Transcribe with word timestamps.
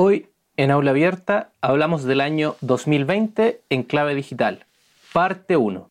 Hoy, 0.00 0.28
en 0.56 0.70
Aula 0.70 0.92
Abierta, 0.92 1.50
hablamos 1.60 2.04
del 2.04 2.20
año 2.20 2.54
2020 2.60 3.62
en 3.68 3.82
clave 3.82 4.14
digital, 4.14 4.64
parte 5.12 5.56
1. 5.56 5.90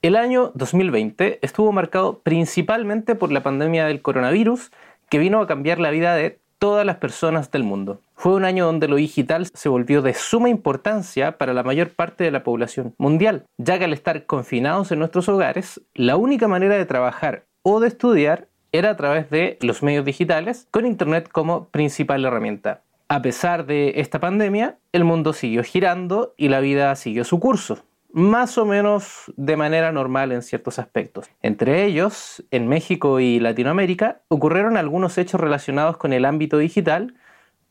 El 0.00 0.16
año 0.16 0.52
2020 0.54 1.40
estuvo 1.42 1.72
marcado 1.72 2.20
principalmente 2.20 3.14
por 3.14 3.30
la 3.30 3.42
pandemia 3.42 3.84
del 3.84 4.00
coronavirus 4.00 4.70
que 5.10 5.18
vino 5.18 5.42
a 5.42 5.46
cambiar 5.46 5.78
la 5.78 5.90
vida 5.90 6.14
de 6.14 6.38
todas 6.58 6.84
las 6.84 6.96
personas 6.96 7.50
del 7.50 7.64
mundo. 7.64 8.00
Fue 8.14 8.34
un 8.34 8.44
año 8.44 8.66
donde 8.66 8.88
lo 8.88 8.96
digital 8.96 9.46
se 9.52 9.68
volvió 9.68 10.02
de 10.02 10.14
suma 10.14 10.48
importancia 10.48 11.38
para 11.38 11.54
la 11.54 11.62
mayor 11.62 11.90
parte 11.90 12.24
de 12.24 12.30
la 12.30 12.42
población 12.42 12.94
mundial, 12.98 13.44
ya 13.56 13.78
que 13.78 13.84
al 13.84 13.92
estar 13.92 14.26
confinados 14.26 14.90
en 14.92 14.98
nuestros 14.98 15.28
hogares, 15.28 15.80
la 15.94 16.16
única 16.16 16.48
manera 16.48 16.76
de 16.76 16.86
trabajar 16.86 17.44
o 17.62 17.80
de 17.80 17.88
estudiar 17.88 18.48
era 18.72 18.90
a 18.90 18.96
través 18.96 19.30
de 19.30 19.58
los 19.62 19.82
medios 19.82 20.04
digitales, 20.04 20.66
con 20.70 20.84
Internet 20.84 21.28
como 21.30 21.68
principal 21.68 22.24
herramienta. 22.24 22.82
A 23.08 23.22
pesar 23.22 23.64
de 23.64 23.94
esta 23.96 24.20
pandemia, 24.20 24.76
el 24.92 25.04
mundo 25.04 25.32
siguió 25.32 25.62
girando 25.62 26.34
y 26.36 26.48
la 26.48 26.60
vida 26.60 26.94
siguió 26.96 27.24
su 27.24 27.40
curso 27.40 27.87
más 28.12 28.58
o 28.58 28.64
menos 28.64 29.32
de 29.36 29.56
manera 29.56 29.92
normal 29.92 30.32
en 30.32 30.42
ciertos 30.42 30.78
aspectos. 30.78 31.30
Entre 31.42 31.84
ellos, 31.84 32.44
en 32.50 32.68
México 32.68 33.20
y 33.20 33.40
Latinoamérica, 33.40 34.22
ocurrieron 34.28 34.76
algunos 34.76 35.18
hechos 35.18 35.40
relacionados 35.40 35.96
con 35.96 36.12
el 36.12 36.24
ámbito 36.24 36.58
digital, 36.58 37.14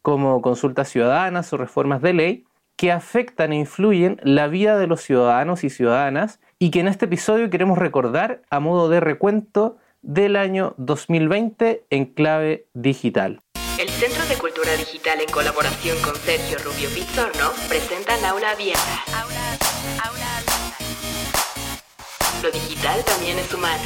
como 0.02 0.42
consultas 0.42 0.90
ciudadanas 0.90 1.52
o 1.54 1.58
reformas 1.58 2.02
de 2.02 2.14
ley, 2.14 2.46
que 2.76 2.92
afectan 2.92 3.52
e 3.52 3.58
influyen 3.58 4.20
la 4.24 4.48
vida 4.48 4.78
de 4.78 4.88
los 4.88 5.02
ciudadanos 5.02 5.64
y 5.64 5.70
ciudadanas 5.70 6.40
y 6.60 6.70
que 6.70 6.80
en 6.80 6.88
este 6.88 7.06
episodio 7.06 7.50
queremos 7.50 7.78
recordar 7.78 8.44
a 8.50 8.60
modo 8.60 8.88
de 8.88 9.00
recuento 9.00 9.78
del 10.04 10.36
año 10.36 10.76
2020 10.78 11.86
en 11.90 12.06
clave 12.06 12.68
digital. 12.74 13.42
El 13.78 13.90
Centro 13.90 14.26
de 14.26 14.36
Cultura 14.40 14.74
Digital 14.74 15.22
en 15.22 15.32
colaboración 15.32 16.00
con 16.02 16.16
Sergio 16.16 16.58
Rubio 16.66 16.90
Pizzorno 16.90 17.52
presenta 17.70 18.16
Aula 18.28 18.50
Abierta. 18.50 19.04
Lo 22.42 22.50
digital 22.50 23.06
también 23.06 23.38
es 23.38 23.54
humano. 23.54 23.84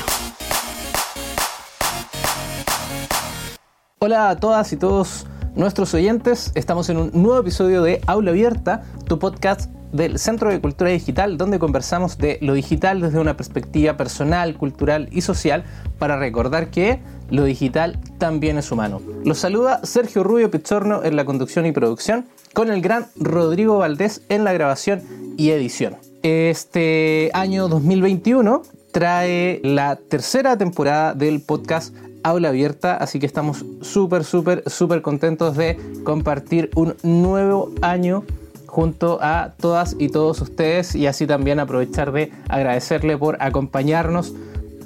Hola 3.99 4.29
a 4.29 4.39
todas 4.39 4.71
y 4.71 4.77
todos 4.77 5.25
nuestros 5.55 5.93
oyentes. 5.93 6.53
Estamos 6.55 6.87
en 6.89 6.95
un 6.95 7.11
nuevo 7.13 7.41
episodio 7.41 7.83
de 7.83 7.99
Aula 8.07 8.31
Abierta, 8.31 8.83
tu 9.07 9.19
podcast 9.19 9.69
del 9.91 10.19
Centro 10.19 10.49
de 10.49 10.61
Cultura 10.61 10.89
Digital, 10.89 11.37
donde 11.37 11.59
conversamos 11.59 12.17
de 12.17 12.37
lo 12.41 12.53
digital 12.53 13.01
desde 13.01 13.19
una 13.19 13.37
perspectiva 13.37 13.97
personal, 13.97 14.57
cultural 14.57 15.09
y 15.11 15.21
social, 15.21 15.63
para 15.99 16.17
recordar 16.17 16.69
que 16.69 16.99
lo 17.29 17.43
digital 17.43 17.99
también 18.17 18.57
es 18.57 18.71
humano. 18.71 19.01
Los 19.23 19.39
saluda 19.39 19.81
Sergio 19.83 20.23
Rubio 20.23 20.51
Pichorno 20.51 21.03
en 21.03 21.15
la 21.15 21.25
conducción 21.25 21.65
y 21.65 21.71
producción, 21.71 22.27
con 22.53 22.71
el 22.71 22.81
gran 22.81 23.07
Rodrigo 23.15 23.77
Valdés 23.77 24.21
en 24.29 24.43
la 24.43 24.53
grabación 24.53 25.01
y 25.37 25.51
edición. 25.51 25.97
Este 26.23 27.31
año 27.33 27.67
2021 27.67 28.61
trae 28.91 29.61
la 29.63 29.95
tercera 29.95 30.57
temporada 30.57 31.13
del 31.13 31.41
podcast 31.41 31.95
Aula 32.23 32.49
Abierta, 32.49 32.97
así 32.97 33.19
que 33.19 33.25
estamos 33.25 33.65
súper, 33.81 34.23
súper, 34.23 34.63
súper 34.69 35.01
contentos 35.01 35.57
de 35.57 35.77
compartir 36.03 36.69
un 36.75 36.95
nuevo 37.03 37.71
año 37.81 38.23
junto 38.71 39.19
a 39.21 39.51
todas 39.59 39.97
y 39.99 40.07
todos 40.07 40.39
ustedes 40.39 40.95
y 40.95 41.05
así 41.05 41.27
también 41.27 41.59
aprovechar 41.59 42.13
de 42.13 42.31
agradecerle 42.47 43.17
por 43.17 43.35
acompañarnos 43.41 44.33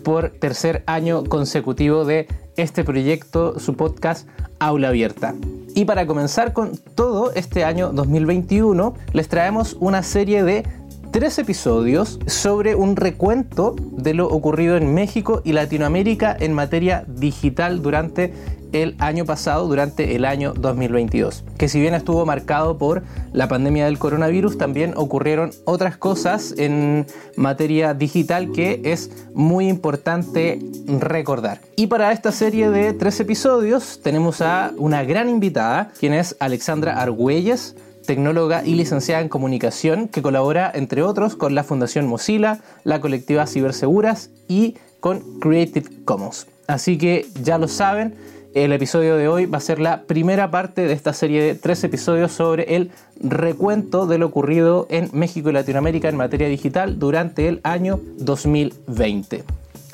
por 0.03 0.29
tercer 0.29 0.83
año 0.87 1.23
consecutivo 1.23 2.03
de 2.03 2.27
este 2.57 2.83
proyecto, 2.83 3.59
su 3.59 3.75
podcast 3.75 4.27
Aula 4.57 4.87
Abierta. 4.87 5.35
Y 5.75 5.85
para 5.85 6.07
comenzar 6.07 6.51
con 6.51 6.71
todo 6.95 7.31
este 7.33 7.63
año 7.63 7.91
2021, 7.91 8.95
les 9.13 9.27
traemos 9.27 9.77
una 9.79 10.01
serie 10.01 10.43
de 10.43 10.63
tres 11.11 11.37
episodios 11.37 12.19
sobre 12.25 12.73
un 12.73 12.95
recuento 12.95 13.75
de 13.77 14.15
lo 14.15 14.27
ocurrido 14.27 14.77
en 14.77 14.95
México 14.95 15.43
y 15.45 15.53
Latinoamérica 15.53 16.35
en 16.39 16.53
materia 16.53 17.05
digital 17.07 17.83
durante 17.83 18.33
el 18.81 18.95
año 18.99 19.25
pasado, 19.25 19.67
durante 19.67 20.15
el 20.15 20.25
año 20.25 20.53
2022. 20.53 21.43
Que 21.57 21.69
si 21.69 21.79
bien 21.79 21.93
estuvo 21.93 22.25
marcado 22.25 22.77
por 22.77 23.03
la 23.33 23.47
pandemia 23.47 23.85
del 23.85 23.99
coronavirus, 23.99 24.57
también 24.57 24.93
ocurrieron 24.95 25.51
otras 25.65 25.97
cosas 25.97 26.53
en 26.57 27.05
materia 27.35 27.93
digital 27.93 28.51
que 28.51 28.81
es 28.83 29.09
muy 29.33 29.67
importante 29.67 30.59
recordar. 30.99 31.61
Y 31.75 31.87
para 31.87 32.11
esta 32.11 32.31
serie 32.31 32.69
de 32.69 32.93
tres 32.93 33.19
episodios 33.19 33.99
tenemos 34.03 34.41
a 34.41 34.71
una 34.77 35.03
gran 35.03 35.29
invitada, 35.29 35.91
quien 35.99 36.13
es 36.13 36.35
Alexandra 36.39 37.01
Argüelles 37.01 37.75
tecnóloga 38.05 38.63
y 38.63 38.75
licenciada 38.75 39.21
en 39.21 39.29
comunicación 39.29 40.07
que 40.07 40.21
colabora, 40.21 40.71
entre 40.73 41.01
otros, 41.01 41.35
con 41.35 41.55
la 41.55 41.63
Fundación 41.63 42.07
Mozilla, 42.07 42.59
la 42.83 43.01
colectiva 43.01 43.47
Ciberseguras 43.47 44.29
y 44.47 44.77
con 44.99 45.39
Creative 45.39 45.89
Commons. 46.05 46.47
Así 46.67 46.97
que 46.97 47.27
ya 47.43 47.57
lo 47.57 47.67
saben, 47.67 48.15
el 48.55 48.71
episodio 48.71 49.17
de 49.17 49.27
hoy 49.27 49.45
va 49.45 49.57
a 49.57 49.61
ser 49.61 49.79
la 49.79 50.03
primera 50.03 50.49
parte 50.49 50.87
de 50.87 50.93
esta 50.93 51.11
serie 51.11 51.43
de 51.43 51.55
tres 51.55 51.83
episodios 51.83 52.31
sobre 52.31 52.77
el 52.77 52.89
recuento 53.21 54.07
de 54.07 54.17
lo 54.17 54.27
ocurrido 54.27 54.87
en 54.89 55.09
México 55.11 55.49
y 55.49 55.53
Latinoamérica 55.53 56.07
en 56.07 56.15
materia 56.15 56.47
digital 56.47 56.97
durante 56.97 57.49
el 57.49 57.59
año 57.63 57.99
2020. 58.17 59.43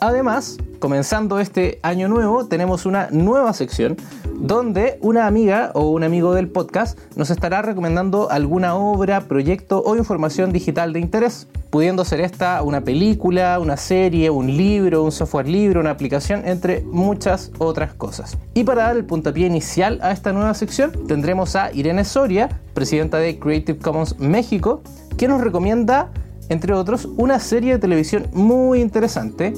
Además, 0.04 0.58
comenzando 0.80 1.40
este 1.40 1.78
año 1.84 2.08
nuevo, 2.08 2.48
tenemos 2.48 2.88
una 2.88 3.10
nueva 3.12 3.54
sección 3.54 3.98
donde 4.34 4.98
una 5.00 5.28
amiga 5.28 5.70
o 5.76 5.92
un 5.92 6.04
amigo 6.04 6.34
del 6.34 6.50
podcast 6.50 6.98
nos 7.16 7.30
estará 7.30 7.62
recomendando 7.62 8.32
alguna 8.32 8.74
obra, 8.74 9.22
proyecto 9.22 9.84
o 9.86 9.96
información 9.96 10.52
digital 10.52 10.92
de 10.92 11.02
interés, 11.02 11.48
pudiendo 11.70 12.04
ser 12.04 12.20
esta 12.22 12.64
una 12.64 12.82
película, 12.82 13.60
una 13.60 13.78
serie, 13.78 14.32
un 14.32 14.48
libro, 14.48 15.04
un 15.04 15.12
software 15.12 15.48
libre, 15.48 15.80
una 15.80 15.92
aplicación, 15.92 16.48
entre 16.48 16.82
muchas 16.82 17.52
otras 17.60 17.94
cosas. 17.94 18.40
Y 18.56 18.64
para 18.64 18.86
dar 18.86 18.98
el 18.98 19.06
puntapié 19.06 19.46
inicial 19.46 20.00
a 20.02 20.12
esta 20.12 20.34
nueva 20.34 20.56
sección, 20.56 20.94
tendremos 21.08 21.56
a 21.56 21.72
Irene 21.74 22.06
Soria, 22.06 22.50
presidenta 22.74 23.20
de 23.20 23.38
Creative 23.38 23.78
Commons 23.78 24.18
México, 24.18 24.82
que 25.16 25.28
nos 25.28 25.42
recomienda 25.42 26.10
entre 26.50 26.74
otros, 26.74 27.08
una 27.18 27.40
serie 27.40 27.74
de 27.74 27.80
televisión 27.80 28.28
muy 28.34 28.82
interesante 28.82 29.54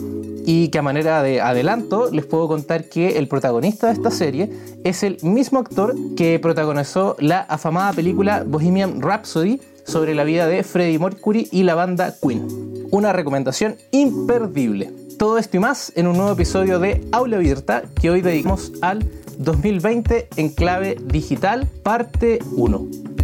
y 0.46 0.68
que 0.70 0.80
a 0.80 0.82
manera 0.82 1.24
de 1.24 1.42
adelanto 1.42 2.10
les 2.12 2.26
puedo 2.26 2.48
contar 2.48 2.90
que 2.90 3.18
el 3.18 3.28
protagonista 3.28 3.88
de 3.88 3.94
esta 3.94 4.12
serie 4.12 4.50
es 4.84 5.04
el 5.04 5.18
mismo 5.22 5.60
actor 5.60 5.96
que 6.16 6.40
protagonizó 6.40 7.16
la 7.20 7.40
afamada 7.40 7.94
película 7.94 8.44
Bohemian 8.46 9.02
Rhapsody 9.02 9.62
sobre 9.86 10.16
la 10.16 10.24
vida 10.24 10.48
de 10.48 10.64
Freddie 10.64 11.00
Mercury 11.00 11.48
y 11.52 11.64
la 11.64 11.76
banda 11.76 12.16
Queen. 12.22 12.48
Una 12.92 13.14
recomendación 13.14 13.76
imperdible. 13.92 14.92
Todo 15.18 15.38
esto 15.38 15.58
y 15.58 15.60
más 15.60 15.92
en 15.96 16.08
un 16.08 16.18
nuevo 16.18 16.32
episodio 16.32 16.80
de 16.80 17.06
Aula 17.12 17.38
Abierta 17.38 17.84
que 18.02 18.10
hoy 18.10 18.22
dedicamos 18.22 18.74
al 18.82 19.06
2020 19.38 20.28
en 20.36 20.50
clave 20.50 20.98
digital, 21.08 21.68
parte 21.84 22.40
1. 22.56 23.23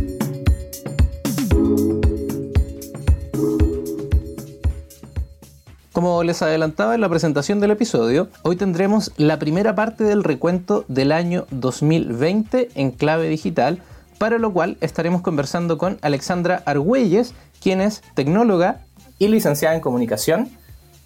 Como 6.00 6.24
les 6.24 6.42
adelantaba 6.42 6.96
en 6.96 7.02
la 7.02 7.10
presentación 7.10 7.60
del 7.60 7.72
episodio, 7.72 8.30
hoy 8.44 8.56
tendremos 8.56 9.12
la 9.18 9.38
primera 9.38 9.76
parte 9.76 10.06
del 10.06 10.24
recuento 10.24 10.86
del 10.88 11.12
año 11.12 11.46
2020 11.52 12.70
en 12.76 12.92
clave 12.92 13.28
digital, 13.28 13.82
para 14.18 14.38
lo 14.38 14.54
cual 14.54 14.78
estaremos 14.80 15.22
conversando 15.22 15.78
con 15.78 16.00
Alexandra 16.01 16.63
Argüelles, 16.66 17.34
quien 17.62 17.81
es 17.81 18.01
tecnóloga 18.13 18.86
y 19.18 19.28
licenciada 19.28 19.75
en 19.75 19.81
comunicación. 19.81 20.48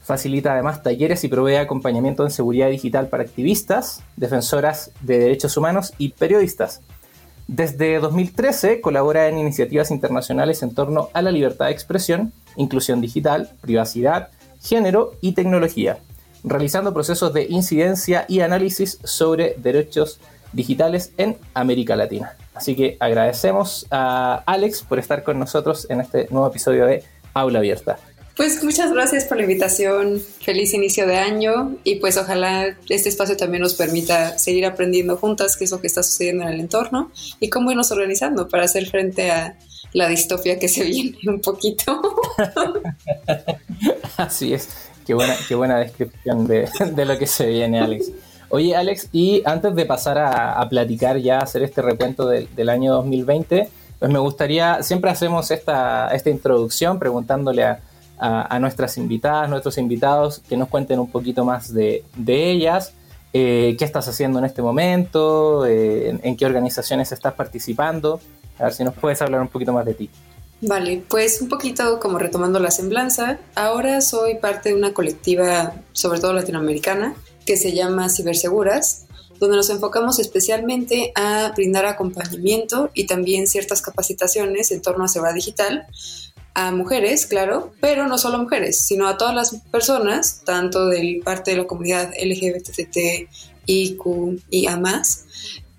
Facilita 0.04 0.54
además 0.54 0.84
talleres 0.84 1.24
y 1.24 1.28
provee 1.28 1.56
acompañamiento 1.56 2.24
en 2.24 2.30
seguridad 2.30 2.70
digital 2.70 3.08
para 3.08 3.24
activistas, 3.24 4.04
defensoras 4.16 4.92
de 5.02 5.18
derechos 5.18 5.58
humanos 5.58 5.94
y 5.98 6.10
periodistas. 6.10 6.82
Desde 7.48 7.98
2013 7.98 8.80
colabora 8.80 9.28
en 9.28 9.40
iniciativas 9.40 9.90
internacionales 9.90 10.62
en 10.62 10.76
torno 10.76 11.10
a 11.14 11.24
la 11.24 11.32
libertad 11.32 11.66
de 11.66 11.72
expresión, 11.72 12.32
inclusión 12.58 13.02
digital, 13.02 13.50
privacidad, 13.60 14.30
género 14.64 15.14
y 15.22 15.34
tecnología, 15.34 16.00
realizando 16.44 16.94
procesos 16.94 17.34
de 17.34 17.46
incidencia 17.50 18.26
y 18.28 18.40
análisis 18.40 19.00
sobre 19.04 19.56
derechos 19.58 20.20
digitales 20.54 21.12
en 21.18 21.38
América 21.54 21.96
Latina. 21.96 22.38
Así 22.54 22.76
que 22.76 22.98
agradecemos 23.00 23.86
a 23.92 24.44
Alex 24.46 24.84
por 24.84 25.00
estar 25.00 25.24
con 25.24 25.40
nosotros 25.40 25.88
en 25.90 26.02
este 26.02 26.28
nuevo 26.30 26.48
episodio 26.48 26.86
de 26.86 27.04
Aula 27.34 27.60
Abierta. 27.60 27.98
Pues 28.36 28.64
muchas 28.64 28.92
gracias 28.92 29.26
por 29.26 29.38
la 29.38 29.44
invitación, 29.44 30.20
feliz 30.42 30.74
inicio 30.74 31.06
de 31.06 31.18
año 31.18 31.76
y 31.84 31.96
pues 31.96 32.18
ojalá 32.18 32.76
este 32.90 33.10
espacio 33.10 33.38
también 33.38 33.62
nos 33.62 33.76
permita 33.76 34.40
seguir 34.40 34.66
aprendiendo 34.66 35.18
juntas 35.18 35.56
qué 35.56 35.66
es 35.66 35.72
lo 35.72 35.80
que 35.80 35.86
está 35.86 36.02
sucediendo 36.02 36.44
en 36.44 36.50
el 36.50 36.60
entorno 36.60 37.12
y 37.40 37.50
cómo 37.50 37.70
irnos 37.70 37.92
organizando 37.92 38.48
para 38.48 38.64
hacer 38.64 38.88
frente 38.88 39.30
a 39.30 39.56
la 39.94 40.08
distopia 40.08 40.58
que 40.58 40.68
se 40.68 40.84
viene 40.86 41.18
un 41.28 41.42
poquito. 41.42 42.02
Así 44.18 44.56
es, 44.56 44.68
qué 45.06 45.14
buena, 45.14 45.36
qué 45.48 45.54
buena 45.54 45.78
descripción 45.78 46.48
de, 46.48 47.06
lo 47.06 47.20
que 47.20 47.28
se 47.28 47.46
viene, 47.46 47.82
Alex. 47.82 48.10
Oye, 48.50 48.76
Alex, 48.76 49.10
y 49.12 49.44
antes 49.46 49.76
de 49.76 49.86
pasar 49.86 50.18
a, 50.18 50.68
platicar 50.70 51.18
ya, 51.18 51.38
hacer 51.40 51.62
este 51.62 51.84
recuento 51.84 52.28
del 52.28 52.70
año 52.70 52.94
2020, 52.94 53.70
pues 54.00 54.12
me 54.12 54.20
gustaría, 54.20 54.82
siempre 54.82 55.12
hacemos 55.12 55.52
esta, 55.52 56.10
esta 56.10 56.32
introducción 56.32 56.98
preguntándole 56.98 57.64
a 57.64 57.80
a, 58.18 58.60
nuestras 58.60 58.98
invitadas, 58.98 59.50
nuestros 59.50 59.78
invitados, 59.78 60.42
que 60.48 60.56
nos 60.56 60.70
cuenten 60.70 61.00
un 61.00 61.10
poquito 61.10 61.44
más 61.44 61.74
de, 61.74 62.04
ellas, 62.26 62.94
eh, 63.34 63.76
qué 63.78 63.86
estás 63.86 64.08
haciendo 64.08 64.40
en 64.40 64.46
este 64.46 64.62
momento, 64.62 65.66
eh, 65.66 66.18
en, 66.22 66.38
qué 66.38 66.46
organizaciones 66.46 67.12
estás 67.12 67.34
participando. 67.34 68.20
A 68.60 68.66
ver 68.66 68.74
si 68.74 68.84
nos 68.84 68.94
puedes 68.94 69.22
hablar 69.22 69.42
un 69.42 69.48
poquito 69.48 69.74
más 69.74 69.86
de 69.86 69.94
ti. 69.94 70.10
Vale, 70.62 71.04
pues 71.10 71.42
un 71.42 71.50
poquito 71.50 72.00
como 72.00 72.18
retomando 72.18 72.60
la 72.60 72.72
semblanza, 72.72 73.40
ahora 73.56 74.00
soy 74.00 74.36
parte 74.36 74.70
de 74.70 74.76
una 74.76 74.94
colectiva, 74.94 75.74
sobre 75.92 76.22
todo 76.22 76.32
latinoamericana, 76.32 77.16
que 77.46 77.58
se 77.58 77.74
llama 77.74 78.08
Ciberseguras, 78.08 79.08
donde 79.40 79.58
nos 79.58 79.70
enfocamos 79.70 80.20
especialmente 80.20 81.12
a 81.16 81.52
brindar 81.54 81.86
acompañamiento 81.86 82.92
y 82.94 83.08
también 83.08 83.48
ciertas 83.48 83.82
capacitaciones 83.82 84.72
en 84.72 84.82
torno 84.82 85.04
a 85.04 85.10
seguridad 85.10 85.36
digital 85.36 85.88
a 86.56 86.72
mujeres, 86.72 87.26
claro, 87.26 87.74
pero 87.80 88.08
no 88.08 88.18
solo 88.18 88.38
a 88.38 88.44
mujeres, 88.44 88.86
sino 88.86 89.08
a 89.08 89.18
todas 89.18 89.34
las 89.34 89.56
personas, 89.72 90.42
tanto 90.46 90.88
de 90.88 91.22
parte 91.24 91.52
de 91.52 91.58
la 91.58 91.68
comunidad 91.68 92.14
LGBT, 92.22 93.28
y 93.66 94.68
a 94.68 94.78
más, 94.78 95.26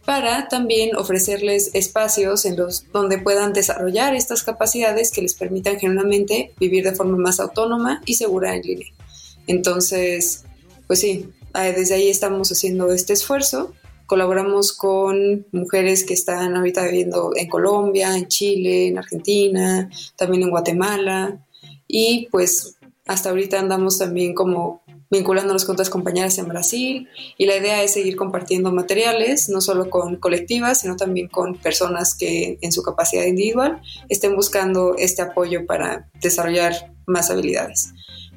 para 0.04 0.48
también 0.48 0.96
ofrecerles 0.96 1.70
espacios 1.74 2.44
en 2.44 2.56
los 2.56 2.90
donde 2.92 3.18
puedan 3.18 3.52
desarrollar 3.52 4.14
estas 4.14 4.42
capacidades 4.42 5.10
que 5.10 5.22
les 5.22 5.34
permitan 5.34 5.78
generalmente 5.78 6.52
vivir 6.58 6.84
de 6.84 6.94
forma 6.94 7.16
más 7.16 7.40
autónoma 7.40 8.02
y 8.04 8.14
segura 8.14 8.54
en 8.54 8.62
línea. 8.62 8.92
Entonces, 9.46 10.44
pues 10.86 11.00
sí, 11.00 11.30
desde 11.52 11.94
ahí 11.94 12.08
estamos 12.08 12.50
haciendo 12.50 12.92
este 12.92 13.12
esfuerzo 13.12 13.74
Colaboramos 14.06 14.72
con 14.72 15.46
mujeres 15.52 16.04
que 16.04 16.14
están 16.14 16.56
ahorita 16.56 16.84
viviendo 16.84 17.32
en 17.34 17.48
Colombia, 17.48 18.16
en 18.16 18.28
Chile, 18.28 18.88
en 18.88 18.98
Argentina, 18.98 19.90
también 20.16 20.42
en 20.42 20.50
Guatemala. 20.50 21.44
Y 21.88 22.28
pues 22.30 22.76
hasta 23.06 23.30
ahorita 23.30 23.58
andamos 23.58 23.98
también 23.98 24.34
como 24.34 24.82
vinculándonos 25.10 25.64
con 25.64 25.74
otras 25.74 25.90
compañeras 25.90 26.38
en 26.38 26.48
Brasil 26.48 27.08
y 27.38 27.46
la 27.46 27.56
idea 27.56 27.82
es 27.82 27.92
seguir 27.92 28.16
compartiendo 28.16 28.72
materiales, 28.72 29.48
no 29.48 29.60
solo 29.60 29.90
con 29.90 30.16
colectivas, 30.16 30.80
sino 30.80 30.96
también 30.96 31.28
con 31.28 31.56
personas 31.56 32.14
que 32.14 32.58
en 32.60 32.72
su 32.72 32.82
capacidad 32.82 33.24
individual 33.24 33.80
estén 34.08 34.34
buscando 34.34 34.96
este 34.98 35.22
apoyo 35.22 35.66
para 35.66 36.08
desarrollar 36.20 36.92
más 37.06 37.30
habilidades. 37.30 37.92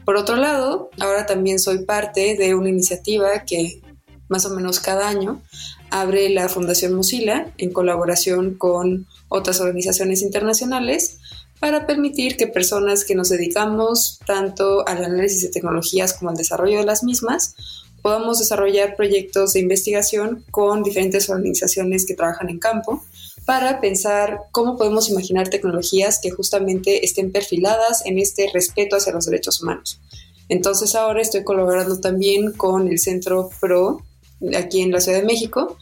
Por 0.05 0.15
otro 0.15 0.35
lado, 0.35 0.89
ahora 0.99 1.25
también 1.25 1.59
soy 1.59 1.79
parte 1.79 2.35
de 2.37 2.55
una 2.55 2.69
iniciativa 2.69 3.43
que 3.45 3.81
más 4.29 4.45
o 4.45 4.49
menos 4.49 4.79
cada 4.79 5.07
año, 5.07 5.41
abre 5.89 6.29
la 6.29 6.49
Fundación 6.49 6.93
Mozilla 6.93 7.51
en 7.57 7.71
colaboración 7.71 8.55
con 8.55 9.07
otras 9.29 9.59
organizaciones 9.59 10.21
internacionales 10.21 11.19
para 11.59 11.87
permitir 11.87 12.37
que 12.37 12.47
personas 12.47 13.03
que 13.03 13.15
nos 13.15 13.29
dedicamos 13.29 14.19
tanto 14.25 14.87
al 14.87 15.03
análisis 15.03 15.41
de 15.41 15.49
tecnologías 15.49 16.13
como 16.13 16.29
al 16.29 16.37
desarrollo 16.37 16.79
de 16.79 16.85
las 16.85 17.03
mismas 17.03 17.55
podamos 18.01 18.39
desarrollar 18.39 18.95
proyectos 18.95 19.53
de 19.53 19.61
investigación 19.61 20.45
con 20.51 20.83
diferentes 20.83 21.29
organizaciones 21.29 22.05
que 22.05 22.13
trabajan 22.13 22.49
en 22.49 22.59
campo 22.59 23.03
para 23.45 23.79
pensar 23.81 24.41
cómo 24.51 24.77
podemos 24.77 25.09
imaginar 25.09 25.49
tecnologías 25.49 26.19
que 26.21 26.31
justamente 26.31 27.05
estén 27.05 27.31
perfiladas 27.31 28.05
en 28.05 28.19
este 28.19 28.49
respeto 28.53 28.97
hacia 28.97 29.13
los 29.13 29.25
derechos 29.25 29.61
humanos. 29.61 29.99
Entonces 30.49 30.95
ahora 30.95 31.21
estoy 31.21 31.43
colaborando 31.43 31.99
también 31.99 32.51
con 32.51 32.87
el 32.87 32.99
Centro 32.99 33.49
PRO 33.59 34.03
aquí 34.57 34.81
en 34.81 34.91
la 34.91 34.99
Ciudad 34.99 35.19
de 35.19 35.25
México, 35.25 35.77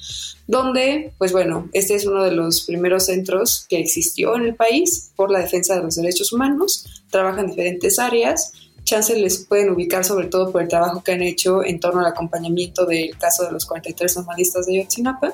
donde, 0.47 1.13
pues 1.17 1.31
bueno, 1.31 1.69
este 1.73 1.95
es 1.95 2.05
uno 2.05 2.23
de 2.23 2.31
los 2.31 2.61
primeros 2.61 3.05
centros 3.05 3.65
que 3.69 3.79
existió 3.79 4.35
en 4.35 4.43
el 4.43 4.55
país 4.55 5.11
por 5.15 5.31
la 5.31 5.39
defensa 5.39 5.75
de 5.75 5.83
los 5.83 5.95
derechos 5.95 6.31
humanos, 6.31 6.85
trabaja 7.09 7.41
en 7.41 7.47
diferentes 7.47 7.99
áreas, 7.99 8.53
chances 8.83 9.17
les 9.17 9.45
pueden 9.45 9.71
ubicar 9.71 10.05
sobre 10.05 10.27
todo 10.27 10.51
por 10.51 10.61
el 10.61 10.67
trabajo 10.67 11.03
que 11.03 11.11
han 11.11 11.23
hecho 11.23 11.63
en 11.63 11.79
torno 11.79 12.01
al 12.01 12.05
acompañamiento 12.05 12.85
del 12.85 13.17
caso 13.17 13.43
de 13.43 13.51
los 13.51 13.65
43 13.65 14.17
normalistas 14.17 14.67
de 14.67 14.77
Yotzinapa. 14.77 15.33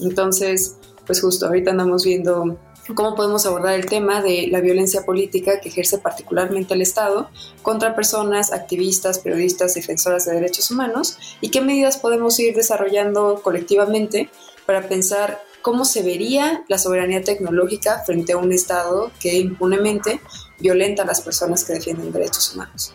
Entonces, 0.00 0.76
pues 1.04 1.20
justo 1.20 1.46
ahorita 1.46 1.72
andamos 1.72 2.04
viendo 2.04 2.56
cómo 2.94 3.14
podemos 3.14 3.46
abordar 3.46 3.74
el 3.74 3.86
tema 3.86 4.20
de 4.20 4.48
la 4.50 4.60
violencia 4.60 5.04
política 5.04 5.60
que 5.60 5.70
ejerce 5.70 5.98
particularmente 5.98 6.74
el 6.74 6.82
Estado 6.82 7.30
contra 7.62 7.94
personas, 7.94 8.52
activistas, 8.52 9.18
periodistas, 9.18 9.74
defensoras 9.74 10.26
de 10.26 10.34
derechos 10.34 10.70
humanos 10.70 11.18
y 11.40 11.50
qué 11.50 11.60
medidas 11.60 11.96
podemos 11.96 12.38
ir 12.38 12.54
desarrollando 12.54 13.40
colectivamente 13.42 14.28
para 14.66 14.88
pensar 14.88 15.40
cómo 15.62 15.86
se 15.86 16.02
vería 16.02 16.62
la 16.68 16.76
soberanía 16.76 17.22
tecnológica 17.22 18.02
frente 18.04 18.34
a 18.34 18.36
un 18.36 18.52
Estado 18.52 19.10
que 19.18 19.34
impunemente 19.36 20.20
violenta 20.58 21.04
a 21.04 21.06
las 21.06 21.22
personas 21.22 21.64
que 21.64 21.72
defienden 21.72 22.12
derechos 22.12 22.54
humanos. 22.54 22.92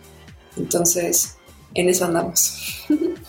Entonces, 0.55 1.38
en 1.73 1.89
eso 1.89 2.05
andamos. 2.05 2.85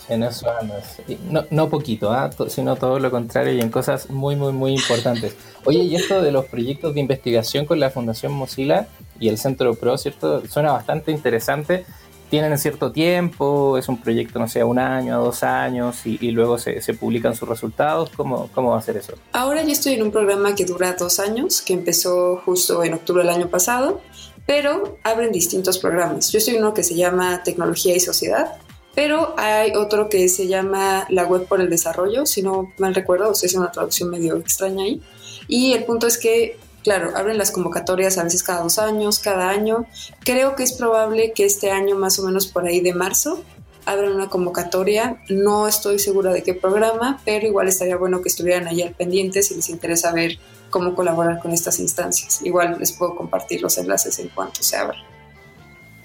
En 0.09 0.23
eso 0.23 0.49
andamos. 0.49 0.83
No, 1.29 1.45
no 1.51 1.69
poquito, 1.69 2.11
¿ah? 2.11 2.29
sino 2.47 2.75
todo 2.75 2.99
lo 2.99 3.11
contrario 3.11 3.53
y 3.53 3.61
en 3.61 3.69
cosas 3.69 4.09
muy, 4.09 4.35
muy, 4.35 4.51
muy 4.51 4.73
importantes. 4.73 5.35
Oye, 5.65 5.79
y 5.79 5.95
esto 5.95 6.21
de 6.21 6.31
los 6.31 6.45
proyectos 6.45 6.93
de 6.93 6.99
investigación 6.99 7.65
con 7.65 7.79
la 7.79 7.91
Fundación 7.91 8.33
Mozilla 8.33 8.87
y 9.19 9.29
el 9.29 9.37
Centro 9.37 9.73
Pro, 9.75 9.97
¿cierto? 9.97 10.45
Suena 10.47 10.71
bastante 10.71 11.11
interesante. 11.11 11.85
Tienen 12.29 12.57
cierto 12.57 12.93
tiempo, 12.93 13.77
es 13.77 13.89
un 13.89 13.97
proyecto, 13.97 14.39
no 14.39 14.47
sé, 14.47 14.63
un 14.63 14.79
año, 14.79 15.21
dos 15.21 15.43
años, 15.43 16.05
y, 16.05 16.31
luego 16.31 16.57
se, 16.57 16.81
se, 16.81 16.93
publican 16.93 17.35
sus 17.35 17.47
resultados. 17.47 18.09
¿Cómo, 18.15 18.49
¿Cómo 18.55 18.71
va 18.71 18.77
a 18.77 18.81
ser 18.81 18.95
eso? 18.95 19.15
Ahora 19.33 19.63
yo 19.63 19.71
estoy 19.71 19.95
en 19.95 20.03
un 20.03 20.11
programa 20.11 20.55
que 20.55 20.63
dura 20.63 20.93
dos 20.93 21.19
años, 21.19 21.61
que 21.61 21.73
empezó 21.73 22.41
justo 22.45 22.85
en 22.85 22.93
octubre 22.93 23.23
del 23.23 23.35
año 23.35 23.49
pasado 23.49 23.99
pero 24.45 24.97
abren 25.03 25.31
distintos 25.31 25.77
programas. 25.77 26.31
Yo 26.31 26.39
en 26.47 26.57
uno 26.57 26.73
que 26.73 26.83
se 26.83 26.95
llama 26.95 27.43
Tecnología 27.43 27.95
y 27.95 27.99
Sociedad, 27.99 28.57
pero 28.93 29.33
hay 29.37 29.73
otro 29.75 30.09
que 30.09 30.27
se 30.27 30.47
llama 30.47 31.05
La 31.09 31.25
Web 31.25 31.47
por 31.47 31.61
el 31.61 31.69
Desarrollo, 31.69 32.25
si 32.25 32.41
no 32.41 32.73
mal 32.77 32.93
recuerdo, 32.93 33.29
o 33.29 33.35
sea, 33.35 33.47
es 33.47 33.55
una 33.55 33.71
traducción 33.71 34.09
medio 34.09 34.35
extraña 34.37 34.83
ahí. 34.83 35.01
Y 35.47 35.73
el 35.73 35.85
punto 35.85 36.07
es 36.07 36.17
que, 36.17 36.57
claro, 36.83 37.11
abren 37.15 37.37
las 37.37 37.51
convocatorias 37.51 38.17
a 38.17 38.23
veces 38.23 38.43
cada 38.43 38.63
dos 38.63 38.79
años, 38.79 39.19
cada 39.19 39.49
año. 39.49 39.85
Creo 40.23 40.55
que 40.55 40.63
es 40.63 40.73
probable 40.73 41.31
que 41.33 41.45
este 41.45 41.71
año, 41.71 41.95
más 41.95 42.19
o 42.19 42.23
menos 42.23 42.47
por 42.47 42.65
ahí 42.65 42.81
de 42.81 42.93
marzo, 42.93 43.43
abran 43.85 44.11
una 44.11 44.29
convocatoria. 44.29 45.21
No 45.29 45.67
estoy 45.67 45.99
segura 45.99 46.33
de 46.33 46.43
qué 46.43 46.53
programa, 46.53 47.21
pero 47.23 47.47
igual 47.47 47.67
estaría 47.67 47.95
bueno 47.95 48.21
que 48.21 48.29
estuvieran 48.29 48.67
ahí 48.67 48.81
al 48.81 48.93
pendiente 48.93 49.41
si 49.41 49.55
les 49.55 49.69
interesa 49.69 50.11
ver 50.11 50.37
cómo 50.71 50.95
colaborar 50.95 51.39
con 51.39 51.51
estas 51.51 51.79
instancias. 51.79 52.41
Igual 52.41 52.77
les 52.79 52.93
puedo 52.93 53.15
compartir 53.15 53.61
los 53.61 53.77
enlaces 53.77 54.17
en 54.17 54.29
cuanto 54.29 54.63
se 54.63 54.77
abra. 54.77 54.97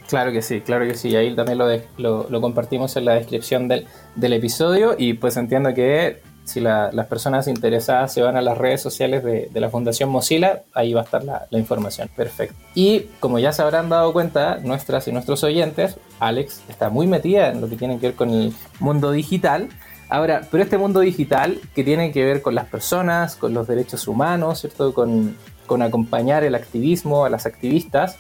Claro 0.09 0.31
que 0.31 0.43
sí, 0.43 0.61
claro 0.61 0.87
que 0.87 0.95
sí. 0.95 1.17
Ahí 1.17 1.35
también 1.35 1.59
lo, 1.59 2.29
lo, 2.29 2.41
compartimos 2.41 2.97
en 2.97 3.07
la 3.07 3.15
descripción 3.15 3.67
del, 3.67 3.87
del, 4.15 4.33
episodio 4.35 4.95
y 4.97 5.15
pues 5.15 5.37
entiendo 5.37 5.75
que 5.75 6.23
si 6.45 6.61
las 6.61 7.07
personas 7.07 7.49
interesadas 7.49 8.13
se 8.13 8.23
van 8.23 8.37
a 8.37 8.43
las 8.43 8.57
redes 8.57 8.81
sociales 8.81 9.25
de, 9.25 9.49
de 9.51 9.61
la 9.61 9.69
Fundación 9.69 10.11
Mozilla, 10.11 10.63
ahí 10.75 10.93
va 10.93 11.01
a 11.01 11.05
estar 11.05 11.25
la, 11.25 11.49
la, 11.51 11.59
información. 11.59 12.09
Perfecto. 12.15 12.55
Y 12.75 13.07
como 13.19 13.41
ya 13.41 13.53
se 13.53 13.63
habrán 13.63 13.89
dado 13.89 14.13
cuenta, 14.13 14.59
nuestras 14.59 15.09
y 15.09 15.13
nuestros 15.13 15.43
oyentes, 15.43 15.97
Alex 16.21 16.63
está 16.69 16.89
muy 16.89 17.09
metida 17.09 17.49
en 17.49 17.61
lo 17.61 17.69
que 17.69 17.75
tiene 17.75 17.99
que 17.99 18.09
ver 18.09 18.15
con 18.15 18.31
el 18.31 18.55
mundo 18.79 19.11
digital 19.11 19.71
Ahora, 20.09 20.47
pero 20.51 20.63
este 20.63 20.79
mundo 20.79 21.01
digital 21.01 21.61
que 21.75 21.83
tiene 21.83 22.13
que 22.13 22.25
ver 22.25 22.41
con 22.41 22.55
las 22.55 22.67
personas, 22.67 23.35
con 23.35 23.55
los 23.55 23.67
derechos 23.67 24.07
humanos, 24.07 24.61
¿cierto? 24.61 24.95
Con, 24.95 25.37
acompañar 25.83 26.45
el 26.45 26.55
activismo 26.55 27.25
a 27.25 27.31
las 27.31 27.45
activistas. 27.45 28.17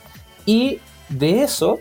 Y 0.46 0.80
de 1.08 1.42
eso, 1.42 1.78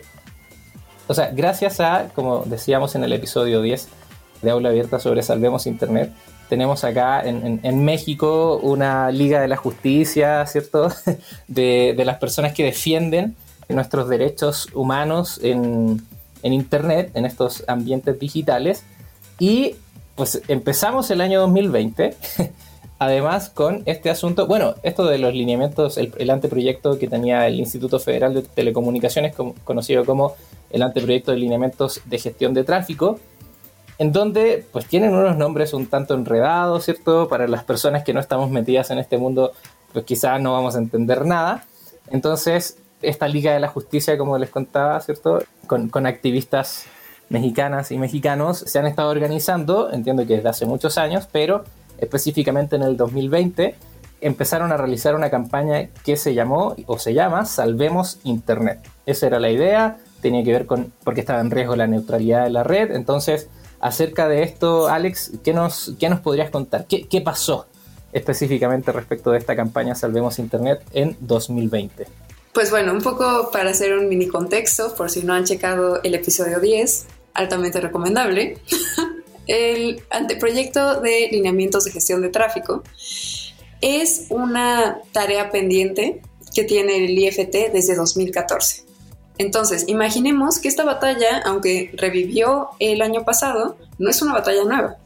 o 1.08 1.14
sea, 1.14 1.30
gracias 1.34 1.80
a, 1.80 2.08
como 2.14 2.44
decíamos 2.46 2.94
en 2.94 3.02
el 3.02 3.12
episodio 3.12 3.60
10 3.62 3.88
de 4.42 4.50
Aula 4.50 4.68
Abierta 4.68 5.00
sobre 5.00 5.22
Salvemos 5.24 5.66
Internet, 5.66 6.12
tenemos 6.48 6.84
acá 6.84 7.22
en, 7.24 7.84
México 7.84 8.60
una 8.62 9.10
Liga 9.10 9.40
de 9.40 9.48
la 9.48 9.56
Justicia, 9.56 10.46
¿cierto? 10.46 10.88
De, 11.48 12.00
las 12.04 12.18
personas 12.18 12.52
que 12.52 12.62
defienden 12.62 13.34
nuestros 13.68 14.08
derechos 14.08 14.68
humanos 14.72 15.40
en, 15.42 16.00
en 16.44 16.52
Internet, 16.52 17.10
en 17.14 17.26
estos 17.26 17.64
ambientes 17.66 18.20
digitales. 18.20 18.84
Y 19.40 19.74
pues 20.16 20.42
empezamos 20.48 21.10
el 21.10 21.20
año 21.20 21.40
2020 21.40 22.16
además 22.98 23.50
con 23.50 23.82
este 23.86 24.10
asunto, 24.10 24.46
bueno, 24.46 24.74
esto 24.82 25.04
de 25.04 25.18
los 25.18 25.34
lineamientos, 25.34 25.98
el, 25.98 26.30
anteproyecto 26.30 26.98
que 26.98 27.08
tenía 27.08 27.46
el 27.46 27.56
Instituto 27.56 27.98
Federal 27.98 28.34
de 28.34 28.42
Telecomunicaciones, 28.42 29.34
conocido 29.64 30.04
como 30.04 30.34
el 30.70 30.82
anteproyecto 30.82 31.32
de 31.32 31.38
lineamientos 31.38 32.00
de 32.04 32.18
gestión 32.18 32.54
de 32.54 32.64
tráfico, 32.64 33.18
en 33.98 34.12
donde 34.12 34.64
pues 34.72 34.86
tienen 34.86 35.14
unos 35.14 35.36
nombres 35.36 35.72
un 35.72 35.86
tanto 35.86 36.14
enredados, 36.14 36.84
¿cierto? 36.84 37.28
Para 37.28 37.48
las 37.48 37.64
personas 37.64 38.04
que 38.04 38.12
no 38.12 38.20
estamos 38.20 38.50
metidas 38.50 38.90
en 38.90 38.98
este 38.98 39.18
mundo, 39.18 39.52
pues 39.92 40.04
quizás 40.04 40.40
no 40.40 40.52
vamos 40.52 40.74
a 40.74 40.78
entender 40.78 41.24
nada. 41.24 41.64
Entonces, 42.10 42.78
esta 43.02 43.28
Liga 43.28 43.52
de 43.52 43.60
la 43.60 43.68
Justicia, 43.68 44.18
como 44.18 44.36
les 44.38 44.50
contaba, 44.50 45.00
¿cierto? 45.00 45.42
Con, 45.66 45.88
con 45.88 46.06
activistas 46.06 46.86
mexicanas 47.28 47.90
y 47.90 47.98
mexicanos 47.98 48.58
se 48.58 48.78
han 48.78 48.86
estado 48.86 49.10
organizando, 49.10 49.92
entiendo 49.92 50.26
que 50.26 50.36
desde 50.36 50.48
hace 50.48 50.66
muchos 50.66 50.98
años, 50.98 51.28
pero 51.30 51.64
específicamente 51.98 52.76
en 52.76 52.82
el 52.82 52.96
2020 52.96 53.74
empezaron 54.20 54.72
a 54.72 54.76
realizar 54.76 55.14
una 55.14 55.30
campaña 55.30 55.88
que 56.04 56.16
se 56.16 56.34
llamó 56.34 56.74
o 56.86 56.98
se 56.98 57.14
llama 57.14 57.44
Salvemos 57.44 58.18
Internet. 58.24 58.80
Esa 59.04 59.26
era 59.26 59.40
la 59.40 59.50
idea, 59.50 59.98
tenía 60.20 60.42
que 60.44 60.52
ver 60.52 60.66
con 60.66 60.92
porque 61.04 61.20
estaba 61.20 61.40
en 61.40 61.50
riesgo 61.50 61.76
la 61.76 61.86
neutralidad 61.86 62.44
de 62.44 62.50
la 62.50 62.64
red, 62.64 62.92
entonces 62.92 63.48
acerca 63.80 64.28
de 64.28 64.42
esto, 64.42 64.88
Alex, 64.88 65.32
¿qué 65.44 65.52
nos, 65.52 65.92
qué 65.98 66.08
nos 66.08 66.20
podrías 66.20 66.50
contar? 66.50 66.86
¿Qué, 66.86 67.06
¿Qué 67.06 67.20
pasó 67.20 67.66
específicamente 68.12 68.92
respecto 68.92 69.30
de 69.30 69.38
esta 69.38 69.54
campaña 69.54 69.94
Salvemos 69.94 70.38
Internet 70.38 70.82
en 70.92 71.16
2020? 71.20 72.06
Pues 72.56 72.70
bueno, 72.70 72.94
un 72.94 73.02
poco 73.02 73.50
para 73.52 73.68
hacer 73.70 73.98
un 73.98 74.08
mini 74.08 74.28
contexto, 74.28 74.94
por 74.94 75.10
si 75.10 75.22
no 75.22 75.34
han 75.34 75.44
checado 75.44 76.00
el 76.02 76.14
episodio 76.14 76.58
10, 76.58 77.06
altamente 77.36 77.80
recomendable. 77.80 78.58
el 79.46 80.02
anteproyecto 80.10 81.00
de 81.00 81.28
lineamientos 81.30 81.84
de 81.84 81.92
gestión 81.92 82.22
de 82.22 82.30
tráfico 82.30 82.82
es 83.80 84.26
una 84.30 85.00
tarea 85.12 85.50
pendiente 85.50 86.22
que 86.54 86.64
tiene 86.64 87.04
el 87.04 87.18
IFT 87.18 87.72
desde 87.72 87.94
2014. 87.94 88.84
Entonces, 89.38 89.84
imaginemos 89.86 90.58
que 90.58 90.68
esta 90.68 90.84
batalla, 90.84 91.42
aunque 91.44 91.90
revivió 91.94 92.70
el 92.78 93.02
año 93.02 93.24
pasado, 93.24 93.76
no 93.98 94.08
es 94.08 94.22
una 94.22 94.32
batalla 94.32 94.64
nueva. 94.64 94.96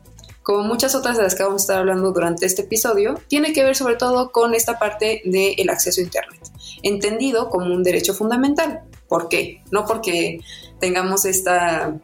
Como 0.42 0.62
muchas 0.62 0.94
otras 0.94 1.16
de 1.16 1.24
las 1.24 1.34
que 1.34 1.42
vamos 1.42 1.62
a 1.62 1.64
estar 1.64 1.78
hablando 1.78 2.12
durante 2.12 2.46
este 2.46 2.62
episodio, 2.62 3.20
tiene 3.28 3.52
que 3.52 3.64
ver 3.64 3.76
sobre 3.76 3.96
todo 3.96 4.30
con 4.30 4.54
esta 4.54 4.78
parte 4.78 5.20
del 5.24 5.68
acceso 5.68 6.00
a 6.00 6.04
Internet, 6.04 6.40
entendido 6.82 7.50
como 7.50 7.74
un 7.74 7.82
derecho 7.82 8.14
fundamental. 8.14 8.82
¿Por 9.08 9.28
qué? 9.28 9.62
No 9.70 9.84
porque 9.84 10.40
tengamos 10.78 11.24
esta 11.24 11.98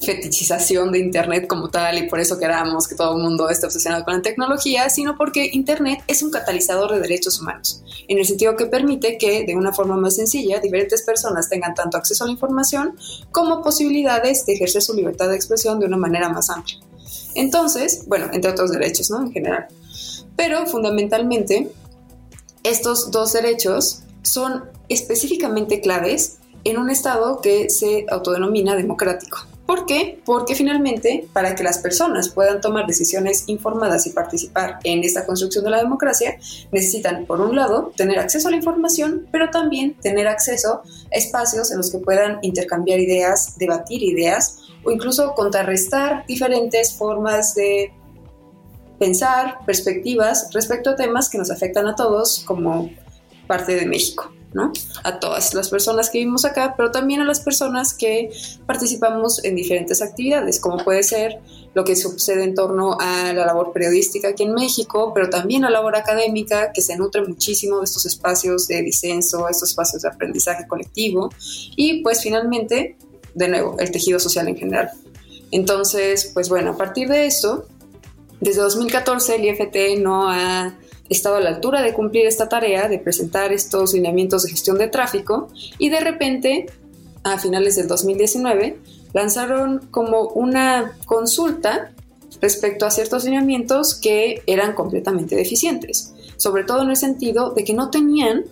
fetichización 0.00 0.92
de 0.92 0.98
Internet 0.98 1.46
como 1.46 1.68
tal 1.68 1.98
y 1.98 2.08
por 2.08 2.20
eso 2.20 2.38
queramos 2.38 2.86
que 2.86 2.94
todo 2.94 3.16
el 3.16 3.22
mundo 3.22 3.48
esté 3.48 3.66
obsesionado 3.66 4.04
con 4.04 4.14
la 4.14 4.22
tecnología, 4.22 4.88
sino 4.90 5.16
porque 5.16 5.50
Internet 5.52 6.00
es 6.06 6.22
un 6.22 6.30
catalizador 6.30 6.92
de 6.92 7.00
derechos 7.00 7.40
humanos, 7.40 7.82
en 8.06 8.18
el 8.18 8.26
sentido 8.26 8.56
que 8.56 8.66
permite 8.66 9.16
que 9.18 9.44
de 9.44 9.56
una 9.56 9.72
forma 9.72 9.96
más 9.96 10.16
sencilla 10.16 10.60
diferentes 10.60 11.02
personas 11.02 11.48
tengan 11.48 11.74
tanto 11.74 11.96
acceso 11.96 12.24
a 12.24 12.26
la 12.26 12.32
información 12.32 12.96
como 13.32 13.62
posibilidades 13.62 14.44
de 14.44 14.54
ejercer 14.54 14.82
su 14.82 14.94
libertad 14.94 15.28
de 15.28 15.36
expresión 15.36 15.80
de 15.80 15.86
una 15.86 15.96
manera 15.96 16.28
más 16.28 16.50
amplia. 16.50 16.78
Entonces, 17.34 18.04
bueno, 18.06 18.28
entre 18.32 18.50
otros 18.50 18.70
derechos, 18.70 19.10
¿no? 19.10 19.22
En 19.22 19.32
general. 19.32 19.66
Pero 20.36 20.66
fundamentalmente, 20.66 21.70
estos 22.62 23.10
dos 23.10 23.32
derechos 23.32 24.00
son 24.22 24.64
específicamente 24.88 25.80
claves 25.80 26.38
en 26.64 26.78
un 26.78 26.90
Estado 26.90 27.40
que 27.40 27.70
se 27.70 28.06
autodenomina 28.10 28.74
democrático. 28.74 29.38
¿Por 29.66 29.84
qué? 29.84 30.20
Porque 30.24 30.54
finalmente, 30.54 31.26
para 31.32 31.56
que 31.56 31.64
las 31.64 31.78
personas 31.78 32.28
puedan 32.28 32.60
tomar 32.60 32.86
decisiones 32.86 33.44
informadas 33.48 34.06
y 34.06 34.10
participar 34.10 34.78
en 34.84 35.02
esta 35.02 35.26
construcción 35.26 35.64
de 35.64 35.70
la 35.70 35.82
democracia, 35.82 36.38
necesitan, 36.70 37.26
por 37.26 37.40
un 37.40 37.56
lado, 37.56 37.92
tener 37.96 38.20
acceso 38.20 38.46
a 38.46 38.52
la 38.52 38.58
información, 38.58 39.26
pero 39.32 39.50
también 39.50 39.94
tener 39.94 40.28
acceso 40.28 40.82
a 41.12 41.16
espacios 41.16 41.72
en 41.72 41.78
los 41.78 41.90
que 41.90 41.98
puedan 41.98 42.38
intercambiar 42.42 43.00
ideas, 43.00 43.58
debatir 43.58 44.04
ideas 44.04 44.60
o 44.84 44.92
incluso 44.92 45.34
contrarrestar 45.34 46.24
diferentes 46.26 46.92
formas 46.92 47.56
de 47.56 47.92
pensar, 49.00 49.58
perspectivas 49.66 50.48
respecto 50.52 50.90
a 50.90 50.96
temas 50.96 51.28
que 51.28 51.38
nos 51.38 51.50
afectan 51.50 51.88
a 51.88 51.96
todos 51.96 52.44
como 52.46 52.88
parte 53.48 53.74
de 53.74 53.84
México. 53.84 54.35
A 55.02 55.20
todas 55.20 55.54
las 55.54 55.68
personas 55.68 56.10
que 56.10 56.18
vivimos 56.18 56.44
acá, 56.44 56.74
pero 56.76 56.90
también 56.90 57.20
a 57.20 57.24
las 57.24 57.40
personas 57.40 57.94
que 57.94 58.30
participamos 58.66 59.44
en 59.44 59.54
diferentes 59.54 60.02
actividades, 60.02 60.60
como 60.60 60.78
puede 60.78 61.02
ser 61.02 61.40
lo 61.74 61.84
que 61.84 61.94
sucede 61.94 62.44
en 62.44 62.54
torno 62.54 62.96
a 62.98 63.32
la 63.32 63.44
labor 63.44 63.72
periodística 63.72 64.28
aquí 64.28 64.44
en 64.44 64.54
México, 64.54 65.12
pero 65.14 65.28
también 65.28 65.62
la 65.62 65.70
labor 65.70 65.96
académica, 65.96 66.72
que 66.72 66.80
se 66.80 66.96
nutre 66.96 67.22
muchísimo 67.26 67.78
de 67.78 67.84
estos 67.84 68.06
espacios 68.06 68.66
de 68.66 68.82
disenso, 68.82 69.48
estos 69.48 69.70
espacios 69.70 70.02
de 70.02 70.08
aprendizaje 70.08 70.66
colectivo, 70.66 71.30
y 71.76 72.02
pues 72.02 72.22
finalmente, 72.22 72.96
de 73.34 73.48
nuevo, 73.48 73.76
el 73.78 73.90
tejido 73.90 74.18
social 74.18 74.48
en 74.48 74.56
general. 74.56 74.90
Entonces, 75.50 76.30
pues 76.32 76.48
bueno, 76.48 76.72
a 76.72 76.76
partir 76.76 77.08
de 77.08 77.26
esto, 77.26 77.66
desde 78.40 78.60
2014 78.62 79.36
el 79.36 79.44
IFT 79.44 79.98
no 80.02 80.28
ha 80.30 80.74
estado 81.08 81.36
a 81.36 81.40
la 81.40 81.50
altura 81.50 81.82
de 81.82 81.92
cumplir 81.92 82.26
esta 82.26 82.48
tarea, 82.48 82.88
de 82.88 82.98
presentar 82.98 83.52
estos 83.52 83.94
lineamientos 83.94 84.42
de 84.42 84.50
gestión 84.50 84.78
de 84.78 84.88
tráfico, 84.88 85.48
y 85.78 85.88
de 85.88 86.00
repente, 86.00 86.66
a 87.22 87.38
finales 87.38 87.76
del 87.76 87.88
2019, 87.88 88.78
lanzaron 89.12 89.86
como 89.90 90.28
una 90.28 90.96
consulta 91.06 91.92
respecto 92.40 92.86
a 92.86 92.90
ciertos 92.90 93.24
lineamientos 93.24 93.94
que 93.94 94.42
eran 94.46 94.74
completamente 94.74 95.36
deficientes, 95.36 96.14
sobre 96.36 96.64
todo 96.64 96.82
en 96.82 96.90
el 96.90 96.96
sentido 96.96 97.50
de 97.50 97.64
que 97.64 97.72
no 97.72 97.90
tenían 97.90 98.44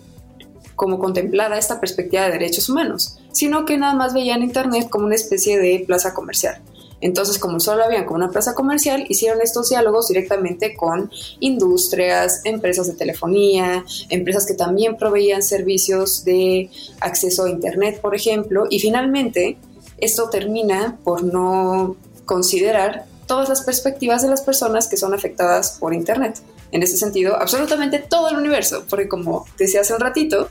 como 0.74 0.98
contemplada 0.98 1.58
esta 1.58 1.80
perspectiva 1.80 2.24
de 2.24 2.32
derechos 2.32 2.68
humanos, 2.68 3.18
sino 3.32 3.64
que 3.64 3.76
nada 3.78 3.94
más 3.94 4.14
veían 4.14 4.42
Internet 4.42 4.88
como 4.88 5.06
una 5.06 5.14
especie 5.14 5.58
de 5.58 5.84
plaza 5.86 6.14
comercial. 6.14 6.60
Entonces, 7.04 7.38
como 7.38 7.60
solo 7.60 7.84
habían 7.84 8.06
como 8.06 8.16
una 8.16 8.30
plaza 8.30 8.54
comercial, 8.54 9.04
hicieron 9.10 9.42
estos 9.42 9.68
diálogos 9.68 10.08
directamente 10.08 10.74
con 10.74 11.10
industrias, 11.38 12.40
empresas 12.44 12.86
de 12.86 12.94
telefonía, 12.94 13.84
empresas 14.08 14.46
que 14.46 14.54
también 14.54 14.96
proveían 14.96 15.42
servicios 15.42 16.24
de 16.24 16.70
acceso 17.00 17.44
a 17.44 17.50
Internet, 17.50 18.00
por 18.00 18.14
ejemplo, 18.14 18.64
y 18.70 18.78
finalmente 18.78 19.58
esto 19.98 20.30
termina 20.30 20.96
por 21.04 21.22
no 21.22 21.96
considerar 22.24 23.04
todas 23.26 23.50
las 23.50 23.60
perspectivas 23.60 24.22
de 24.22 24.28
las 24.28 24.40
personas 24.40 24.88
que 24.88 24.96
son 24.96 25.12
afectadas 25.12 25.76
por 25.78 25.92
Internet. 25.92 26.40
En 26.72 26.82
ese 26.82 26.96
sentido, 26.96 27.36
absolutamente 27.36 27.98
todo 27.98 28.30
el 28.30 28.36
universo, 28.36 28.82
porque 28.88 29.08
como 29.08 29.44
decía 29.58 29.82
hace 29.82 29.92
un 29.92 30.00
ratito, 30.00 30.48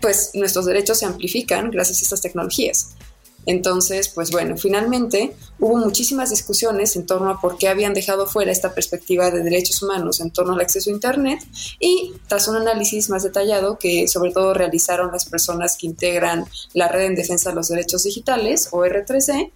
pues 0.00 0.32
nuestros 0.34 0.66
derechos 0.66 0.98
se 0.98 1.06
amplifican 1.06 1.70
gracias 1.70 2.00
a 2.00 2.02
estas 2.02 2.20
tecnologías. 2.20 2.96
Entonces, 3.46 4.08
pues 4.08 4.30
bueno, 4.30 4.56
finalmente 4.56 5.34
hubo 5.58 5.76
muchísimas 5.76 6.30
discusiones 6.30 6.96
en 6.96 7.06
torno 7.06 7.30
a 7.30 7.40
por 7.40 7.56
qué 7.56 7.68
habían 7.68 7.94
dejado 7.94 8.26
fuera 8.26 8.52
esta 8.52 8.74
perspectiva 8.74 9.30
de 9.30 9.42
derechos 9.42 9.82
humanos 9.82 10.20
en 10.20 10.30
torno 10.30 10.52
al 10.52 10.60
acceso 10.60 10.90
a 10.90 10.92
Internet 10.92 11.40
y 11.80 12.12
tras 12.28 12.46
un 12.48 12.56
análisis 12.56 13.08
más 13.08 13.22
detallado 13.22 13.78
que 13.78 14.06
sobre 14.06 14.32
todo 14.32 14.52
realizaron 14.52 15.12
las 15.12 15.24
personas 15.24 15.78
que 15.78 15.86
integran 15.86 16.44
la 16.74 16.88
Red 16.88 17.06
en 17.06 17.14
Defensa 17.14 17.50
de 17.50 17.56
los 17.56 17.68
Derechos 17.68 18.04
Digitales 18.04 18.68
o 18.70 18.84
R3C, 18.84 19.50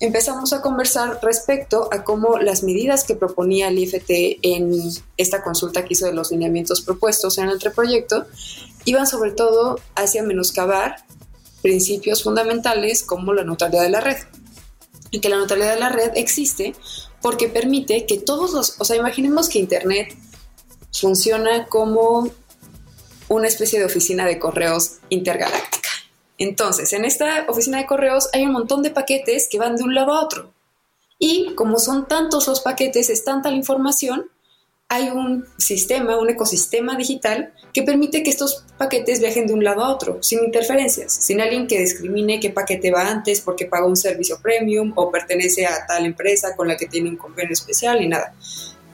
empezamos 0.00 0.52
a 0.52 0.60
conversar 0.60 1.18
respecto 1.22 1.88
a 1.92 2.04
cómo 2.04 2.38
las 2.38 2.62
medidas 2.62 3.04
que 3.04 3.14
proponía 3.14 3.68
el 3.68 3.78
IFT 3.78 4.38
en 4.42 4.72
esta 5.16 5.42
consulta 5.42 5.84
que 5.84 5.94
hizo 5.94 6.06
de 6.06 6.12
los 6.12 6.30
lineamientos 6.30 6.82
propuestos 6.82 7.38
en 7.38 7.44
el 7.44 7.50
anteproyecto 7.52 8.26
iban 8.84 9.06
sobre 9.06 9.32
todo 9.32 9.80
hacia 9.94 10.22
menoscabar 10.22 10.96
principios 11.64 12.22
fundamentales 12.22 13.02
como 13.02 13.32
la 13.32 13.42
neutralidad 13.42 13.84
de 13.84 13.88
la 13.88 14.02
red. 14.02 14.18
Y 15.10 15.20
que 15.20 15.30
la 15.30 15.38
neutralidad 15.38 15.72
de 15.72 15.80
la 15.80 15.88
red 15.88 16.12
existe 16.14 16.74
porque 17.22 17.48
permite 17.48 18.04
que 18.04 18.18
todos 18.18 18.52
los, 18.52 18.78
o 18.78 18.84
sea, 18.84 18.96
imaginemos 18.96 19.48
que 19.48 19.60
Internet 19.60 20.14
funciona 20.92 21.66
como 21.66 22.30
una 23.30 23.48
especie 23.48 23.78
de 23.78 23.86
oficina 23.86 24.26
de 24.26 24.38
correos 24.38 24.98
intergaláctica. 25.08 25.88
Entonces, 26.36 26.92
en 26.92 27.06
esta 27.06 27.46
oficina 27.48 27.78
de 27.78 27.86
correos 27.86 28.28
hay 28.34 28.44
un 28.44 28.52
montón 28.52 28.82
de 28.82 28.90
paquetes 28.90 29.48
que 29.50 29.58
van 29.58 29.76
de 29.76 29.84
un 29.84 29.94
lado 29.94 30.12
a 30.12 30.22
otro. 30.22 30.52
Y 31.18 31.54
como 31.54 31.78
son 31.78 32.06
tantos 32.08 32.46
los 32.46 32.60
paquetes, 32.60 33.08
es 33.08 33.24
tanta 33.24 33.50
la 33.50 33.56
información, 33.56 34.30
hay 34.94 35.10
un 35.10 35.44
sistema, 35.56 36.16
un 36.16 36.30
ecosistema 36.30 36.96
digital 36.96 37.52
que 37.72 37.82
permite 37.82 38.22
que 38.22 38.30
estos 38.30 38.64
paquetes 38.78 39.18
viajen 39.18 39.48
de 39.48 39.52
un 39.52 39.64
lado 39.64 39.82
a 39.82 39.92
otro, 39.92 40.22
sin 40.22 40.44
interferencias, 40.44 41.12
sin 41.12 41.40
alguien 41.40 41.66
que 41.66 41.80
discrimine 41.80 42.38
qué 42.38 42.50
paquete 42.50 42.92
va 42.92 43.08
antes 43.08 43.40
porque 43.40 43.66
paga 43.66 43.86
un 43.86 43.96
servicio 43.96 44.38
premium 44.40 44.92
o 44.94 45.10
pertenece 45.10 45.66
a 45.66 45.84
tal 45.86 46.06
empresa 46.06 46.54
con 46.54 46.68
la 46.68 46.76
que 46.76 46.86
tiene 46.86 47.10
un 47.10 47.16
convenio 47.16 47.54
especial 47.54 48.02
y 48.02 48.08
nada. 48.08 48.34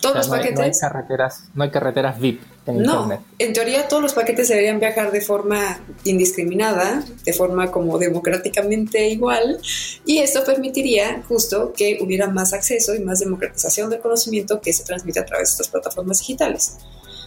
Todos 0.00 0.16
los 0.16 0.28
paquetes. 0.28 0.58
no 0.58 0.64
hay 0.64 0.72
carreteras, 0.72 1.44
no 1.54 1.64
hay 1.64 1.70
carreteras 1.70 2.18
VIP 2.18 2.40
en 2.66 2.82
no, 2.82 3.02
Internet. 3.02 3.20
En 3.38 3.52
teoría, 3.52 3.88
todos 3.88 4.02
los 4.02 4.12
paquetes 4.14 4.48
deberían 4.48 4.80
viajar 4.80 5.12
de 5.12 5.20
forma 5.20 5.80
indiscriminada, 6.04 7.04
de 7.24 7.32
forma 7.32 7.70
como 7.70 7.98
democráticamente 7.98 9.08
igual, 9.08 9.58
y 10.04 10.18
esto 10.18 10.44
permitiría 10.44 11.22
justo 11.28 11.72
que 11.76 11.98
hubiera 12.00 12.28
más 12.28 12.52
acceso 12.52 12.94
y 12.94 13.00
más 13.00 13.20
democratización 13.20 13.90
del 13.90 14.00
conocimiento 14.00 14.60
que 14.60 14.72
se 14.72 14.84
transmite 14.84 15.20
a 15.20 15.26
través 15.26 15.48
de 15.48 15.52
estas 15.52 15.68
plataformas 15.68 16.20
digitales. 16.20 16.78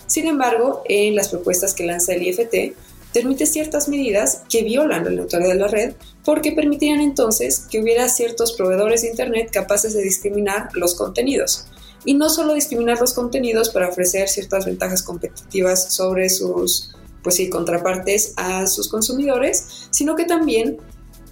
Sin 0.07 0.27
embargo, 0.27 0.83
en 0.85 1.15
las 1.15 1.29
propuestas 1.29 1.73
que 1.73 1.85
lanza 1.85 2.13
el 2.13 2.23
IFT, 2.23 2.75
permite 3.13 3.45
ciertas 3.45 3.87
medidas 3.87 4.41
que 4.49 4.63
violan 4.63 5.05
la 5.05 5.11
neutralidad 5.11 5.53
de 5.53 5.59
la 5.59 5.67
red 5.67 5.93
porque 6.25 6.51
permitirían 6.51 7.01
entonces 7.01 7.67
que 7.69 7.79
hubiera 7.79 8.09
ciertos 8.09 8.53
proveedores 8.53 9.03
de 9.03 9.09
Internet 9.09 9.49
capaces 9.51 9.93
de 9.93 10.01
discriminar 10.01 10.69
los 10.73 10.95
contenidos. 10.95 11.67
Y 12.05 12.15
no 12.15 12.29
solo 12.29 12.53
discriminar 12.53 12.99
los 12.99 13.13
contenidos 13.13 13.69
para 13.69 13.89
ofrecer 13.89 14.29
ciertas 14.29 14.65
ventajas 14.65 15.03
competitivas 15.03 15.93
sobre 15.93 16.29
sus 16.29 16.93
pues 17.23 17.35
sí, 17.35 17.49
contrapartes 17.49 18.33
a 18.35 18.67
sus 18.67 18.89
consumidores, 18.89 19.87
sino 19.91 20.15
que 20.15 20.25
también 20.25 20.77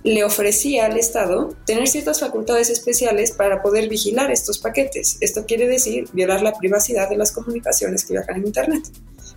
le 0.03 0.23
ofrecía 0.23 0.85
al 0.85 0.97
Estado 0.97 1.55
tener 1.65 1.87
ciertas 1.87 2.19
facultades 2.19 2.69
especiales 2.69 3.31
para 3.31 3.61
poder 3.61 3.87
vigilar 3.87 4.31
estos 4.31 4.57
paquetes. 4.57 5.17
Esto 5.19 5.45
quiere 5.45 5.67
decir 5.67 6.07
violar 6.13 6.41
la 6.41 6.53
privacidad 6.53 7.09
de 7.09 7.17
las 7.17 7.31
comunicaciones 7.31 8.05
que 8.05 8.13
viajan 8.13 8.37
en 8.37 8.47
Internet. 8.47 8.83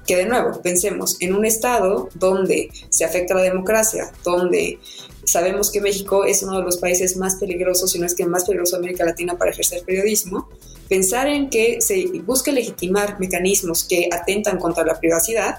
Que 0.06 0.16
de 0.16 0.26
nuevo, 0.26 0.62
pensemos 0.62 1.16
en 1.20 1.34
un 1.34 1.44
Estado 1.44 2.08
donde 2.14 2.70
se 2.88 3.04
afecta 3.04 3.34
la 3.34 3.42
democracia, 3.42 4.10
donde 4.22 4.78
sabemos 5.24 5.70
que 5.70 5.80
México 5.80 6.24
es 6.24 6.42
uno 6.42 6.58
de 6.58 6.64
los 6.64 6.78
países 6.78 7.16
más 7.16 7.36
peligrosos, 7.36 7.90
si 7.90 7.98
no 7.98 8.06
es 8.06 8.14
que 8.14 8.26
más 8.26 8.44
peligroso 8.44 8.76
de 8.76 8.80
América 8.80 9.04
Latina 9.04 9.36
para 9.36 9.50
ejercer 9.50 9.82
periodismo, 9.84 10.48
pensar 10.88 11.28
en 11.28 11.50
que 11.50 11.80
se 11.80 12.06
busque 12.24 12.52
legitimar 12.52 13.18
mecanismos 13.20 13.84
que 13.84 14.08
atentan 14.12 14.58
contra 14.58 14.84
la 14.84 14.98
privacidad, 14.98 15.58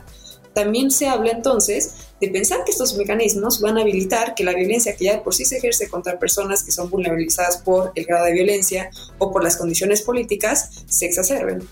también 0.54 0.90
se 0.90 1.08
habla 1.08 1.32
entonces 1.32 1.94
de 2.22 2.30
pensar 2.30 2.64
que 2.64 2.72
estos 2.72 2.96
mecanismos 2.96 3.60
van 3.60 3.78
a 3.78 3.82
habilitar 3.82 4.36
que 4.36 4.44
la 4.44 4.54
violencia 4.54 4.96
que 4.96 5.06
ya 5.06 5.22
por 5.22 5.36
sí 5.36 5.44
se 5.44 5.58
ejerce 5.58 5.90
contra 5.90 6.18
personas 6.18 6.64
que 6.64 6.72
son 6.72 6.90
vulnerabilizadas 6.90 7.58
por 7.58 7.92
el 7.94 8.06
grado 8.06 8.26
de 8.26 8.32
violencia 8.32 8.90
o 9.18 9.32
por 9.32 9.44
las 9.44 9.58
condiciones 9.58 10.02
políticas 10.02 10.86
se 10.88 11.06
exacerben. 11.08 11.68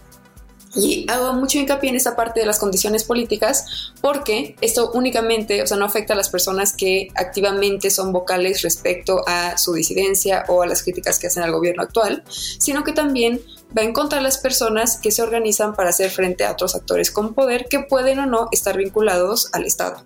Y 0.75 1.05
hago 1.09 1.33
mucho 1.33 1.59
hincapié 1.59 1.91
en 1.91 1.95
esta 1.95 2.15
parte 2.15 2.39
de 2.39 2.45
las 2.45 2.59
condiciones 2.59 3.03
políticas 3.03 3.93
porque 4.01 4.55
esto 4.61 4.91
únicamente, 4.93 5.61
o 5.61 5.67
sea, 5.67 5.77
no 5.77 5.85
afecta 5.85 6.13
a 6.13 6.17
las 6.17 6.29
personas 6.29 6.73
que 6.75 7.09
activamente 7.15 7.91
son 7.91 8.11
vocales 8.11 8.63
respecto 8.63 9.21
a 9.27 9.57
su 9.57 9.73
disidencia 9.73 10.45
o 10.47 10.63
a 10.63 10.67
las 10.67 10.83
críticas 10.83 11.19
que 11.19 11.27
hacen 11.27 11.43
al 11.43 11.51
gobierno 11.51 11.83
actual, 11.83 12.23
sino 12.27 12.83
que 12.83 12.91
también 12.91 13.39
va 13.77 13.83
en 13.83 13.93
contra 13.93 14.17
de 14.17 14.23
las 14.23 14.37
personas 14.39 14.97
que 14.97 15.11
se 15.11 15.21
organizan 15.21 15.75
para 15.75 15.89
hacer 15.89 16.09
frente 16.09 16.43
a 16.43 16.51
otros 16.51 16.75
actores 16.75 17.11
con 17.11 17.33
poder 17.33 17.65
que 17.69 17.79
pueden 17.79 18.19
o 18.19 18.25
no 18.25 18.47
estar 18.51 18.77
vinculados 18.77 19.49
al 19.53 19.65
Estado. 19.65 20.01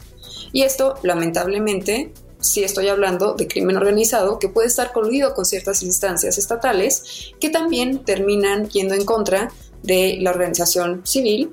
Y 0.51 0.63
esto, 0.63 0.95
lamentablemente, 1.03 2.13
si 2.39 2.63
estoy 2.63 2.88
hablando 2.88 3.33
de 3.33 3.47
crimen 3.47 3.77
organizado 3.77 4.39
que 4.39 4.50
puede 4.50 4.67
estar 4.67 4.91
coludido 4.91 5.33
con 5.33 5.45
ciertas 5.45 5.81
instancias 5.81 6.38
estatales 6.38 7.33
que 7.39 7.50
también 7.50 8.03
terminan 8.05 8.69
yendo 8.69 8.93
en 8.93 9.05
contra 9.05 9.51
de 9.84 10.17
la 10.22 10.31
organización 10.31 11.01
civil 11.05 11.50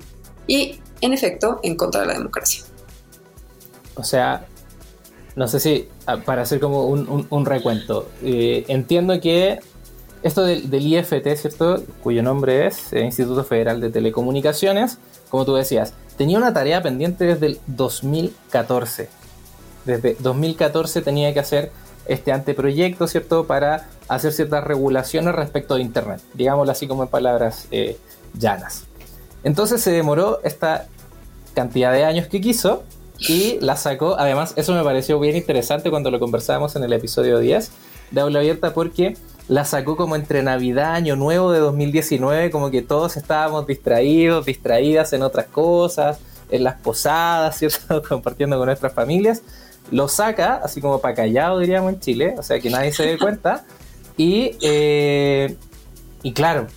y, 0.47 0.79
en 1.01 1.13
efecto, 1.13 1.59
en 1.63 1.75
contra 1.75 2.01
de 2.01 2.07
la 2.07 2.13
democracia. 2.13 2.63
O 3.95 4.03
sea, 4.03 4.45
no 5.35 5.47
sé 5.47 5.59
si, 5.59 5.87
ah, 6.05 6.17
para 6.17 6.43
hacer 6.43 6.59
como 6.59 6.85
un, 6.85 7.45
recuento, 7.45 8.09
eh, 8.23 8.65
entiendo 8.67 9.19
que 9.19 9.59
esto 10.23 10.43
del, 10.43 10.73
IFT, 10.73 11.35
¿cierto? 11.35 11.83
Cuyo 12.01 12.23
nombre 12.23 12.67
es 12.67 12.91
eh, 12.93 13.01
Instituto 13.01 13.43
Federal 13.43 13.79
de 13.79 13.89
Telecomunicaciones, 13.89 14.97
como 15.29 15.45
tú 15.45 15.55
decías, 15.55 15.93
tenía 16.17 16.37
una 16.37 16.53
tarea 16.53 16.81
pendiente 16.81 17.25
desde 17.25 17.45
el 17.45 17.59
2014. 17.67 19.09
Desde 19.85 20.15
2014 20.19 21.01
tenía 21.01 21.33
que 21.33 21.39
hacer 21.39 21.71
este 22.07 22.31
anteproyecto, 22.31 23.07
¿cierto? 23.07 23.45
Para 23.45 23.87
hacer 24.07 24.31
ciertas 24.31 24.63
regulaciones 24.63 25.35
respecto 25.35 25.75
de 25.75 25.81
Internet, 25.81 26.21
digámoslo 26.33 26.71
así 26.71 26.87
como 26.87 27.03
en 27.03 27.09
palabras 27.09 27.67
eh, 27.71 27.97
llanas. 28.37 28.85
Entonces 29.43 29.81
se 29.81 29.91
demoró 29.91 30.39
esta 30.43 30.87
cantidad 31.53 31.91
de 31.91 32.03
años 32.03 32.27
que 32.27 32.41
quiso 32.41 32.83
y 33.19 33.59
la 33.61 33.75
sacó. 33.75 34.17
Además, 34.17 34.53
eso 34.55 34.73
me 34.73 34.83
pareció 34.83 35.19
bien 35.19 35.35
interesante 35.35 35.89
cuando 35.89 36.11
lo 36.11 36.19
conversábamos 36.19 36.75
en 36.75 36.83
el 36.83 36.93
episodio 36.93 37.39
10 37.39 37.71
de 38.11 38.21
Aula 38.21 38.39
Abierta 38.39 38.73
porque 38.73 39.15
la 39.47 39.65
sacó 39.65 39.95
como 39.95 40.15
entre 40.15 40.41
Navidad, 40.41 40.93
Año 40.93 41.15
Nuevo 41.15 41.51
de 41.51 41.59
2019, 41.59 42.49
como 42.49 42.71
que 42.71 42.81
todos 42.81 43.17
estábamos 43.17 43.67
distraídos, 43.67 44.45
distraídas 44.45 45.13
en 45.13 45.21
otras 45.21 45.45
cosas, 45.45 46.19
en 46.49 46.63
las 46.63 46.79
posadas, 46.79 47.57
¿cierto? 47.57 48.01
Compartiendo 48.09 48.57
con 48.57 48.65
nuestras 48.67 48.93
familias. 48.93 49.41
Lo 49.91 50.07
saca, 50.07 50.61
así 50.63 50.81
como 50.81 50.99
para 50.99 51.13
callado, 51.13 51.59
diríamos 51.59 51.93
en 51.93 51.99
Chile, 51.99 52.35
o 52.37 52.43
sea 52.43 52.59
que 52.59 52.71
nadie 52.71 52.91
se 52.91 53.05
dé 53.05 53.19
cuenta. 53.19 53.65
Y, 54.17 54.57
eh, 54.61 55.55
y 56.23 56.33
claro, 56.33 56.67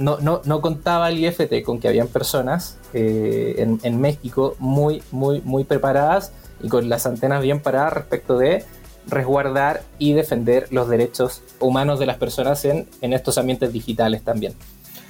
no, 0.00 0.18
no, 0.18 0.40
no, 0.44 0.60
contaba 0.60 1.10
el 1.10 1.18
IFT 1.18 1.62
con 1.64 1.78
que 1.78 1.88
habían 1.88 2.08
personas 2.08 2.78
eh, 2.94 3.56
en, 3.58 3.78
en, 3.82 4.00
México 4.00 4.56
muy, 4.58 5.02
muy, 5.12 5.42
muy 5.42 5.64
preparadas 5.64 6.32
y 6.62 6.68
con 6.68 6.88
las 6.88 7.06
antenas 7.06 7.42
bien 7.42 7.60
paradas 7.60 7.92
respecto 7.92 8.38
de 8.38 8.64
resguardar 9.06 9.82
y 9.98 10.14
defender 10.14 10.68
los 10.70 10.88
derechos 10.88 11.42
humanos 11.58 11.98
de 11.98 12.06
las 12.06 12.16
personas 12.16 12.64
en, 12.64 12.88
en 13.02 13.12
estos 13.12 13.36
ambientes 13.36 13.72
digitales 13.72 14.22
también. 14.22 14.54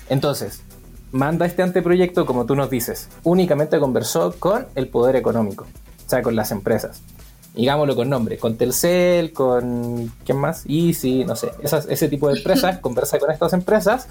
Entonces, 0.08 0.62
manda 1.12 1.46
este 1.46 1.62
anteproyecto, 1.62 2.26
como 2.26 2.44
tú 2.44 2.56
nos 2.56 2.68
dices, 2.68 3.08
únicamente 3.22 3.78
conversó 3.78 4.34
con 4.38 4.66
el 4.74 4.88
poder 4.88 5.14
económico, 5.14 5.66
o 6.04 6.10
sea, 6.10 6.22
con 6.22 6.34
las 6.34 6.50
empresas. 6.50 7.00
Digámoslo 7.54 7.96
con 7.96 8.08
nombre, 8.08 8.38
con 8.38 8.56
Telcel, 8.56 9.32
con. 9.32 10.12
¿Quién 10.24 10.38
más? 10.38 10.64
Easy, 10.68 11.24
no 11.24 11.34
sé. 11.34 11.50
ese 11.88 12.08
tipo 12.08 12.28
de 12.28 12.38
empresas, 12.38 12.78
conversa 12.80 13.18
con 13.18 13.30
estas 13.30 13.52
empresas 13.52 14.06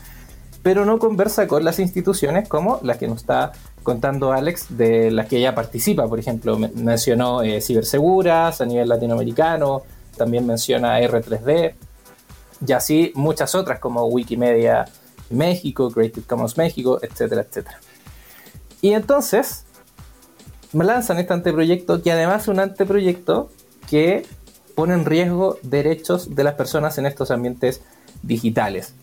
pero 0.61 0.85
no 0.85 0.99
conversa 0.99 1.47
con 1.47 1.63
las 1.63 1.79
instituciones 1.79 2.47
como 2.47 2.79
las 2.83 2.97
que 2.97 3.07
nos 3.07 3.21
está 3.21 3.53
contando 3.83 4.33
Alex, 4.33 4.77
de 4.77 5.09
las 5.11 5.27
que 5.27 5.37
ella 5.37 5.55
participa. 5.55 6.07
Por 6.07 6.19
ejemplo, 6.19 6.57
mencionó 6.57 7.41
eh, 7.41 7.61
Ciberseguras 7.61 8.59
a 8.61 8.65
nivel 8.65 8.89
latinoamericano, 8.89 9.83
también 10.17 10.45
menciona 10.45 10.99
R3D, 10.99 11.75
y 12.67 12.71
así 12.73 13.11
muchas 13.15 13.55
otras 13.55 13.79
como 13.79 14.05
Wikimedia 14.07 14.85
México, 15.29 15.89
Creative 15.89 16.25
Commons 16.27 16.57
México, 16.57 16.99
etcétera, 17.01 17.41
etcétera. 17.41 17.79
Y 18.81 18.93
entonces 18.93 19.65
me 20.73 20.83
lanzan 20.83 21.19
este 21.19 21.33
anteproyecto, 21.33 22.01
que 22.01 22.11
además 22.11 22.43
es 22.43 22.47
un 22.49 22.59
anteproyecto 22.59 23.49
que 23.89 24.25
pone 24.75 24.93
en 24.93 25.05
riesgo 25.05 25.57
derechos 25.63 26.35
de 26.35 26.43
las 26.43 26.55
personas 26.55 26.97
en 26.97 27.05
estos 27.05 27.31
ambientes 27.31 27.81
digitales 28.23 28.93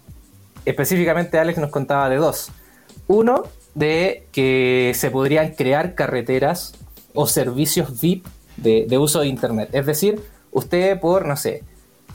específicamente 0.66 1.38
Alex 1.38 1.59
nos 1.59 1.70
contaba 1.70 2.09
de 2.11 2.16
dos. 2.16 2.50
Uno, 3.07 3.44
de 3.76 4.26
que 4.33 4.92
se 4.96 5.11
podrían 5.11 5.52
crear 5.52 5.94
carreteras 5.94 6.72
o 7.12 7.26
servicios 7.26 8.00
VIP 8.00 8.26
de, 8.57 8.98
uso 8.98 9.20
de 9.20 9.26
Internet. 9.26 9.68
Es 9.72 9.85
decir, 9.85 10.20
usted 10.50 10.98
por, 10.98 11.26
no 11.26 11.37
sé, 11.37 11.62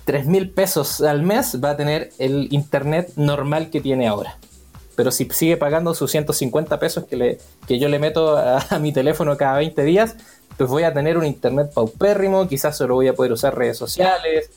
3 0.06 0.26
mil 0.26 0.50
pesos 0.50 1.02
al 1.02 1.22
mes 1.22 1.64
va 1.64 1.72
a 1.72 1.78
tener 1.78 2.10
el 2.18 2.48
Internet 2.52 3.14
normal 3.16 3.70
que 3.70 3.80
tiene 3.80 4.08
ahora. 4.08 4.40
Pero 4.96 5.12
si 5.12 5.26
sigue 5.30 5.56
pagando 5.56 5.94
sus 5.94 6.10
150 6.10 6.80
pesos 6.80 7.06
que, 7.06 7.16
le, 7.16 7.38
que 7.68 7.78
yo 7.78 7.90
le 7.90 8.00
meto 8.00 8.38
a, 8.38 8.58
a 8.70 8.80
mi 8.80 8.92
teléfono 8.92 9.38
cada 9.38 9.58
20 9.58 9.84
días, 9.84 10.16
pues 10.58 10.68
voy 10.68 10.84
a 10.84 10.94
tener 10.94 11.16
un 11.16 11.26
Internet 11.26 11.72
paupérrimo, 11.76 12.48
quizás 12.48 12.76
solo 12.76 12.96
voy 12.96 13.08
a 13.08 13.14
poder 13.14 13.32
usar 13.34 13.56
redes 13.56 13.78
sociales, 13.78 14.50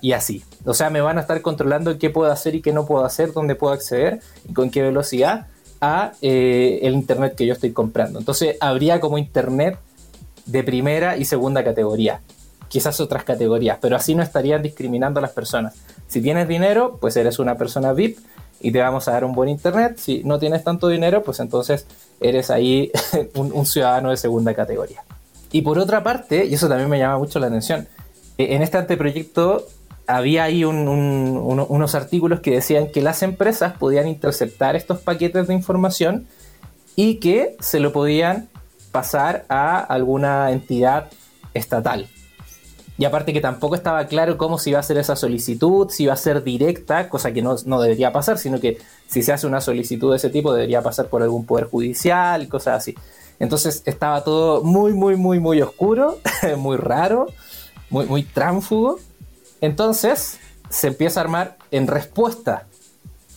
y 0.00 0.12
así. 0.12 0.44
O 0.64 0.74
sea, 0.74 0.90
me 0.90 1.00
van 1.00 1.18
a 1.18 1.22
estar 1.22 1.40
controlando 1.42 1.98
qué 1.98 2.10
puedo 2.10 2.30
hacer 2.30 2.54
y 2.54 2.62
qué 2.62 2.72
no 2.72 2.86
puedo 2.86 3.04
hacer, 3.04 3.32
dónde 3.32 3.54
puedo 3.54 3.72
acceder 3.72 4.20
y 4.48 4.52
con 4.52 4.70
qué 4.70 4.82
velocidad 4.82 5.46
a 5.80 6.12
eh, 6.22 6.80
el 6.82 6.94
internet 6.94 7.34
que 7.34 7.46
yo 7.46 7.52
estoy 7.52 7.72
comprando. 7.72 8.18
Entonces 8.18 8.56
habría 8.60 9.00
como 9.00 9.18
internet 9.18 9.78
de 10.46 10.62
primera 10.62 11.16
y 11.16 11.24
segunda 11.24 11.64
categoría. 11.64 12.20
Quizás 12.68 13.00
otras 13.00 13.24
categorías, 13.24 13.78
pero 13.80 13.96
así 13.96 14.14
no 14.14 14.22
estarían 14.22 14.62
discriminando 14.62 15.18
a 15.18 15.22
las 15.22 15.32
personas. 15.32 15.74
Si 16.06 16.22
tienes 16.22 16.48
dinero, 16.48 16.98
pues 17.00 17.16
eres 17.16 17.38
una 17.38 17.56
persona 17.56 17.92
VIP 17.92 18.18
y 18.60 18.70
te 18.70 18.78
vamos 18.78 19.08
a 19.08 19.12
dar 19.12 19.24
un 19.24 19.34
buen 19.34 19.48
internet. 19.48 19.98
Si 19.98 20.22
no 20.24 20.38
tienes 20.38 20.62
tanto 20.64 20.88
dinero, 20.88 21.22
pues 21.22 21.40
entonces 21.40 21.86
eres 22.20 22.50
ahí 22.50 22.90
un 23.34 23.66
ciudadano 23.66 24.10
de 24.10 24.16
segunda 24.16 24.54
categoría. 24.54 25.02
Y 25.52 25.60
por 25.60 25.78
otra 25.78 26.02
parte, 26.02 26.46
y 26.46 26.54
eso 26.54 26.66
también 26.66 26.88
me 26.88 26.98
llama 26.98 27.18
mucho 27.18 27.38
la 27.38 27.48
atención, 27.48 27.86
en 28.38 28.62
este 28.62 28.78
anteproyecto 28.78 29.66
había 30.06 30.44
ahí 30.44 30.64
unos 30.64 31.94
artículos 31.94 32.40
que 32.40 32.50
decían 32.50 32.88
que 32.88 33.02
las 33.02 33.22
empresas 33.22 33.74
podían 33.78 34.08
interceptar 34.08 34.76
estos 34.76 34.98
paquetes 34.98 35.46
de 35.46 35.54
información 35.54 36.26
y 36.96 37.16
que 37.16 37.56
se 37.60 37.80
lo 37.80 37.92
podían 37.92 38.48
pasar 38.90 39.44
a 39.48 39.78
alguna 39.78 40.50
entidad 40.50 41.08
estatal. 41.54 42.08
Y 42.98 43.04
aparte 43.04 43.32
que 43.32 43.40
tampoco 43.40 43.74
estaba 43.74 44.06
claro 44.06 44.36
cómo 44.36 44.58
se 44.58 44.70
iba 44.70 44.78
a 44.78 44.80
hacer 44.80 44.98
esa 44.98 45.16
solicitud, 45.16 45.88
si 45.88 46.04
iba 46.04 46.12
a 46.12 46.16
ser 46.16 46.44
directa, 46.44 47.08
cosa 47.08 47.32
que 47.32 47.40
no, 47.40 47.56
no, 47.64 47.80
debería 47.80 48.12
pasar, 48.12 48.38
sino 48.38 48.60
que 48.60 48.78
si 49.08 49.22
se 49.22 49.32
hace 49.32 49.46
una 49.46 49.60
solicitud 49.60 50.10
de 50.10 50.18
ese 50.18 50.28
tipo 50.28 50.52
debería 50.52 50.82
pasar 50.82 51.06
por 51.06 51.22
algún 51.22 51.46
poder 51.46 51.64
judicial, 51.64 52.48
cosas 52.48 52.76
así. 52.76 52.94
Entonces 53.40 53.82
estaba 53.86 54.22
todo 54.22 54.62
muy, 54.62 54.92
muy, 54.92 55.16
muy, 55.16 55.40
muy 55.40 55.62
oscuro, 55.62 56.18
muy 56.58 56.76
raro, 56.76 57.26
muy, 57.92 58.06
muy 58.06 58.24
tránfugo. 58.24 58.98
Entonces 59.60 60.38
se 60.68 60.88
empieza 60.88 61.20
a 61.20 61.22
armar 61.22 61.56
en 61.70 61.86
respuesta 61.86 62.66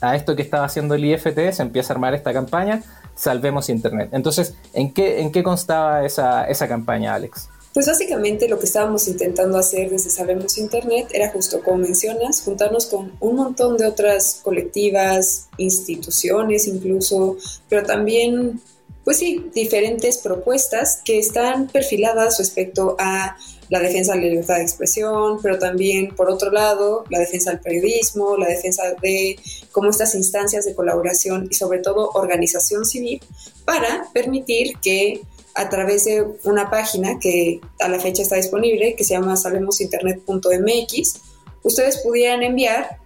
a 0.01 0.15
esto 0.15 0.35
que 0.35 0.41
estaba 0.41 0.65
haciendo 0.65 0.95
el 0.95 1.05
IFT, 1.05 1.51
se 1.51 1.61
empieza 1.61 1.93
a 1.93 1.95
armar 1.95 2.15
esta 2.15 2.33
campaña, 2.33 2.81
Salvemos 3.15 3.69
Internet. 3.69 4.09
Entonces, 4.11 4.55
¿en 4.73 4.93
qué, 4.93 5.21
en 5.21 5.31
qué 5.31 5.41
constaba 5.43 6.05
esa, 6.05 6.45
esa 6.45 6.67
campaña, 6.67 7.13
Alex? 7.13 7.49
Pues 7.73 7.87
básicamente 7.87 8.47
lo 8.47 8.57
que 8.57 8.65
estábamos 8.65 9.07
intentando 9.07 9.57
hacer 9.57 9.89
desde 9.89 10.09
Sabemos 10.09 10.57
Internet 10.57 11.09
era 11.11 11.29
justo 11.31 11.61
como 11.61 11.77
mencionas, 11.77 12.41
juntarnos 12.41 12.85
con 12.85 13.11
un 13.19 13.35
montón 13.35 13.75
de 13.77 13.85
otras 13.85 14.39
colectivas, 14.43 15.49
instituciones 15.57 16.67
incluso, 16.67 17.37
pero 17.67 17.85
también, 17.85 18.61
pues 19.03 19.17
sí, 19.17 19.49
diferentes 19.53 20.19
propuestas 20.19 21.01
que 21.03 21.19
están 21.19 21.67
perfiladas 21.67 22.37
respecto 22.37 22.95
a 22.97 23.35
la 23.69 23.79
defensa 23.79 24.13
de 24.13 24.21
la 24.21 24.27
libertad 24.27 24.55
de 24.55 24.63
expresión, 24.63 25.39
pero 25.41 25.57
también, 25.57 26.15
por 26.15 26.29
otro 26.29 26.51
lado, 26.51 27.03
la 27.09 27.19
defensa 27.19 27.51
del 27.51 27.59
periodismo, 27.59 28.37
la 28.37 28.47
defensa 28.47 28.83
de 29.01 29.37
cómo 29.71 29.89
estas 29.89 30.15
instancias 30.15 30.65
de 30.65 30.75
colaboración 30.75 31.47
y 31.49 31.55
sobre 31.55 31.79
todo 31.79 32.11
organización 32.13 32.85
civil 32.85 33.21
para 33.65 34.07
permitir 34.13 34.77
que 34.79 35.21
a 35.55 35.69
través 35.69 36.05
de 36.05 36.25
una 36.43 36.69
página 36.69 37.17
que 37.19 37.61
a 37.79 37.87
la 37.87 37.99
fecha 37.99 38.21
está 38.21 38.35
disponible, 38.35 38.95
que 38.95 39.03
se 39.03 39.13
llama 39.13 39.37
sablemosinternet.mx, 39.37 41.21
ustedes 41.63 41.97
pudieran 41.99 42.43
enviar 42.43 42.99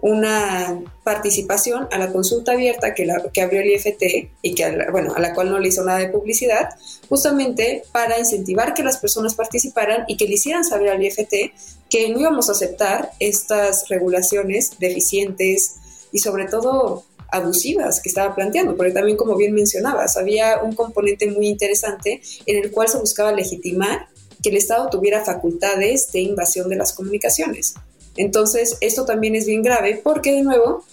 una 0.00 0.80
participación 1.04 1.88
a 1.90 1.98
la 1.98 2.12
consulta 2.12 2.52
abierta 2.52 2.94
que, 2.94 3.06
la, 3.06 3.22
que 3.32 3.42
abrió 3.42 3.60
el 3.60 3.72
IFT 3.72 4.30
y 4.42 4.54
que, 4.54 4.86
bueno, 4.90 5.14
a 5.14 5.20
la 5.20 5.34
cual 5.34 5.50
no 5.50 5.58
le 5.58 5.68
hizo 5.68 5.84
nada 5.84 5.98
de 5.98 6.08
publicidad, 6.08 6.70
justamente 7.08 7.82
para 7.92 8.18
incentivar 8.18 8.74
que 8.74 8.82
las 8.82 8.98
personas 8.98 9.34
participaran 9.34 10.04
y 10.08 10.16
que 10.16 10.26
le 10.26 10.34
hicieran 10.34 10.64
saber 10.64 10.90
al 10.90 11.02
IFT 11.02 11.52
que 11.88 12.08
no 12.10 12.20
íbamos 12.20 12.48
a 12.48 12.52
aceptar 12.52 13.12
estas 13.20 13.88
regulaciones 13.88 14.78
deficientes 14.78 15.76
y 16.12 16.18
sobre 16.18 16.46
todo 16.46 17.04
abusivas 17.30 18.00
que 18.00 18.08
estaba 18.08 18.34
planteando, 18.34 18.76
porque 18.76 18.92
también 18.92 19.16
como 19.16 19.36
bien 19.36 19.52
mencionabas, 19.52 20.16
había 20.16 20.62
un 20.62 20.74
componente 20.74 21.30
muy 21.30 21.48
interesante 21.48 22.20
en 22.46 22.64
el 22.64 22.70
cual 22.70 22.88
se 22.88 22.98
buscaba 22.98 23.32
legitimar 23.32 24.08
que 24.42 24.50
el 24.50 24.56
Estado 24.56 24.88
tuviera 24.90 25.24
facultades 25.24 26.12
de 26.12 26.20
invasión 26.20 26.68
de 26.68 26.76
las 26.76 26.92
comunicaciones. 26.92 27.74
Entonces, 28.16 28.78
esto 28.80 29.04
también 29.04 29.34
es 29.34 29.46
bien 29.46 29.62
grave 29.62 30.00
porque, 30.02 30.32
de 30.32 30.42
nuevo, 30.42 30.84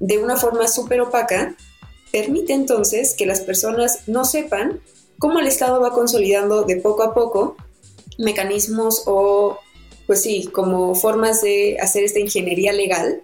de 0.00 0.18
una 0.18 0.36
forma 0.36 0.68
súper 0.68 1.00
opaca, 1.00 1.56
permite 2.12 2.52
entonces 2.52 3.14
que 3.14 3.26
las 3.26 3.40
personas 3.40 4.00
no 4.06 4.24
sepan 4.24 4.80
cómo 5.18 5.38
el 5.38 5.46
Estado 5.46 5.80
va 5.80 5.92
consolidando 5.92 6.64
de 6.64 6.76
poco 6.76 7.02
a 7.02 7.14
poco 7.14 7.56
mecanismos 8.18 9.02
o, 9.06 9.58
pues 10.06 10.22
sí, 10.22 10.48
como 10.52 10.94
formas 10.94 11.42
de 11.42 11.78
hacer 11.80 12.04
esta 12.04 12.20
ingeniería 12.20 12.72
legal 12.72 13.22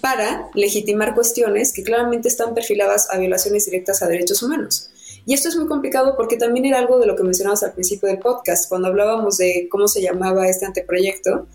para 0.00 0.48
legitimar 0.54 1.14
cuestiones 1.14 1.72
que 1.72 1.82
claramente 1.82 2.28
están 2.28 2.54
perfiladas 2.54 3.08
a 3.10 3.18
violaciones 3.18 3.66
directas 3.66 4.02
a 4.02 4.06
derechos 4.06 4.42
humanos. 4.42 4.90
Y 5.26 5.34
esto 5.34 5.48
es 5.48 5.56
muy 5.56 5.66
complicado 5.66 6.14
porque 6.16 6.36
también 6.36 6.64
era 6.66 6.78
algo 6.78 6.98
de 6.98 7.06
lo 7.06 7.16
que 7.16 7.22
mencionabas 7.22 7.62
al 7.62 7.72
principio 7.72 8.08
del 8.08 8.18
podcast, 8.18 8.68
cuando 8.68 8.88
hablábamos 8.88 9.36
de 9.36 9.68
cómo 9.70 9.88
se 9.88 10.00
llamaba 10.00 10.48
este 10.48 10.64
anteproyecto. 10.64 11.46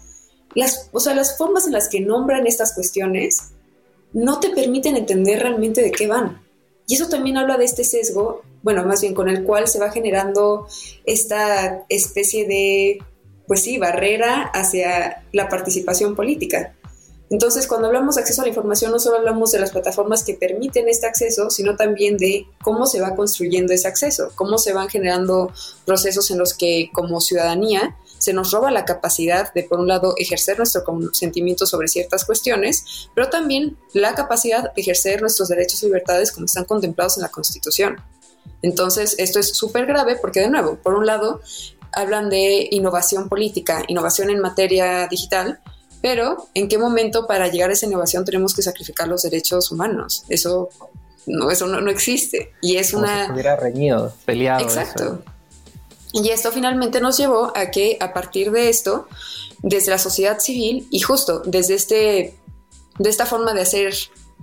Las, 0.56 0.90
o 0.92 1.00
sea, 1.00 1.16
las 1.16 1.38
formas 1.38 1.66
en 1.66 1.74
las 1.74 1.90
que 1.90 2.00
nombran 2.00 2.48
estas 2.48 2.74
cuestiones 2.74 3.52
no 4.14 4.40
te 4.40 4.50
permiten 4.50 4.96
entender 4.96 5.42
realmente 5.42 5.82
de 5.82 5.92
qué 5.92 6.08
van. 6.08 6.42
Y 6.88 6.96
eso 6.96 7.10
también 7.10 7.38
habla 7.38 7.58
de 7.58 7.66
este 7.66 7.84
sesgo, 7.84 8.42
bueno, 8.62 8.84
más 8.86 9.02
bien 9.02 9.14
con 9.14 9.30
el 9.30 9.44
cual 9.44 9.68
se 9.68 9.80
va 9.80 9.92
generando 9.92 10.68
esta 11.06 11.86
especie 11.90 12.48
de, 12.48 13.00
pues 13.48 13.64
sí, 13.64 13.78
barrera 13.78 14.44
hacia 14.54 15.24
la 15.32 15.50
participación 15.50 16.16
política. 16.16 16.76
Entonces, 17.30 17.66
cuando 17.66 17.88
hablamos 17.88 18.16
de 18.16 18.22
acceso 18.22 18.42
a 18.42 18.46
la 18.46 18.50
información, 18.50 18.92
no 18.92 19.00
solo 19.00 19.18
hablamos 19.18 19.52
de 19.52 19.60
las 19.60 19.72
plataformas 19.72 20.24
que 20.24 20.36
permiten 20.36 20.88
este 20.88 21.08
acceso, 21.08 21.50
sino 21.50 21.76
también 21.76 22.18
de 22.18 22.46
cómo 22.62 22.86
se 22.86 23.02
va 23.02 23.16
construyendo 23.16 23.74
ese 23.74 23.88
acceso, 23.88 24.32
cómo 24.36 24.60
se 24.60 24.74
van 24.74 24.88
generando 24.88 25.52
procesos 25.86 26.30
en 26.30 26.38
los 26.38 26.54
que 26.54 26.90
como 26.94 27.22
ciudadanía 27.22 27.98
se 28.24 28.32
nos 28.32 28.52
roba 28.52 28.72
la 28.72 28.86
capacidad 28.86 29.54
de, 29.54 29.64
por 29.64 29.82
un 29.82 29.90
lado, 29.90 30.14
ejercer 30.16 30.58
nuestro 30.58 30.86
consentimiento 30.86 31.66
sobre 31.66 31.90
ciertas 31.90 32.24
cuestiones, 32.24 33.10
pero 33.14 33.30
también 33.30 33.76
la 33.92 34.16
capacidad 34.16 34.74
de 34.74 34.82
ejercer 34.82 35.20
nuestros 35.20 35.50
derechos 35.50 35.84
y 35.84 35.88
libertades 35.88 36.32
como 36.32 36.46
están 36.46 36.64
contemplados 36.64 37.18
en 37.18 37.24
la 37.24 37.32
Constitución. 37.32 37.98
Entonces, 38.62 39.16
esto 39.18 39.40
es 39.40 39.50
súper 39.58 39.86
grave 39.88 40.16
porque, 40.16 40.40
de 40.40 40.50
nuevo, 40.50 40.78
por 40.78 40.94
un 40.94 41.06
lado, 41.06 41.42
hablan 41.92 42.30
de 42.30 42.70
innovación 42.72 43.28
política, 43.28 43.84
innovación 43.90 44.30
en 44.30 44.40
materia 44.40 45.06
digital, 45.10 45.60
pero, 46.02 46.48
¿en 46.54 46.70
qué 46.70 46.78
momento 46.78 47.28
para 47.28 47.50
llegar 47.50 47.72
a 47.72 47.74
esa 47.74 47.88
innovación 47.88 48.24
tenemos 48.24 48.54
que 48.54 48.62
sacrificar 48.62 49.10
los 49.10 49.24
derechos 49.24 49.70
humanos? 49.70 50.24
Eso 50.30 50.70
no, 51.26 51.52
eso 51.52 51.68
no, 51.68 51.92
existe. 51.92 52.54
Y 52.62 52.78
es 52.78 52.94
una. 52.94 53.26
Si 53.26 53.34
hubiera 53.34 53.58
reñido, 53.58 54.14
peleado. 54.26 54.64
Exacto. 54.64 55.24
Y 56.14 56.30
esto 56.30 56.52
finalmente 56.52 57.02
nos 57.02 57.18
llevó 57.18 57.52
a 57.56 57.72
que, 57.72 57.98
a 58.00 58.14
partir 58.14 58.52
de 58.52 58.70
esto, 58.70 59.08
desde 59.64 59.92
la 59.92 59.98
sociedad 59.98 60.40
civil 60.40 60.88
y 60.92 61.02
justo 61.02 61.42
desde 61.46 61.74
este, 61.74 62.38
de 63.00 63.10
esta 63.10 63.26
forma 63.26 63.54
de 63.54 63.62
hacer 63.62 63.94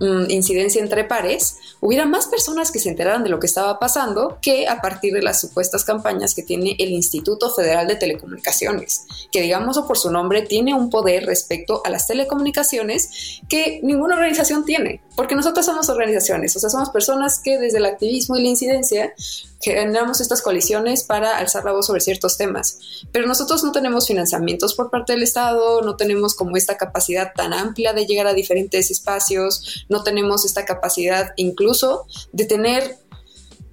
Mm, 0.01 0.31
incidencia 0.31 0.81
entre 0.81 1.03
pares, 1.03 1.57
hubiera 1.79 2.07
más 2.07 2.25
personas 2.25 2.71
que 2.71 2.79
se 2.79 2.89
enteraran 2.89 3.23
de 3.23 3.29
lo 3.29 3.39
que 3.39 3.45
estaba 3.45 3.77
pasando 3.77 4.39
que 4.41 4.67
a 4.67 4.81
partir 4.81 5.13
de 5.13 5.21
las 5.21 5.39
supuestas 5.39 5.85
campañas 5.85 6.33
que 6.33 6.41
tiene 6.41 6.75
el 6.79 6.89
Instituto 6.89 7.53
Federal 7.53 7.87
de 7.87 7.97
Telecomunicaciones, 7.97 9.05
que 9.31 9.43
digamos 9.43 9.77
por 9.81 9.99
su 9.99 10.09
nombre 10.09 10.41
tiene 10.41 10.73
un 10.73 10.89
poder 10.89 11.27
respecto 11.27 11.83
a 11.85 11.91
las 11.91 12.07
telecomunicaciones 12.07 13.41
que 13.47 13.79
ninguna 13.83 14.15
organización 14.15 14.65
tiene, 14.65 15.01
porque 15.21 15.35
nosotros 15.35 15.67
somos 15.67 15.87
organizaciones, 15.87 16.55
o 16.55 16.59
sea, 16.59 16.71
somos 16.71 16.89
personas 16.89 17.39
que 17.43 17.59
desde 17.59 17.77
el 17.77 17.85
activismo 17.85 18.37
y 18.37 18.41
la 18.41 18.49
incidencia 18.49 19.13
generamos 19.59 20.19
estas 20.19 20.41
coaliciones 20.41 21.03
para 21.03 21.37
alzar 21.37 21.63
la 21.63 21.73
voz 21.73 21.85
sobre 21.85 22.01
ciertos 22.01 22.37
temas. 22.37 22.79
Pero 23.11 23.27
nosotros 23.27 23.63
no 23.63 23.71
tenemos 23.71 24.07
financiamientos 24.07 24.73
por 24.73 24.89
parte 24.89 25.13
del 25.13 25.21
Estado, 25.21 25.83
no 25.83 25.95
tenemos 25.95 26.33
como 26.33 26.57
esta 26.57 26.75
capacidad 26.75 27.33
tan 27.35 27.53
amplia 27.53 27.93
de 27.93 28.07
llegar 28.07 28.25
a 28.25 28.33
diferentes 28.33 28.89
espacios, 28.89 29.85
no 29.89 30.01
tenemos 30.01 30.43
esta 30.43 30.65
capacidad 30.65 31.33
incluso 31.35 32.07
de 32.31 32.45
tener, 32.45 32.97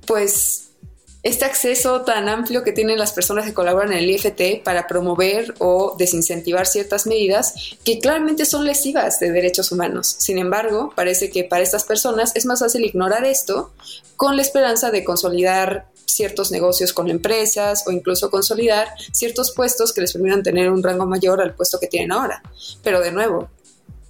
pues, 0.07 0.68
este 1.23 1.45
acceso 1.45 2.03
tan 2.03 2.29
amplio 2.29 2.63
que 2.63 2.73
tienen 2.73 2.99
las 2.99 3.13
personas 3.13 3.45
que 3.45 3.55
colaboran 3.55 3.93
en 3.93 3.99
el 3.99 4.11
IFT 4.11 4.63
para 4.63 4.87
promover 4.87 5.55
o 5.59 5.97
desincentivar 5.99 6.67
ciertas 6.67 7.07
medidas 7.07 7.77
que 7.85 7.99
claramente 7.99 8.45
son 8.45 8.65
lesivas 8.65 9.19
de 9.19 9.33
derechos 9.33 9.73
humanos. 9.73 10.15
Sin 10.19 10.39
embargo, 10.39 10.93
parece 10.95 11.31
que 11.31 11.45
para 11.45 11.63
estas 11.63 11.85
personas 11.85 12.33
es 12.37 12.47
más 12.47 12.61
fácil 12.61 12.85
ignorar 12.85 13.25
esto 13.25 13.73
con 14.17 14.37
la 14.37 14.43
esperanza 14.43 14.91
de 14.91 15.05
consolidar 15.05 15.87
ciertos 16.07 16.51
negocios 16.51 16.93
con 16.93 17.11
empresas 17.11 17.85
o 17.87 17.93
incluso 17.93 18.31
consolidar 18.31 18.89
ciertos 19.13 19.53
puestos 19.53 19.93
que 19.93 20.01
les 20.01 20.13
permitan 20.13 20.43
tener 20.43 20.71
un 20.71 20.83
rango 20.83 21.07
mayor 21.07 21.41
al 21.41 21.55
puesto 21.55 21.79
que 21.79 21.87
tienen 21.87 22.13
ahora. 22.13 22.43
Pero 22.83 23.01
de 23.01 23.13
nuevo, 23.13 23.49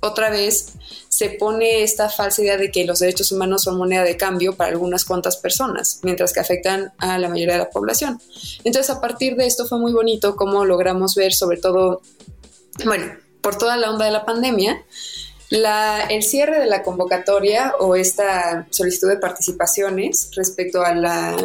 otra 0.00 0.30
vez 0.30 0.74
se 1.08 1.30
pone 1.30 1.82
esta 1.82 2.08
falsa 2.08 2.42
idea 2.42 2.56
de 2.56 2.70
que 2.70 2.84
los 2.84 3.00
derechos 3.00 3.32
humanos 3.32 3.62
son 3.62 3.76
moneda 3.76 4.04
de 4.04 4.16
cambio 4.16 4.54
para 4.54 4.70
algunas 4.70 5.04
cuantas 5.04 5.37
personas, 5.37 6.00
mientras 6.02 6.32
que 6.32 6.40
afectan 6.40 6.92
a 6.98 7.18
la 7.18 7.28
mayoría 7.28 7.54
de 7.54 7.61
la 7.61 7.70
población. 7.70 8.20
Entonces, 8.64 8.90
a 8.90 9.00
partir 9.00 9.34
de 9.37 9.46
esto 9.46 9.66
fue 9.66 9.78
muy 9.78 9.92
bonito 9.92 10.37
cómo 10.37 10.64
logramos 10.64 11.14
ver, 11.14 11.32
sobre 11.32 11.58
todo, 11.58 12.02
bueno, 12.84 13.06
por 13.40 13.58
toda 13.58 13.76
la 13.76 13.90
onda 13.90 14.04
de 14.04 14.12
la 14.12 14.24
pandemia, 14.24 14.84
el 15.50 16.22
cierre 16.22 16.61
de 16.61 16.66
la 16.66 16.82
convocatoria 16.82 17.74
o 17.80 17.96
esta 17.96 18.66
solicitud 18.70 19.08
de 19.08 19.16
participaciones 19.16 20.30
respecto 20.37 20.82
a 20.82 20.94
la, 20.94 21.37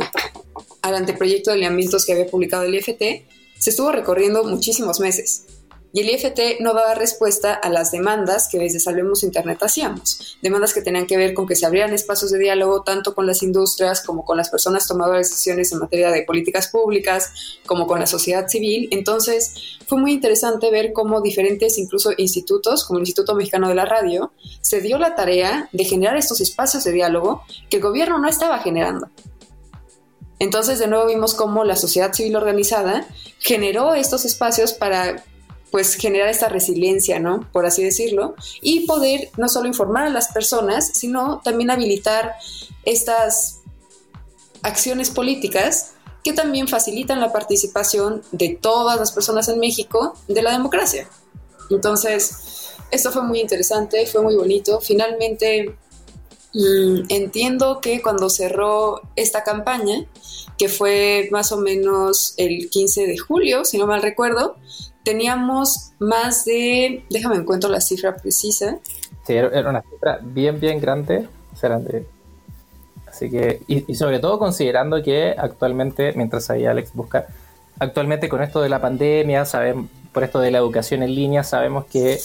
al 0.81 0.95
anteproyecto 0.95 1.49
de 1.49 1.55
alineamientos 1.55 2.05
que 2.05 2.11
había 2.11 2.27
publicado 2.27 2.63
el 2.63 2.75
IFT 2.75 3.25
se 3.57 3.69
estuvo 3.69 3.93
recorriendo 3.93 4.43
muchísimos 4.43 4.99
meses 4.99 5.45
y 5.93 6.01
el 6.01 6.09
IFT 6.09 6.59
no 6.59 6.73
daba 6.73 6.95
respuesta 6.95 7.53
a 7.53 7.69
las 7.69 7.91
demandas 7.91 8.47
que 8.49 8.57
desde 8.57 8.79
Salvemos 8.79 9.21
Internet 9.21 9.61
hacíamos, 9.61 10.37
demandas 10.41 10.73
que 10.73 10.81
tenían 10.81 11.05
que 11.05 11.17
ver 11.17 11.35
con 11.35 11.45
que 11.45 11.55
se 11.55 11.67
abrieran 11.67 11.93
espacios 11.93 12.31
de 12.31 12.39
diálogo 12.39 12.81
tanto 12.81 13.13
con 13.13 13.27
las 13.27 13.43
industrias 13.43 14.01
como 14.01 14.25
con 14.25 14.35
las 14.35 14.49
personas 14.49 14.87
tomadoras 14.87 15.27
de 15.27 15.29
decisiones 15.29 15.71
en 15.71 15.79
materia 15.79 16.09
de 16.09 16.23
políticas 16.23 16.67
públicas, 16.67 17.59
como 17.67 17.85
con 17.85 17.99
la 17.99 18.07
sociedad 18.07 18.47
civil. 18.47 18.89
Entonces 18.91 19.77
fue 19.85 19.99
muy 19.99 20.13
interesante 20.13 20.71
ver 20.71 20.93
cómo 20.93 21.21
diferentes 21.21 21.77
incluso 21.77 22.11
institutos, 22.17 22.85
como 22.85 22.97
el 22.97 23.03
Instituto 23.03 23.35
Mexicano 23.35 23.69
de 23.69 23.75
la 23.75 23.85
Radio, 23.85 24.31
se 24.61 24.81
dio 24.81 24.97
la 24.97 25.13
tarea 25.13 25.69
de 25.71 25.85
generar 25.85 26.17
estos 26.17 26.41
espacios 26.41 26.83
de 26.83 26.91
diálogo 26.91 27.43
que 27.69 27.77
el 27.77 27.83
gobierno 27.83 28.17
no 28.17 28.27
estaba 28.27 28.57
generando. 28.59 29.09
Entonces, 30.39 30.79
de 30.79 30.87
nuevo 30.87 31.05
vimos 31.05 31.35
cómo 31.35 31.63
la 31.63 31.75
sociedad 31.75 32.11
civil 32.13 32.35
organizada 32.35 33.07
generó 33.39 33.93
estos 33.93 34.25
espacios 34.25 34.73
para 34.73 35.23
pues 35.73 35.95
generar 35.95 36.29
esta 36.29 36.49
resiliencia, 36.49 37.17
¿no? 37.17 37.49
Por 37.51 37.65
así 37.65 37.83
decirlo, 37.83 38.35
y 38.61 38.81
poder 38.81 39.31
no 39.37 39.49
solo 39.49 39.67
informar 39.67 40.05
a 40.05 40.09
las 40.11 40.31
personas, 40.31 40.91
sino 40.93 41.41
también 41.43 41.71
habilitar 41.71 42.35
estas 42.85 43.61
acciones 44.61 45.09
políticas 45.09 45.93
que 46.23 46.31
también 46.31 46.67
facilitan 46.67 47.19
la 47.19 47.33
participación 47.33 48.21
de 48.31 48.49
todas 48.61 48.99
las 48.99 49.13
personas 49.13 49.49
en 49.49 49.59
México 49.59 50.15
de 50.27 50.43
la 50.43 50.51
democracia. 50.51 51.09
Entonces, 51.71 52.75
esto 52.91 53.11
fue 53.11 53.23
muy 53.23 53.39
interesante, 53.39 54.05
fue 54.05 54.21
muy 54.21 54.35
bonito. 54.35 54.79
Finalmente, 54.79 55.75
mm, 56.53 57.05
entiendo 57.09 57.81
que 57.81 57.99
cuando 58.03 58.29
cerró 58.29 59.01
esta 59.15 59.43
campaña, 59.43 60.05
que 60.55 60.69
fue 60.69 61.29
más 61.31 61.51
o 61.51 61.57
menos 61.57 62.35
el 62.37 62.69
15 62.69 63.07
de 63.07 63.17
julio, 63.17 63.65
si 63.65 63.79
no 63.79 63.87
mal 63.87 64.03
recuerdo, 64.03 64.57
teníamos 65.03 65.91
más 65.99 66.45
de, 66.45 67.03
déjame 67.09 67.35
encuentro 67.35 67.69
la 67.69 67.81
cifra 67.81 68.15
precisa. 68.15 68.77
Sí, 69.25 69.33
era 69.33 69.69
una 69.69 69.81
cifra 69.81 70.19
bien, 70.21 70.59
bien 70.59 70.79
grande. 70.79 71.27
Así 73.07 73.29
que, 73.29 73.61
y, 73.67 73.95
sobre 73.95 74.19
todo 74.19 74.39
considerando 74.39 75.01
que 75.03 75.35
actualmente, 75.37 76.13
mientras 76.13 76.49
ahí 76.49 76.65
Alex 76.65 76.93
busca, 76.93 77.27
actualmente 77.79 78.27
con 78.27 78.41
esto 78.41 78.61
de 78.61 78.69
la 78.69 78.81
pandemia, 78.81 79.45
sabemos, 79.45 79.87
por 80.11 80.23
esto 80.23 80.39
de 80.39 80.51
la 80.51 80.57
educación 80.57 81.03
en 81.03 81.15
línea, 81.15 81.43
sabemos 81.43 81.85
que 81.85 82.19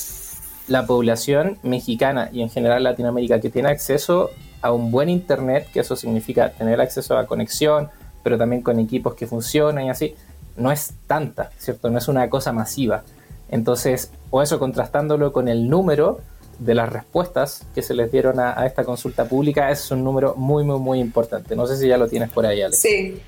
la 0.67 0.87
población 0.87 1.59
mexicana 1.63 2.31
y 2.33 2.43
en 2.43 2.51
general 2.51 2.83
Latinoamérica 2.85 3.41
que 3.41 3.51
tiene 3.51 3.69
acceso 3.69 4.31
a 4.61 4.73
un 4.73 4.91
buen 4.91 5.09
internet, 5.09 5.69
que 5.73 5.81
eso 5.81 5.95
significa 5.95 6.51
tener 6.51 6.81
acceso 6.81 7.17
a 7.17 7.27
conexión, 7.27 7.89
pero 8.23 8.37
también 8.37 8.63
con 8.63 8.79
equipos 8.79 9.15
que 9.15 9.27
funcionan 9.27 9.85
y 9.85 9.91
así, 9.91 10.15
no 10.59 10.73
es 10.73 10.95
tanta, 11.07 11.53
¿cierto? 11.59 11.91
No 11.91 11.99
es 11.99 12.09
una 12.09 12.29
cosa 12.29 12.53
masiva. 12.53 13.05
Entonces, 13.51 14.11
o 14.31 14.43
eso 14.43 14.59
contrastándolo 14.59 15.33
con 15.33 15.49
el 15.49 15.71
número 15.71 16.21
de 16.59 16.75
las 16.75 16.93
respuestas 16.93 17.63
que 17.75 17.81
se 17.83 17.95
les 17.95 18.11
dieron 18.11 18.41
a, 18.41 18.67
esta 18.67 18.83
consulta 18.85 19.27
pública, 19.27 19.71
es 19.71 19.91
un 19.91 20.05
número 20.05 20.35
muy, 20.37 20.65
muy, 20.65 20.79
muy 20.79 21.01
importante. 21.01 21.57
No 21.57 21.67
sé 21.67 21.77
si 21.77 21.89
ya 21.89 21.97
lo 21.97 22.09
tienes 22.09 22.31
por 22.31 22.45
ahí, 22.47 22.61
Alex. 22.63 22.81
Sí. 22.81 23.21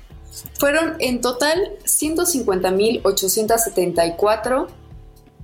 Fueron 0.59 0.95
en 0.99 1.21
total 1.21 1.77
150.874, 1.85 4.67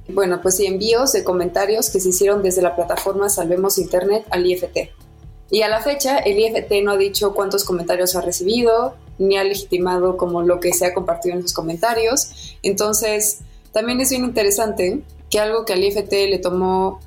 bueno, 0.09 0.41
pues 0.41 0.59
envíos 0.61 1.11
de 1.11 1.25
comentarios 1.25 1.89
que 1.89 1.99
se 1.99 2.07
hicieron 2.09 2.41
desde 2.41 2.61
la 2.61 2.73
plataforma 2.75 3.29
Salvemos 3.29 3.77
Internet 3.77 4.25
al 4.29 4.45
IFT. 4.45 4.89
Y 5.49 5.61
a 5.61 5.69
la 5.69 5.81
fecha, 5.81 6.17
el 6.19 6.39
IFT 6.39 6.71
no 6.83 6.91
ha 6.91 6.97
dicho 6.97 7.33
cuántos 7.33 7.65
comentarios 7.65 8.15
ha 8.15 8.21
recibido, 8.21 8.95
ni 9.19 9.37
ha 9.37 9.43
legitimado 9.43 10.17
como 10.17 10.41
lo 10.41 10.59
que 10.59 10.73
se 10.73 10.85
ha 10.85 10.93
compartido 10.93 11.35
en 11.35 11.41
sus 11.41 11.53
comentarios. 11.53 12.55
Entonces, 12.63 13.39
también 13.71 13.99
es 14.01 14.09
bien 14.09 14.25
interesante 14.25 15.01
que 15.29 15.39
algo 15.39 15.65
que 15.65 15.73
al 15.73 15.83
IFT 15.83 16.11
le 16.29 16.39
tomó 16.39 16.99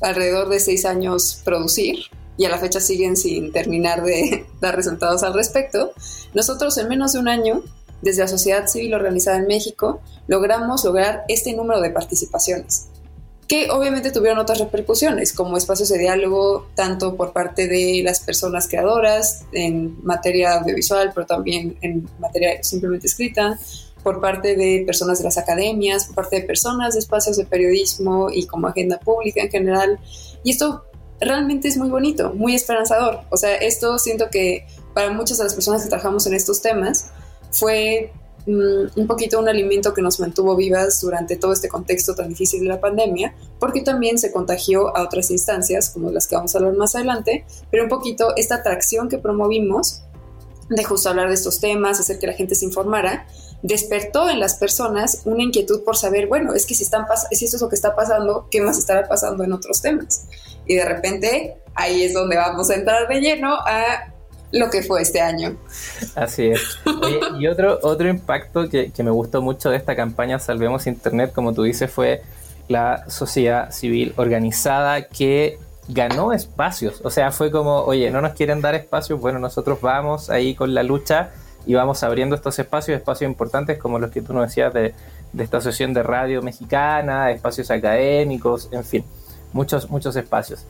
alrededor 0.00 0.48
de 0.48 0.60
seis 0.60 0.84
años 0.84 1.40
producir, 1.44 1.98
y 2.38 2.44
a 2.44 2.50
la 2.50 2.58
fecha 2.58 2.80
siguen 2.80 3.16
sin 3.16 3.52
terminar 3.52 4.04
de 4.04 4.46
dar 4.60 4.76
resultados 4.76 5.22
al 5.22 5.34
respecto, 5.34 5.92
nosotros 6.34 6.76
en 6.78 6.88
menos 6.88 7.12
de 7.12 7.18
un 7.18 7.28
año, 7.28 7.62
desde 8.02 8.22
la 8.22 8.28
sociedad 8.28 8.66
civil 8.66 8.94
organizada 8.94 9.38
en 9.38 9.46
México, 9.46 10.00
logramos 10.26 10.84
lograr 10.84 11.24
este 11.28 11.54
número 11.54 11.80
de 11.80 11.90
participaciones 11.90 12.88
que 13.48 13.70
obviamente 13.70 14.10
tuvieron 14.10 14.38
otras 14.38 14.58
repercusiones, 14.58 15.32
como 15.32 15.56
espacios 15.56 15.88
de 15.88 15.98
diálogo, 15.98 16.66
tanto 16.74 17.16
por 17.16 17.32
parte 17.32 17.68
de 17.68 18.02
las 18.04 18.20
personas 18.20 18.66
creadoras 18.66 19.44
en 19.52 20.02
materia 20.04 20.54
audiovisual, 20.58 21.12
pero 21.14 21.26
también 21.26 21.76
en 21.80 22.08
materia 22.18 22.62
simplemente 22.62 23.06
escrita, 23.06 23.58
por 24.02 24.20
parte 24.20 24.56
de 24.56 24.84
personas 24.86 25.18
de 25.18 25.24
las 25.24 25.38
academias, 25.38 26.06
por 26.06 26.16
parte 26.16 26.40
de 26.40 26.42
personas 26.42 26.94
de 26.94 27.00
espacios 27.00 27.36
de 27.36 27.44
periodismo 27.44 28.28
y 28.32 28.46
como 28.46 28.68
agenda 28.68 28.98
pública 28.98 29.42
en 29.42 29.50
general. 29.50 29.98
Y 30.44 30.50
esto 30.52 30.84
realmente 31.20 31.68
es 31.68 31.76
muy 31.76 31.88
bonito, 31.88 32.32
muy 32.34 32.54
esperanzador. 32.54 33.20
O 33.30 33.36
sea, 33.36 33.56
esto 33.56 33.98
siento 33.98 34.28
que 34.30 34.66
para 34.94 35.10
muchas 35.10 35.38
de 35.38 35.44
las 35.44 35.54
personas 35.54 35.82
que 35.82 35.88
trabajamos 35.88 36.26
en 36.26 36.34
estos 36.34 36.62
temas 36.62 37.10
fue 37.50 38.12
Mm, 38.46 39.00
un 39.00 39.06
poquito 39.08 39.40
un 39.40 39.48
alimento 39.48 39.92
que 39.92 40.02
nos 40.02 40.20
mantuvo 40.20 40.54
vivas 40.54 41.00
durante 41.00 41.36
todo 41.36 41.52
este 41.52 41.68
contexto 41.68 42.14
tan 42.14 42.28
difícil 42.28 42.60
de 42.60 42.68
la 42.68 42.80
pandemia, 42.80 43.34
porque 43.58 43.80
también 43.80 44.18
se 44.18 44.30
contagió 44.30 44.96
a 44.96 45.02
otras 45.02 45.32
instancias, 45.32 45.90
como 45.90 46.10
las 46.10 46.28
que 46.28 46.36
vamos 46.36 46.54
a 46.54 46.58
hablar 46.58 46.74
más 46.74 46.94
adelante, 46.94 47.44
pero 47.72 47.82
un 47.82 47.88
poquito 47.88 48.36
esta 48.36 48.56
atracción 48.56 49.08
que 49.08 49.18
promovimos 49.18 50.02
de 50.68 50.84
justo 50.84 51.08
hablar 51.08 51.28
de 51.28 51.34
estos 51.34 51.60
temas, 51.60 51.98
hacer 51.98 52.18
que 52.18 52.26
la 52.28 52.32
gente 52.34 52.54
se 52.54 52.64
informara, 52.64 53.26
despertó 53.62 54.28
en 54.28 54.38
las 54.38 54.54
personas 54.54 55.22
una 55.24 55.42
inquietud 55.42 55.82
por 55.82 55.96
saber, 55.96 56.28
bueno, 56.28 56.54
es 56.54 56.66
que 56.66 56.74
si, 56.74 56.84
están 56.84 57.06
si 57.32 57.44
esto 57.44 57.56
es 57.56 57.62
lo 57.62 57.68
que 57.68 57.76
está 57.76 57.96
pasando, 57.96 58.46
¿qué 58.50 58.60
más 58.60 58.78
estará 58.78 59.08
pasando 59.08 59.42
en 59.42 59.52
otros 59.52 59.80
temas? 59.80 60.26
Y 60.66 60.74
de 60.76 60.84
repente 60.84 61.56
ahí 61.74 62.04
es 62.04 62.14
donde 62.14 62.36
vamos 62.36 62.70
a 62.70 62.74
entrar 62.74 63.08
de 63.08 63.20
lleno 63.20 63.54
a 63.54 64.12
lo 64.52 64.70
que 64.70 64.82
fue 64.82 65.02
este 65.02 65.20
año. 65.20 65.56
Así 66.14 66.48
es. 66.48 66.78
y 67.38 67.46
otro, 67.46 67.78
otro 67.82 68.08
impacto 68.08 68.68
que, 68.68 68.92
me 68.98 69.10
gustó 69.10 69.42
mucho 69.42 69.70
de 69.70 69.76
esta 69.76 69.96
campaña 69.96 70.38
Salvemos 70.38 70.86
Internet, 70.86 71.32
como 71.34 71.52
tú 71.52 71.62
dices, 71.62 71.90
fue 71.90 72.22
la 72.68 73.08
sociedad 73.08 73.70
civil 73.70 74.12
organizada 74.16 75.02
que 75.02 75.58
ganó 75.88 76.32
espacios. 76.32 77.00
O 77.04 77.10
sea, 77.10 77.30
fue 77.32 77.50
como, 77.50 77.82
oye, 77.82 78.10
no 78.10 78.20
nos 78.20 78.32
quieren 78.32 78.60
dar 78.60 78.74
espacios, 78.74 79.20
bueno, 79.20 79.38
nosotros 79.38 79.80
vamos 79.80 80.30
ahí 80.30 80.54
con 80.54 80.74
la 80.74 80.82
lucha 80.82 81.30
y 81.64 81.74
vamos 81.74 82.02
abriendo 82.02 82.34
estos 82.36 82.58
espacios, 82.58 82.96
espacios 82.98 83.28
importantes 83.28 83.78
como 83.78 83.98
los 83.98 84.10
que 84.10 84.22
tú 84.22 84.32
nos 84.32 84.48
decías 84.48 84.72
de, 84.72 84.94
de 85.32 85.44
esta 85.44 85.58
asociación 85.58 85.92
de 85.94 86.02
radio 86.02 86.42
mexicana, 86.42 87.30
espacios 87.30 87.70
académicos, 87.70 88.68
en 88.72 88.84
fin, 88.84 89.04
muchos, 89.52 89.90
muchos 89.90 90.16
espacios. 90.16 90.64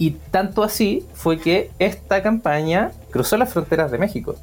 Y 0.00 0.12
tanto 0.12 0.62
así 0.62 1.06
fue 1.12 1.38
que 1.38 1.70
esta 1.78 2.22
campaña 2.22 2.90
cruzó 3.10 3.36
las 3.36 3.52
fronteras 3.52 3.90
de 3.90 3.98
México. 3.98 4.34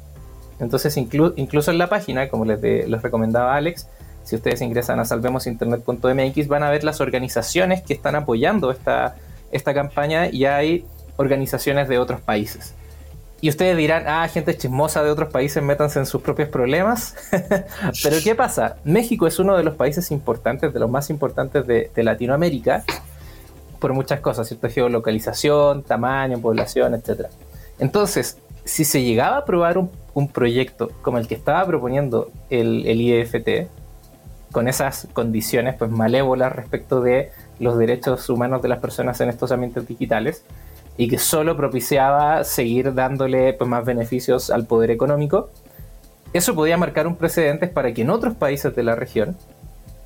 Entonces, 0.60 0.96
incluso 0.96 1.72
en 1.72 1.78
la 1.78 1.88
página, 1.88 2.28
como 2.28 2.44
les, 2.44 2.62
les 2.62 3.02
recomendaba 3.02 3.56
Alex, 3.56 3.88
si 4.22 4.36
ustedes 4.36 4.62
ingresan 4.62 5.00
a 5.00 5.04
salvemosinternet.mx, 5.04 6.46
van 6.46 6.62
a 6.62 6.70
ver 6.70 6.84
las 6.84 7.00
organizaciones 7.00 7.82
que 7.82 7.92
están 7.92 8.14
apoyando 8.14 8.70
esta, 8.70 9.16
campaña 9.74 10.28
y 10.28 10.44
hay 10.44 10.84
organizaciones 11.16 11.88
de 11.88 11.98
otros 11.98 12.20
países. 12.20 12.74
Y 13.40 13.48
ustedes 13.48 13.76
dirán, 13.76 14.04
ah, 14.06 14.28
gente 14.28 14.56
chismosa 14.56 15.02
de 15.02 15.10
otros 15.10 15.30
países, 15.30 15.60
métanse 15.60 15.98
en 15.98 16.06
sus 16.06 16.22
propios 16.22 16.50
problemas. 16.50 17.16
Pero 18.04 18.16
¿qué 18.22 18.36
pasa? 18.36 18.76
México 18.84 19.26
es 19.26 19.40
uno 19.40 19.56
de 19.56 19.64
los 19.64 19.74
países 19.74 20.12
importantes, 20.12 20.72
de 20.72 20.78
los 20.78 20.88
más 20.88 21.10
importantes 21.10 21.66
de, 21.66 21.90
de 21.92 22.02
Latinoamérica, 22.04 22.84
por 23.78 23.92
muchas 23.92 24.20
cosas, 24.20 24.48
¿cierto? 24.48 24.68
Geolocalización, 24.68 25.82
tamaño, 25.82 26.38
población, 26.38 26.94
etc. 26.94 27.26
Entonces, 27.78 28.38
si 28.64 28.84
se 28.84 29.02
llegaba 29.02 29.36
a 29.36 29.40
aprobar 29.40 29.78
un, 29.78 30.28
proyecto 30.28 30.90
como 31.00 31.18
el 31.18 31.28
que 31.28 31.36
estaba 31.36 31.64
proponiendo 31.64 32.30
el, 32.50 32.86
el, 32.86 33.00
IFT, 33.00 33.68
con 34.50 34.66
esas 34.66 35.06
condiciones 35.12 35.76
pues 35.76 35.90
malévolas 35.90 36.52
respecto 36.52 37.00
de 37.00 37.30
los 37.60 37.78
derechos 37.78 38.28
humanos 38.28 38.60
de 38.62 38.68
las 38.68 38.80
personas 38.80 39.20
en 39.20 39.28
estos 39.28 39.52
ambientes 39.52 39.86
digitales, 39.86 40.42
y 40.96 41.08
que 41.08 41.18
solo 41.18 41.56
propiciaba 41.56 42.42
seguir 42.42 42.92
dándole 42.92 43.52
pues, 43.52 43.70
más 43.70 43.84
beneficios 43.84 44.50
al 44.50 44.66
poder 44.66 44.90
económico, 44.90 45.50
eso 46.32 46.54
podía 46.54 46.76
marcar 46.76 47.06
un 47.06 47.16
precedente 47.16 47.68
para 47.68 47.94
que 47.94 48.02
en 48.02 48.10
otros 48.10 48.34
países 48.34 48.74
de 48.74 48.82
la 48.82 48.96
región 48.96 49.36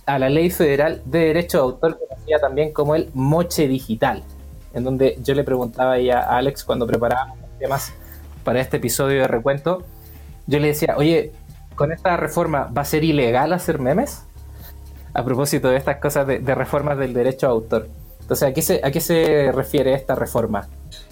a 0.06 0.20
la 0.20 0.30
ley 0.30 0.50
federal 0.50 1.02
de 1.06 1.20
derecho 1.20 1.58
de 1.58 1.64
autor, 1.64 2.00
conocida 2.00 2.40
también 2.40 2.74
como 2.74 2.96
el 2.96 3.10
moche 3.14 3.68
digital, 3.68 4.24
en 4.74 4.84
donde 4.84 5.18
yo 5.24 5.34
le 5.34 5.44
preguntaba 5.44 5.96
a 5.96 6.38
Alex 6.38 6.64
cuando 6.64 6.86
preparábamos 6.86 7.38
temas 7.60 7.94
para 8.44 8.62
este 8.62 8.78
episodio 8.78 9.22
de 9.22 9.28
recuento, 9.28 9.84
yo 10.46 10.60
le 10.60 10.68
decía, 10.68 10.96
oye, 10.98 11.32
con 11.76 11.92
esta 11.92 12.18
reforma 12.18 12.66
va 12.66 12.82
a 12.82 12.86
ser 12.86 13.04
ilegal 13.04 13.54
hacer 13.54 13.80
memes? 13.80 14.24
A 15.14 15.24
propósito 15.24 15.70
de 15.70 15.78
estas 15.78 15.98
cosas 15.98 16.28
de, 16.28 16.40
reformas 16.56 16.98
del 16.98 17.14
derecho 17.14 17.48
de 17.48 17.52
autor. 17.52 17.90
Entonces, 18.22 18.50
¿a 18.50 18.54
qué 18.54 18.62
se, 18.62 18.82
a 18.84 18.92
qué 18.92 19.00
se 19.00 19.52
refiere 19.52 19.94
esta 19.94 20.16
reforma? 20.16 20.68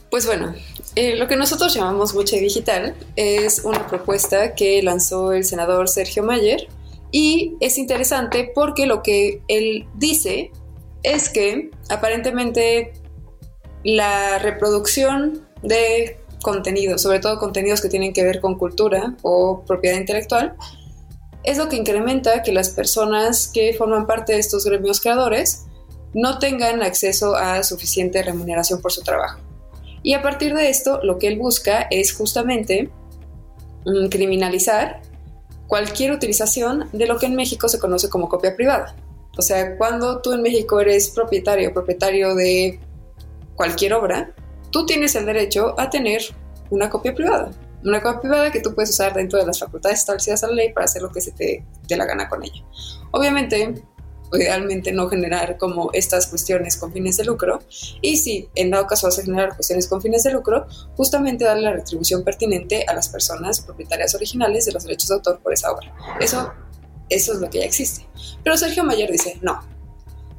Pues 0.09 0.25
bueno, 0.25 0.53
eh, 0.95 1.15
lo 1.15 1.27
que 1.27 1.35
nosotros 1.35 1.73
llamamos 1.73 2.13
Moche 2.13 2.39
Digital 2.39 2.95
es 3.15 3.63
una 3.63 3.87
propuesta 3.87 4.53
que 4.53 4.81
lanzó 4.83 5.33
el 5.33 5.43
senador 5.43 5.89
Sergio 5.89 6.23
Mayer 6.23 6.67
y 7.17 7.55
es 7.61 7.77
interesante 7.77 8.51
porque 8.53 8.85
lo 8.85 9.01
que 9.01 9.41
él 9.47 9.87
dice 9.95 10.51
es 11.01 11.29
que 11.29 11.71
aparentemente 11.87 12.91
la 13.85 14.37
reproducción 14.37 15.47
de 15.63 16.19
contenidos, 16.41 17.01
sobre 17.03 17.21
todo 17.21 17.39
contenidos 17.39 17.79
que 17.79 17.87
tienen 17.87 18.11
que 18.11 18.25
ver 18.25 18.41
con 18.41 18.57
cultura 18.57 19.15
o 19.21 19.63
propiedad 19.65 19.97
intelectual, 19.97 20.57
es 21.45 21.57
lo 21.57 21.69
que 21.69 21.77
incrementa 21.77 22.43
que 22.43 22.51
las 22.51 22.71
personas 22.71 23.47
que 23.47 23.73
forman 23.73 24.07
parte 24.07 24.33
de 24.33 24.39
estos 24.39 24.65
gremios 24.65 24.99
creadores 24.99 25.67
no 26.13 26.37
tengan 26.37 26.83
acceso 26.83 27.37
a 27.37 27.63
suficiente 27.63 28.23
remuneración 28.23 28.81
por 28.81 28.91
su 28.91 29.03
trabajo. 29.03 29.39
Y 30.03 30.15
a 30.15 30.21
partir 30.21 30.53
de 30.53 30.67
esto, 30.67 30.99
lo 31.01 31.17
que 31.17 31.29
él 31.29 31.39
busca 31.39 31.87
es 31.89 32.11
justamente 32.11 32.89
mm, 33.85 34.07
criminalizar 34.09 35.01
cualquier 35.67 36.11
utilización 36.11 36.89
de 36.91 37.07
lo 37.07 37.17
que 37.17 37.25
en 37.25 37.35
México 37.35 37.67
se 37.67 37.79
conoce 37.79 38.09
como 38.09 38.29
copia 38.29 38.55
privada. 38.55 38.95
O 39.37 39.41
sea, 39.41 39.77
cuando 39.77 40.21
tú 40.21 40.33
en 40.33 40.41
México 40.41 40.79
eres 40.79 41.09
propietario 41.09 41.73
propietario 41.73 42.35
de 42.35 42.79
cualquier 43.55 43.93
obra, 43.93 44.33
tú 44.71 44.85
tienes 44.85 45.15
el 45.15 45.25
derecho 45.25 45.75
a 45.79 45.89
tener 45.89 46.21
una 46.69 46.89
copia 46.89 47.13
privada. 47.13 47.51
Una 47.83 48.01
copia 48.01 48.21
privada 48.21 48.51
que 48.51 48.61
tú 48.61 48.73
puedes 48.73 48.89
usar 48.89 49.13
dentro 49.13 49.39
de 49.39 49.45
las 49.45 49.59
facultades 49.59 49.99
establecidas 49.99 50.43
a 50.43 50.47
la 50.47 50.53
ley 50.53 50.73
para 50.73 50.85
hacer 50.85 51.01
lo 51.01 51.11
que 51.11 51.21
se 51.21 51.31
te 51.31 51.63
dé 51.87 51.97
la 51.97 52.05
gana 52.05 52.27
con 52.27 52.43
ella. 52.43 52.63
Obviamente, 53.11 53.83
idealmente 54.37 54.91
no 54.91 55.09
generar 55.09 55.57
como 55.57 55.89
estas 55.93 56.27
cuestiones 56.27 56.77
con 56.77 56.91
fines 56.91 57.17
de 57.17 57.25
lucro 57.25 57.61
y 58.01 58.17
si 58.17 58.49
en 58.55 58.71
dado 58.71 58.87
caso 58.87 59.07
vas 59.07 59.19
a 59.19 59.23
generar 59.23 59.55
cuestiones 59.55 59.87
con 59.87 60.01
fines 60.01 60.23
de 60.23 60.31
lucro, 60.31 60.65
justamente 60.95 61.45
darle 61.45 61.63
la 61.63 61.73
retribución 61.73 62.23
pertinente 62.23 62.85
a 62.87 62.93
las 62.93 63.09
personas 63.09 63.61
propietarias 63.61 64.15
originales 64.15 64.65
de 64.65 64.73
los 64.73 64.83
derechos 64.83 65.09
de 65.09 65.15
autor 65.15 65.39
por 65.39 65.53
esa 65.53 65.71
obra. 65.71 65.93
Eso, 66.19 66.51
eso 67.09 67.33
es 67.33 67.39
lo 67.39 67.49
que 67.49 67.59
ya 67.59 67.65
existe. 67.65 68.05
Pero 68.43 68.57
Sergio 68.57 68.83
Mayer 68.83 69.11
dice, 69.11 69.37
no, 69.41 69.61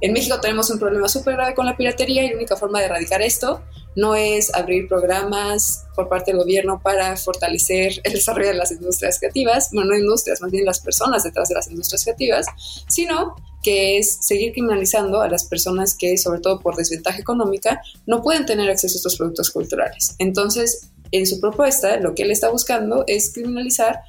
en 0.00 0.12
México 0.12 0.38
tenemos 0.40 0.70
un 0.70 0.78
problema 0.78 1.09
súper 1.09 1.35
grave 1.35 1.54
con 1.54 1.66
la 1.66 1.76
piratería 1.76 2.24
y 2.24 2.30
la 2.30 2.37
única 2.37 2.56
forma 2.56 2.80
de 2.80 2.87
erradicar 2.87 3.22
esto 3.22 3.62
no 3.94 4.14
es 4.14 4.54
abrir 4.54 4.88
programas 4.88 5.87
por 5.94 6.09
parte 6.09 6.30
del 6.30 6.40
gobierno 6.40 6.80
para 6.82 7.16
fortalecer 7.16 7.94
el 8.04 8.12
desarrollo 8.12 8.48
de 8.48 8.54
las 8.54 8.70
industrias 8.70 9.18
creativas, 9.18 9.70
bueno, 9.72 9.90
no 9.90 9.96
industrias, 9.96 10.42
más 10.42 10.50
bien 10.50 10.66
las 10.66 10.80
personas 10.80 11.24
detrás 11.24 11.48
de 11.48 11.54
las 11.54 11.68
industrias 11.70 12.04
creativas, 12.04 12.46
sino 12.88 13.35
que 13.62 13.96
es 13.96 14.18
seguir 14.20 14.52
criminalizando 14.52 15.22
a 15.22 15.28
las 15.28 15.44
personas 15.44 15.96
que, 15.96 16.18
sobre 16.18 16.40
todo 16.40 16.61
por 16.61 16.76
desventaja 16.76 17.18
económica, 17.18 17.80
no 18.06 18.22
pueden 18.22 18.44
tener 18.44 18.70
acceso 18.70 18.96
a 18.96 18.98
estos 18.98 19.16
productos 19.16 19.50
culturales. 19.50 20.14
Entonces, 20.18 20.90
en 21.11 21.26
su 21.26 21.40
propuesta, 21.40 21.96
lo 21.98 22.14
que 22.14 22.24
él 22.24 22.30
está 22.30 22.50
buscando 22.50 23.04
es 23.06 23.32
criminalizar 23.32 24.00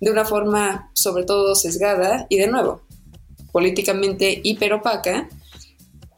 de 0.00 0.10
una 0.10 0.24
forma, 0.24 0.90
sobre 0.92 1.24
todo, 1.24 1.54
sesgada 1.54 2.26
y, 2.28 2.36
de 2.36 2.48
nuevo, 2.48 2.82
políticamente 3.52 4.40
hiperopaca, 4.42 5.28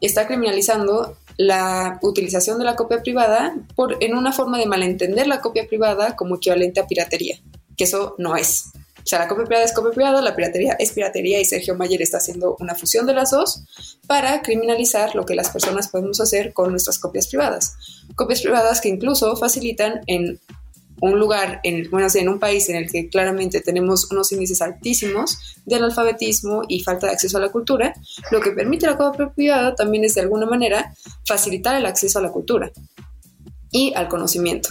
está 0.01 0.25
criminalizando 0.27 1.17
la 1.37 1.99
utilización 2.01 2.57
de 2.59 2.65
la 2.65 2.75
copia 2.75 3.01
privada 3.01 3.55
por, 3.75 3.97
en 4.01 4.15
una 4.15 4.31
forma 4.31 4.57
de 4.57 4.65
malentender 4.65 5.27
la 5.27 5.41
copia 5.41 5.67
privada 5.67 6.15
como 6.15 6.37
equivalente 6.37 6.79
a 6.79 6.87
piratería, 6.87 7.39
que 7.77 7.83
eso 7.83 8.15
no 8.17 8.35
es. 8.35 8.71
O 9.05 9.07
sea, 9.07 9.19
la 9.19 9.27
copia 9.27 9.45
privada 9.45 9.65
es 9.65 9.73
copia 9.73 9.91
privada, 9.91 10.19
la 10.21 10.35
piratería 10.35 10.75
es 10.79 10.91
piratería 10.91 11.39
y 11.39 11.45
Sergio 11.45 11.75
Mayer 11.75 12.01
está 12.01 12.17
haciendo 12.17 12.55
una 12.59 12.73
fusión 12.73 13.05
de 13.05 13.13
las 13.13 13.29
dos 13.29 13.63
para 14.07 14.41
criminalizar 14.41 15.13
lo 15.13 15.27
que 15.27 15.35
las 15.35 15.51
personas 15.51 15.89
podemos 15.89 16.19
hacer 16.21 16.53
con 16.53 16.71
nuestras 16.71 16.97
copias 16.97 17.27
privadas. 17.27 17.75
Copias 18.15 18.41
privadas 18.41 18.81
que 18.81 18.89
incluso 18.89 19.35
facilitan 19.35 20.01
en 20.07 20.39
un 21.01 21.19
lugar, 21.19 21.59
en, 21.63 21.89
bueno, 21.89 22.07
en 22.13 22.29
un 22.29 22.39
país 22.39 22.69
en 22.69 22.77
el 22.77 22.89
que 22.89 23.09
claramente 23.09 23.61
tenemos 23.61 24.09
unos 24.11 24.31
índices 24.31 24.61
altísimos 24.61 25.37
de 25.65 25.75
analfabetismo 25.75 26.63
y 26.67 26.81
falta 26.81 27.07
de 27.07 27.13
acceso 27.13 27.37
a 27.37 27.41
la 27.41 27.49
cultura, 27.49 27.93
lo 28.31 28.39
que 28.39 28.51
permite 28.51 28.87
la 28.87 28.97
copia 28.97 29.29
privada 29.29 29.75
también 29.75 30.05
es 30.05 30.15
de 30.15 30.21
alguna 30.21 30.45
manera 30.45 30.93
facilitar 31.25 31.75
el 31.75 31.85
acceso 31.85 32.19
a 32.19 32.21
la 32.21 32.31
cultura 32.31 32.71
y 33.71 33.93
al 33.93 34.07
conocimiento. 34.07 34.69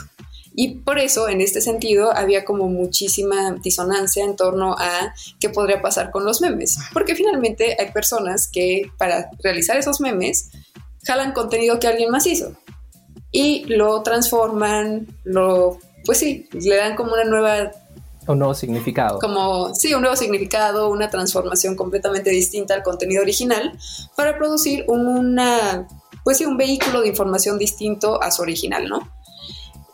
Y 0.56 0.76
por 0.76 0.98
eso, 0.98 1.28
en 1.28 1.40
este 1.40 1.60
sentido, 1.60 2.16
había 2.16 2.44
como 2.44 2.68
muchísima 2.68 3.56
disonancia 3.62 4.24
en 4.24 4.36
torno 4.36 4.76
a 4.78 5.12
qué 5.40 5.50
podría 5.50 5.82
pasar 5.82 6.12
con 6.12 6.24
los 6.24 6.40
memes. 6.40 6.78
Porque 6.92 7.16
finalmente 7.16 7.76
hay 7.78 7.90
personas 7.90 8.46
que 8.46 8.90
para 8.96 9.30
realizar 9.42 9.76
esos 9.76 10.00
memes 10.00 10.50
jalan 11.04 11.32
contenido 11.32 11.80
que 11.80 11.88
alguien 11.88 12.10
más 12.10 12.26
hizo 12.26 12.56
y 13.32 13.64
lo 13.64 14.00
transforman, 14.04 15.08
lo 15.24 15.80
pues 16.04 16.18
sí, 16.18 16.48
le 16.52 16.76
dan 16.76 16.96
como 16.96 17.12
una 17.12 17.24
nueva... 17.24 17.70
Un 18.26 18.38
nuevo 18.38 18.54
significado. 18.54 19.18
Como, 19.18 19.74
sí, 19.74 19.92
un 19.92 20.00
nuevo 20.00 20.16
significado, 20.16 20.90
una 20.90 21.10
transformación 21.10 21.76
completamente 21.76 22.30
distinta 22.30 22.74
al 22.74 22.82
contenido 22.82 23.22
original 23.22 23.78
para 24.16 24.38
producir 24.38 24.84
una, 24.88 25.86
pues 26.24 26.38
sí, 26.38 26.46
un 26.46 26.56
vehículo 26.56 27.02
de 27.02 27.08
información 27.08 27.58
distinto 27.58 28.22
a 28.22 28.30
su 28.30 28.42
original, 28.42 28.88
¿no? 28.88 29.12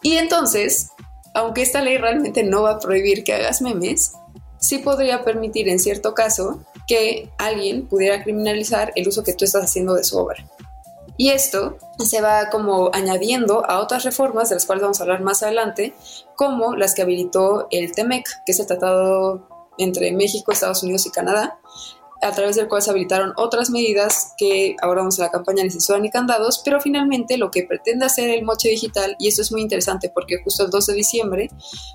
Y 0.03 0.17
entonces, 0.17 0.91
aunque 1.35 1.63
esta 1.63 1.83
ley 1.83 1.99
realmente 1.99 2.45
no 2.45 2.63
va 2.63 2.73
a 2.73 2.79
prohibir 2.79 3.25
que 3.25 3.35
hagas 3.35 3.63
memes, 3.63 4.13
sí 4.61 4.79
podría 4.79 5.25
permitir 5.25 5.69
en 5.69 5.79
cierto 5.79 6.15
caso 6.15 6.65
que 6.87 7.31
alguien 7.39 7.87
pudiera 7.87 8.23
criminalizar 8.23 8.93
el 8.95 9.09
uso 9.09 9.25
que 9.25 9.33
tú 9.33 9.45
estás 9.45 9.65
haciendo 9.65 9.95
de 9.95 10.05
su 10.05 10.19
obra. 10.19 10.47
Y 11.21 11.29
esto 11.29 11.77
se 11.99 12.23
va 12.23 12.49
como 12.49 12.89
añadiendo 12.95 13.69
a 13.69 13.81
otras 13.81 14.05
reformas, 14.05 14.49
de 14.49 14.55
las 14.55 14.65
cuales 14.65 14.81
vamos 14.81 15.01
a 15.01 15.03
hablar 15.03 15.21
más 15.21 15.43
adelante, 15.43 15.93
como 16.35 16.75
las 16.77 16.95
que 16.95 17.03
habilitó 17.03 17.67
el 17.71 17.93
TEMEC, 17.93 18.27
que 18.47 18.53
es 18.53 18.59
el 18.59 18.67
tratado 18.67 19.47
entre 19.77 20.13
México, 20.13 20.51
Estados 20.51 20.83
Unidos 20.83 21.05
y 21.05 21.11
Canadá, 21.11 21.59
a 22.23 22.33
través 22.33 22.57
del 22.57 22.69
cual 22.69 22.83
se 22.83 22.91
habilitaron 22.91 23.33
otras 23.37 23.71
medidas 23.71 24.35
que 24.37 24.77
ahora 24.83 25.01
vamos 25.01 25.19
a 25.19 25.25
la 25.25 25.31
campaña 25.31 25.63
censuran 25.71 26.03
ni 26.03 26.11
candados, 26.11 26.61
pero 26.65 26.81
finalmente 26.81 27.39
lo 27.39 27.51
que 27.51 27.65
pretende 27.65 28.05
hacer 28.05 28.31
el 28.31 28.45
moche 28.45 28.69
digital, 28.69 29.17
y 29.19 29.29
esto 29.29 29.43
es 29.43 29.53
muy 29.53 29.63
interesante 29.63 30.11
porque 30.13 30.43
justo 30.43 30.65
el 30.65 30.71
12 30.71 30.93
de 30.93 30.97
diciembre 30.97 31.51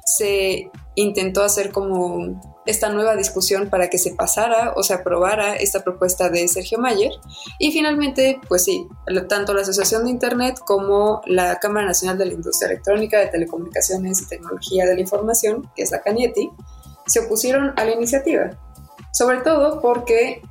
se 0.05 0.71
intentó 0.95 1.43
hacer 1.43 1.71
como 1.71 2.41
esta 2.65 2.89
nueva 2.89 3.15
discusión 3.15 3.69
para 3.69 3.89
que 3.89 3.97
se 3.97 4.15
pasara 4.15 4.73
o 4.75 4.83
se 4.83 4.93
aprobara 4.93 5.55
esta 5.55 5.83
propuesta 5.83 6.29
de 6.29 6.47
Sergio 6.47 6.79
Mayer. 6.79 7.11
Y 7.59 7.71
finalmente, 7.71 8.39
pues 8.47 8.63
sí, 8.63 8.87
tanto 9.29 9.53
la 9.53 9.61
Asociación 9.61 10.05
de 10.05 10.11
Internet 10.11 10.57
como 10.65 11.21
la 11.25 11.59
Cámara 11.59 11.85
Nacional 11.85 12.17
de 12.17 12.25
la 12.25 12.33
Industria 12.33 12.71
Electrónica, 12.71 13.19
de 13.19 13.27
Telecomunicaciones 13.27 14.21
y 14.21 14.27
Tecnología 14.27 14.85
de 14.85 14.95
la 14.95 15.01
Información, 15.01 15.69
que 15.75 15.83
es 15.83 15.91
la 15.91 16.01
CANIETI, 16.01 16.49
se 17.05 17.19
opusieron 17.19 17.73
a 17.75 17.85
la 17.85 17.91
iniciativa 17.91 18.57
sobre 19.15 19.37
todo 19.39 19.79
porque 19.79 20.41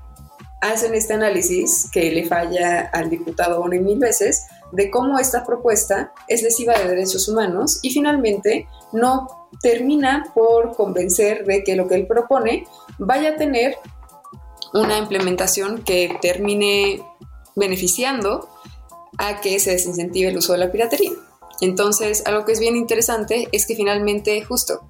hacen 0.62 0.94
este 0.94 1.12
análisis 1.12 1.90
que 1.92 2.10
le 2.10 2.24
falla 2.26 2.88
al 2.94 3.10
diputado 3.10 3.60
una 3.60 3.76
y 3.76 3.80
mil 3.80 3.98
veces 3.98 4.46
de 4.72 4.90
cómo 4.90 5.18
esta 5.18 5.44
propuesta 5.44 6.14
es 6.28 6.42
lesiva 6.42 6.72
de 6.72 6.88
derechos 6.88 7.28
humanos 7.28 7.80
y 7.82 7.90
finalmente 7.90 8.66
no 8.92 9.28
termina 9.60 10.32
por 10.34 10.74
convencer 10.74 11.44
de 11.44 11.62
que 11.62 11.76
lo 11.76 11.86
que 11.86 11.96
él 11.96 12.06
propone 12.06 12.66
vaya 12.98 13.32
a 13.32 13.36
tener 13.36 13.76
una 14.72 14.96
implementación 14.96 15.82
que 15.82 16.16
termine 16.22 17.02
beneficiando 17.54 18.48
a 19.18 19.42
que 19.42 19.60
se 19.60 19.72
desincentive 19.72 20.30
el 20.30 20.38
uso 20.38 20.54
de 20.54 20.58
la 20.60 20.72
piratería. 20.72 21.12
Entonces, 21.60 22.22
algo 22.24 22.46
que 22.46 22.52
es 22.52 22.60
bien 22.60 22.76
interesante 22.76 23.46
es 23.52 23.66
que 23.66 23.76
finalmente, 23.76 24.42
justo, 24.42 24.86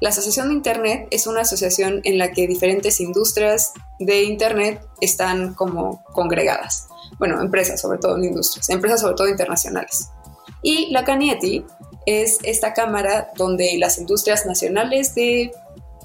la 0.00 0.10
Asociación 0.10 0.48
de 0.48 0.54
Internet 0.54 1.08
es 1.10 1.26
una 1.26 1.40
asociación 1.42 2.00
en 2.04 2.18
la 2.18 2.32
que 2.32 2.46
diferentes 2.46 3.00
industrias 3.00 3.72
de 3.98 4.22
Internet 4.22 4.80
están 5.00 5.54
como 5.54 6.04
congregadas. 6.12 6.88
Bueno, 7.18 7.40
empresas, 7.40 7.80
sobre 7.80 7.98
todo 7.98 8.16
en 8.16 8.24
industrias, 8.24 8.68
empresas 8.70 9.00
sobre 9.00 9.14
todo 9.16 9.28
internacionales. 9.28 10.10
Y 10.62 10.90
la 10.90 11.04
CANIETI 11.04 11.64
es 12.06 12.38
esta 12.42 12.74
cámara 12.74 13.30
donde 13.36 13.76
las 13.78 13.98
industrias 13.98 14.46
nacionales 14.46 15.14
de 15.14 15.52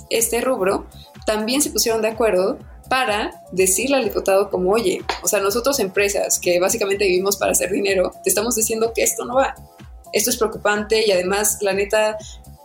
este 0.09 0.41
rubro 0.41 0.85
también 1.25 1.61
se 1.61 1.69
pusieron 1.69 2.01
de 2.01 2.09
acuerdo 2.09 2.59
para 2.89 3.43
decirle 3.51 3.97
al 3.97 4.03
diputado 4.03 4.49
como, 4.49 4.71
oye, 4.71 5.01
o 5.23 5.27
sea, 5.27 5.39
nosotros 5.39 5.79
empresas 5.79 6.39
que 6.39 6.59
básicamente 6.59 7.05
vivimos 7.05 7.37
para 7.37 7.53
hacer 7.53 7.71
dinero, 7.71 8.11
te 8.23 8.29
estamos 8.29 8.55
diciendo 8.55 8.91
que 8.93 9.03
esto 9.03 9.25
no 9.25 9.35
va. 9.35 9.55
Esto 10.11 10.29
es 10.29 10.37
preocupante 10.37 11.03
y 11.05 11.11
además, 11.11 11.57
la 11.61 11.73
neta, 11.73 12.17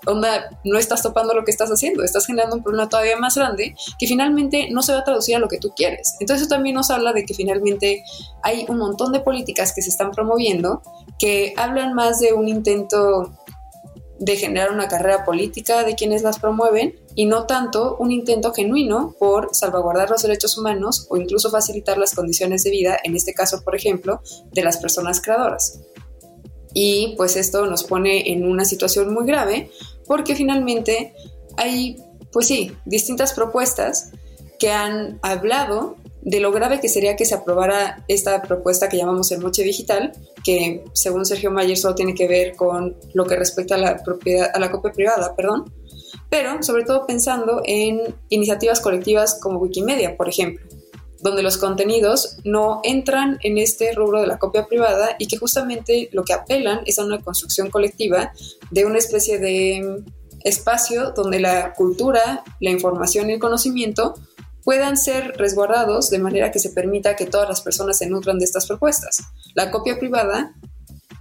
onda, 0.07 0.51
no 0.65 0.79
estás 0.79 1.03
topando 1.03 1.35
lo 1.35 1.45
que 1.45 1.51
estás 1.51 1.71
haciendo, 1.71 2.03
estás 2.03 2.27
generando 2.27 2.57
un 2.57 2.63
problema 2.63 2.89
todavía 2.89 3.17
más 3.17 3.37
grande 3.37 3.75
que 3.99 4.07
finalmente 4.07 4.69
no 4.71 4.83
se 4.83 4.93
va 4.93 4.99
a 4.99 5.05
traducir 5.05 5.37
a 5.37 5.39
lo 5.39 5.49
que 5.49 5.59
tú 5.59 5.73
quieres. 5.75 6.17
Entonces 6.21 6.47
eso 6.47 6.55
también 6.55 6.75
nos 6.75 6.91
habla 6.91 7.13
de 7.13 7.25
que 7.25 7.35
finalmente 7.35 8.05
hay 8.43 8.65
un 8.69 8.79
montón 8.79 9.13
de 9.13 9.21
políticas 9.21 9.73
que 9.75 9.83
se 9.83 9.91
están 9.91 10.11
promoviendo 10.11 10.83
que 11.19 11.55
hablan 11.57 11.95
más 11.95 12.21
de 12.21 12.33
un 12.33 12.49
intento 12.49 13.33
de 14.19 14.37
generar 14.37 14.73
una 14.73 14.89
carrera 14.89 15.25
política 15.25 15.85
de 15.85 15.95
quienes 15.95 16.23
las 16.23 16.39
promueven 16.39 16.95
y 17.15 17.27
no 17.27 17.47
tanto 17.47 17.97
un 17.99 18.11
intento 18.11 18.53
genuino 18.53 19.15
por 19.19 19.51
salvaguardar 19.53 20.11
los 20.11 20.23
derechos 20.23 20.59
humanos 20.59 21.07
o 21.09 21.17
incluso 21.17 21.51
facilitar 21.51 21.99
las 21.99 22.15
condiciones 22.15 22.65
de 22.65 22.71
vida, 22.71 22.99
en 23.05 23.15
este 23.15 23.33
caso, 23.33 23.63
por 23.63 23.77
ejemplo, 23.77 24.21
de 24.53 24.63
las 24.63 24.79
personas 24.79 25.21
creadoras. 25.21 25.81
Y 26.81 27.15
pues 27.17 27.35
esto 27.35 27.67
nos 27.67 27.83
pone 27.83 28.31
en 28.31 28.47
una 28.47 28.65
situación 28.65 29.13
muy 29.13 29.27
grave 29.27 29.69
porque 30.07 30.37
finalmente 30.37 31.13
hay, 31.57 31.97
pues 32.33 32.47
sí, 32.47 32.71
distintas 32.85 33.33
propuestas 33.33 34.13
que 34.61 34.71
han 34.71 35.19
hablado 35.23 35.97
de 36.23 36.39
lo 36.39 36.53
grave 36.53 36.79
que 36.79 36.89
sería 36.89 37.17
que 37.17 37.25
se 37.25 37.35
aprobara 37.35 38.05
esta 38.07 38.43
propuesta 38.43 38.89
que 38.89 38.97
llamamos 38.97 39.33
el 39.33 39.41
moche 39.41 39.65
digital, 39.65 40.13
que 40.45 40.85
según 40.93 41.27
Sergio 41.27 41.51
Mayer 41.51 41.77
solo 41.77 41.97
tiene 41.97 42.15
que 42.15 42.29
ver 42.29 42.55
con 42.55 42.97
lo 43.13 43.27
que 43.27 43.35
respecta 43.35 43.75
a 43.75 43.79
la 43.79 43.97
propiedad, 44.05 44.49
a 44.55 44.61
la 44.61 44.71
copia 44.71 44.93
privada, 44.93 45.35
perdón, 45.35 45.75
pero 46.31 46.63
sobre 46.63 46.85
todo 46.85 47.07
pensando 47.07 47.61
en 47.65 48.15
iniciativas 48.29 48.79
colectivas 48.79 49.41
como 49.43 49.59
Wikimedia, 49.59 50.17
por 50.17 50.29
ejemplo, 50.29 50.65
donde 51.21 51.43
los 51.43 51.57
contenidos 51.59 52.39
no 52.45 52.81
entran 52.85 53.39
en 53.43 53.59
este 53.59 53.93
rubro 53.93 54.21
de 54.21 54.27
la 54.27 54.39
copia 54.39 54.67
privada 54.67 55.17
y 55.19 55.27
que 55.27 55.37
justamente 55.37 56.09
lo 56.13 56.25
que 56.25 56.33
apelan 56.33 56.81
es 56.87 56.99
a 56.99 57.05
una 57.05 57.21
construcción 57.21 57.71
colectiva 57.71 58.33
de 58.71 58.85
una 58.85 58.99
especie 58.99 59.39
de 59.39 60.05
espacio 60.45 61.13
donde 61.13 61.41
la 61.41 61.75
cultura, 61.75 62.45
la 62.61 62.71
información 62.71 63.31
y 63.31 63.35
el 63.35 63.41
conocimiento 63.41 64.15
puedan 64.63 64.97
ser 64.97 65.35
resguardados 65.39 66.11
de 66.11 66.19
manera 66.19 66.51
que 66.51 66.59
se 66.59 66.71
permita 66.71 67.17
que 67.17 67.27
todas 67.27 67.49
las 67.49 67.63
personas 67.63 67.99
se 67.99 68.07
nutran 68.07 68.39
de 68.39 68.45
estas 68.45 68.67
propuestas. 68.67 69.23
La 69.55 69.71
copia 69.71 69.99
privada 69.99 70.55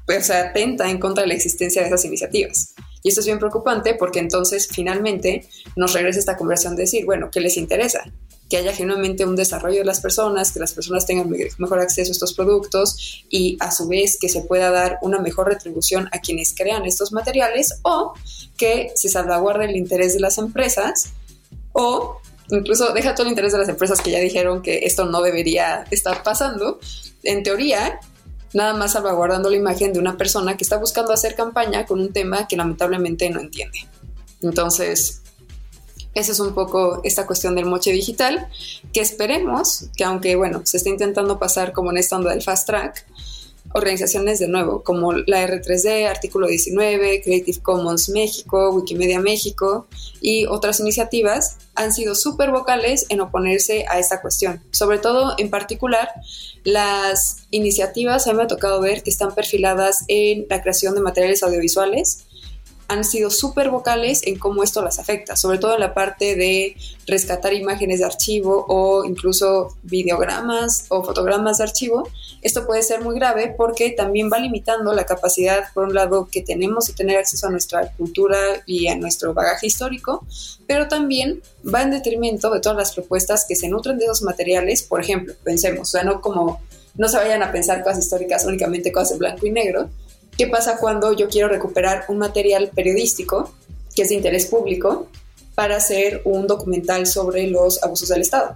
pues, 0.05 0.29
atenta 0.29 0.89
en 0.89 0.99
contra 0.99 1.23
de 1.23 1.29
la 1.29 1.33
existencia 1.33 1.81
de 1.81 1.87
esas 1.87 2.03
iniciativas. 2.05 2.75
Y 3.03 3.09
esto 3.09 3.21
es 3.21 3.25
bien 3.25 3.39
preocupante 3.39 3.93
porque 3.95 4.19
entonces 4.19 4.67
finalmente 4.67 5.47
nos 5.75 5.93
regresa 5.93 6.19
esta 6.19 6.35
conversación 6.35 6.75
de 6.75 6.83
decir, 6.83 7.05
bueno, 7.05 7.29
¿qué 7.31 7.39
les 7.39 7.55
interesa? 7.55 8.03
Que 8.49 8.57
haya 8.57 8.73
genuinamente 8.73 9.25
un 9.25 9.35
desarrollo 9.35 9.79
de 9.79 9.85
las 9.85 9.99
personas, 9.99 10.51
que 10.51 10.59
las 10.59 10.73
personas 10.73 11.05
tengan 11.05 11.29
mejor 11.57 11.79
acceso 11.79 12.11
a 12.11 12.13
estos 12.13 12.33
productos 12.33 13.25
y 13.29 13.57
a 13.59 13.71
su 13.71 13.87
vez 13.87 14.17
que 14.19 14.29
se 14.29 14.41
pueda 14.41 14.71
dar 14.71 14.99
una 15.01 15.19
mejor 15.19 15.47
retribución 15.47 16.07
a 16.11 16.19
quienes 16.19 16.53
crean 16.55 16.85
estos 16.85 17.11
materiales 17.11 17.79
o 17.81 18.13
que 18.55 18.91
se 18.95 19.09
salvaguarde 19.09 19.65
el 19.65 19.75
interés 19.75 20.13
de 20.13 20.21
las 20.21 20.37
empresas 20.37 21.11
o 21.73 22.21
incluso 22.49 22.93
deja 22.93 23.13
todo 23.13 23.25
el 23.25 23.31
interés 23.31 23.51
de 23.51 23.59
las 23.59 23.69
empresas 23.69 24.01
que 24.01 24.11
ya 24.11 24.19
dijeron 24.19 24.61
que 24.61 24.85
esto 24.85 25.05
no 25.05 25.21
debería 25.21 25.85
estar 25.91 26.23
pasando. 26.23 26.79
En 27.23 27.43
teoría, 27.43 27.99
nada 28.53 28.73
más 28.73 28.93
salvaguardando 28.93 29.49
la 29.49 29.57
imagen 29.57 29.93
de 29.93 29.99
una 29.99 30.17
persona 30.17 30.55
que 30.55 30.63
está 30.63 30.77
buscando 30.77 31.11
hacer 31.11 31.35
campaña 31.35 31.85
con 31.85 31.99
un 31.99 32.13
tema 32.13 32.47
que 32.47 32.55
lamentablemente 32.55 33.29
no 33.29 33.41
entiende. 33.41 33.79
Entonces, 34.41 35.21
esa 36.18 36.32
es 36.32 36.39
un 36.39 36.53
poco 36.53 37.01
esta 37.03 37.26
cuestión 37.26 37.55
del 37.55 37.65
moche 37.65 37.91
digital, 37.91 38.47
que 38.91 39.01
esperemos 39.01 39.86
que 39.95 40.03
aunque, 40.03 40.36
bueno, 40.36 40.61
se 40.65 40.78
está 40.78 40.89
intentando 40.89 41.38
pasar 41.38 41.74
como 41.74 41.91
en 41.91 41.97
esta 41.97 42.15
onda 42.15 42.32
del 42.32 42.41
fast 42.41 42.65
track, 42.65 43.05
organizaciones 43.74 44.39
de 44.39 44.47
nuevo, 44.47 44.84
como 44.84 45.13
la 45.13 45.45
R3D, 45.45 46.07
Artículo 46.07 46.47
19, 46.47 47.22
Creative 47.22 47.59
Commons 47.61 48.09
México, 48.09 48.72
Wikimedia 48.72 49.20
México 49.20 49.88
y 50.22 50.45
otras 50.45 50.80
iniciativas 50.80 51.57
han 51.76 51.93
sido 51.93 52.15
súper 52.15 52.51
vocales 52.51 53.05
en 53.09 53.22
oponerse 53.22 53.86
a 53.88 53.99
esta 53.99 54.22
cuestión. 54.22 54.63
Sobre 54.72 54.97
todo, 54.97 55.36
en 55.38 55.49
particular, 55.49 56.09
las 56.63 57.47
iniciativas 57.51 58.28
a 58.28 58.32
mí 58.32 58.38
me 58.38 58.43
ha 58.43 58.47
tocado 58.47 58.82
ver 58.82 59.03
que 59.03 59.09
están 59.09 59.36
perfiladas 59.36 60.05
en 60.07 60.47
la 60.49 60.61
creación 60.61 60.95
de 60.95 61.01
materiales 61.01 61.43
audiovisuales 61.43 62.26
han 62.88 63.03
sido 63.03 63.29
súper 63.29 63.69
vocales 63.69 64.21
en 64.25 64.39
cómo 64.39 64.63
esto 64.63 64.81
las 64.81 64.99
afecta, 64.99 65.35
sobre 65.35 65.57
todo 65.57 65.73
en 65.73 65.81
la 65.81 65.93
parte 65.93 66.35
de 66.35 66.77
rescatar 67.05 67.53
imágenes 67.53 67.99
de 67.99 68.05
archivo 68.05 68.65
o 68.67 69.03
incluso 69.03 69.75
videogramas 69.83 70.85
o 70.89 71.03
fotogramas 71.03 71.57
de 71.57 71.65
archivo. 71.65 72.07
Esto 72.41 72.65
puede 72.65 72.83
ser 72.83 73.01
muy 73.01 73.15
grave 73.15 73.53
porque 73.57 73.89
también 73.89 74.29
va 74.31 74.39
limitando 74.39 74.93
la 74.93 75.05
capacidad, 75.05 75.65
por 75.73 75.88
un 75.88 75.95
lado, 75.95 76.29
que 76.31 76.41
tenemos 76.41 76.88
de 76.88 76.93
tener 76.93 77.17
acceso 77.17 77.47
a 77.47 77.49
nuestra 77.49 77.91
cultura 77.93 78.38
y 78.65 78.88
a 78.88 78.95
nuestro 78.95 79.33
bagaje 79.33 79.67
histórico, 79.67 80.25
pero 80.65 80.88
también 80.88 81.41
va 81.73 81.81
en 81.81 81.91
detrimento 81.91 82.51
de 82.51 82.61
todas 82.61 82.77
las 82.77 82.93
propuestas 82.93 83.45
que 83.47 83.55
se 83.55 83.67
nutren 83.67 83.97
de 83.97 84.05
esos 84.05 84.21
materiales. 84.21 84.83
Por 84.83 85.01
ejemplo, 85.01 85.33
pensemos, 85.43 85.89
o 85.89 85.91
sea, 85.91 86.03
no 86.03 86.21
como 86.21 86.61
no 86.95 87.07
se 87.07 87.17
vayan 87.17 87.43
a 87.43 87.51
pensar 87.51 87.83
cosas 87.83 87.99
históricas 87.99 88.45
únicamente 88.45 88.91
cosas 88.91 89.11
en 89.11 89.19
blanco 89.19 89.45
y 89.45 89.51
negro, 89.51 89.89
¿Qué 90.38 90.45
pasa 90.45 90.77
cuando 90.77 91.13
yo 91.13 91.27
quiero 91.29 91.47
recuperar 91.47 92.05
un 92.09 92.19
material 92.19 92.69
periodístico 92.69 93.51
que 93.95 94.03
es 94.03 94.09
de 94.09 94.15
interés 94.15 94.45
público 94.45 95.07
para 95.55 95.77
hacer 95.77 96.21
un 96.25 96.45
documental 96.45 97.07
sobre 97.07 97.47
los 97.47 97.81
abusos 97.83 98.09
del 98.09 98.21
Estado? 98.21 98.55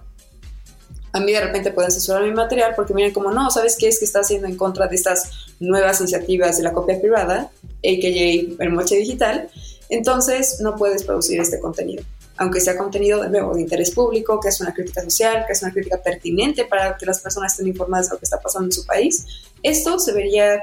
A 1.12 1.20
mí 1.20 1.32
de 1.32 1.42
repente 1.42 1.72
pueden 1.72 1.92
censurar 1.92 2.24
mi 2.24 2.32
material 2.32 2.74
porque 2.76 2.94
miren 2.94 3.12
como, 3.12 3.32
no, 3.32 3.50
¿sabes 3.50 3.76
qué 3.78 3.88
es 3.88 3.98
que 3.98 4.06
está 4.06 4.20
haciendo 4.20 4.48
en 4.48 4.56
contra 4.56 4.88
de 4.88 4.96
estas 4.96 5.50
nuevas 5.60 6.00
iniciativas 6.00 6.58
de 6.58 6.64
la 6.64 6.72
copia 6.72 7.02
privada, 7.02 7.52
a.k.a. 7.62 8.64
el 8.64 8.70
moche 8.70 8.96
digital? 8.98 9.50
Entonces 9.90 10.60
no 10.62 10.76
puedes 10.76 11.04
producir 11.04 11.42
este 11.42 11.60
contenido 11.60 12.04
aunque 12.42 12.60
sea 12.60 12.76
contenido 12.76 13.22
de 13.22 13.30
nuevo 13.30 13.54
de 13.54 13.62
interés 13.62 13.92
público, 13.92 14.40
que 14.40 14.50
es 14.50 14.60
una 14.62 14.74
crítica 14.74 15.04
social, 15.04 15.44
que 15.46 15.54
es 15.54 15.62
una 15.62 15.72
crítica 15.72 16.02
pertinente 16.02 16.66
para 16.66 16.98
que 16.98 17.06
las 17.06 17.20
personas 17.20 17.52
estén 17.52 17.68
informadas 17.68 18.10
de 18.10 18.16
lo 18.16 18.20
que 18.20 18.26
está 18.26 18.40
pasando 18.40 18.66
en 18.66 18.72
su 18.72 18.84
país, 18.84 19.28
esto 19.62 20.00
se 20.00 20.12
vería 20.12 20.60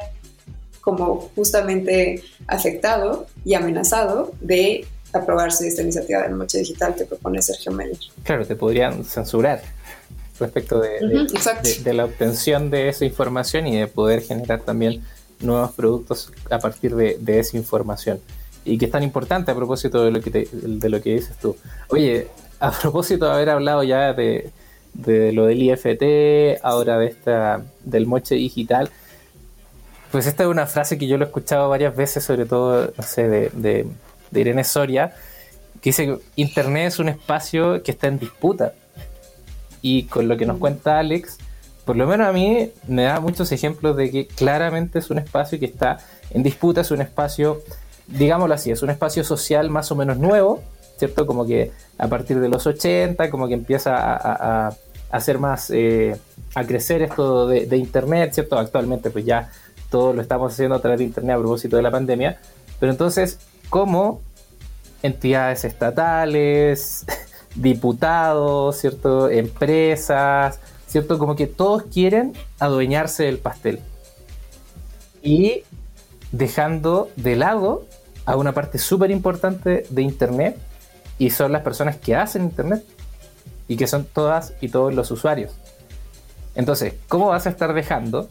como 0.88 1.30
justamente 1.34 2.22
afectado 2.46 3.26
y 3.44 3.52
amenazado 3.52 4.32
de 4.40 4.86
aprobarse 5.12 5.68
esta 5.68 5.82
iniciativa 5.82 6.22
de 6.22 6.30
noche 6.30 6.60
digital 6.60 6.94
que 6.94 7.04
propone 7.04 7.42
Sergio 7.42 7.72
Meyer. 7.72 7.98
Claro, 8.22 8.46
te 8.46 8.56
podrían 8.56 9.04
censurar 9.04 9.60
respecto 10.40 10.80
de, 10.80 11.26
de, 11.84 11.92
la 11.92 12.06
obtención 12.06 12.70
de 12.70 12.88
esa 12.88 13.04
información 13.04 13.66
y 13.66 13.76
de 13.76 13.86
poder 13.86 14.22
generar 14.22 14.62
también 14.62 15.02
nuevos 15.40 15.72
productos 15.72 16.32
a 16.50 16.58
partir 16.58 16.94
de, 16.94 17.38
esa 17.38 17.58
información. 17.58 18.18
Y 18.64 18.78
que 18.78 18.86
es 18.86 18.90
tan 18.90 19.02
importante 19.02 19.50
a 19.50 19.54
propósito 19.54 20.02
de 20.02 20.10
lo 20.10 20.22
que, 20.22 20.48
de 20.50 20.88
lo 20.88 21.02
que 21.02 21.16
dices 21.16 21.36
tú. 21.36 21.54
Oye, 21.88 22.28
a 22.60 22.70
propósito 22.70 23.26
de 23.26 23.32
haber 23.32 23.50
hablado 23.50 23.82
ya 23.82 24.14
de, 24.14 24.52
de 24.94 25.32
lo 25.32 25.44
del 25.44 25.62
IFT, 25.62 26.62
ahora 26.62 26.98
de 26.98 27.08
esta 27.08 27.62
del 27.84 28.06
moche 28.06 28.36
digital, 28.36 28.90
pues 30.10 30.26
esta 30.26 30.44
es 30.44 30.48
una 30.48 30.66
frase 30.66 30.98
que 30.98 31.06
yo 31.06 31.18
lo 31.18 31.24
he 31.24 31.28
escuchado 31.28 31.68
varias 31.68 31.94
veces, 31.94 32.24
sobre 32.24 32.46
todo, 32.46 32.92
no 32.96 33.02
sé, 33.02 33.28
de, 33.28 33.50
de, 33.52 33.86
Irene 34.40 34.64
Soria, 34.64 35.14
que 35.80 35.90
dice 35.90 36.06
que 36.06 36.18
Internet 36.36 36.88
es 36.88 36.98
un 36.98 37.08
espacio 37.08 37.82
que 37.82 37.90
está 37.90 38.08
en 38.08 38.18
disputa. 38.18 38.72
Y 39.82 40.04
con 40.04 40.26
lo 40.26 40.36
que 40.36 40.46
nos 40.46 40.58
cuenta 40.58 40.98
Alex, 40.98 41.38
por 41.84 41.96
lo 41.96 42.06
menos 42.06 42.26
a 42.26 42.32
mí 42.32 42.70
me 42.86 43.04
da 43.04 43.20
muchos 43.20 43.52
ejemplos 43.52 43.96
de 43.96 44.10
que 44.10 44.26
claramente 44.26 44.98
es 44.98 45.10
un 45.10 45.18
espacio 45.18 45.58
que 45.58 45.66
está 45.66 45.98
en 46.30 46.42
disputa, 46.42 46.80
es 46.80 46.90
un 46.90 47.00
espacio, 47.00 47.62
digámoslo 48.06 48.54
así, 48.54 48.70
es 48.70 48.82
un 48.82 48.90
espacio 48.90 49.24
social 49.24 49.70
más 49.70 49.90
o 49.92 49.96
menos 49.96 50.18
nuevo, 50.18 50.62
¿cierto? 50.96 51.26
Como 51.26 51.46
que 51.46 51.70
a 51.98 52.08
partir 52.08 52.40
de 52.40 52.48
los 52.48 52.66
80, 52.66 53.30
como 53.30 53.46
que 53.46 53.54
empieza 53.54 53.94
a, 53.96 54.74
hacer 55.10 55.38
más, 55.38 55.70
eh, 55.70 56.16
a 56.54 56.64
crecer 56.64 57.02
esto 57.02 57.46
de, 57.46 57.66
de, 57.66 57.76
Internet, 57.78 58.34
¿cierto? 58.34 58.58
Actualmente 58.58 59.08
pues 59.10 59.24
ya 59.24 59.50
todo 59.90 60.12
lo 60.12 60.22
estamos 60.22 60.52
haciendo 60.52 60.74
a 60.76 60.80
través 60.80 60.98
de 60.98 61.04
Internet 61.04 61.36
a 61.36 61.38
propósito 61.38 61.76
de 61.76 61.82
la 61.82 61.90
pandemia, 61.90 62.38
pero 62.80 62.92
entonces, 62.92 63.38
¿cómo 63.70 64.20
entidades 65.02 65.64
estatales, 65.64 67.04
diputados, 67.54 68.76
¿cierto? 68.76 69.30
Empresas, 69.30 70.60
¿cierto? 70.86 71.18
Como 71.18 71.36
que 71.36 71.46
todos 71.46 71.84
quieren 71.84 72.32
adueñarse 72.58 73.24
del 73.24 73.38
pastel. 73.38 73.80
Y 75.22 75.62
dejando 76.32 77.10
de 77.16 77.36
lado 77.36 77.84
a 78.24 78.36
una 78.36 78.52
parte 78.52 78.78
súper 78.78 79.10
importante 79.10 79.86
de 79.88 80.02
Internet 80.02 80.58
y 81.18 81.30
son 81.30 81.52
las 81.52 81.62
personas 81.62 81.96
que 81.96 82.14
hacen 82.14 82.44
Internet 82.44 82.84
y 83.66 83.76
que 83.76 83.86
son 83.86 84.04
todas 84.04 84.54
y 84.60 84.68
todos 84.68 84.94
los 84.94 85.10
usuarios. 85.10 85.52
Entonces, 86.54 86.94
¿cómo 87.08 87.28
vas 87.28 87.46
a 87.46 87.50
estar 87.50 87.72
dejando 87.72 88.28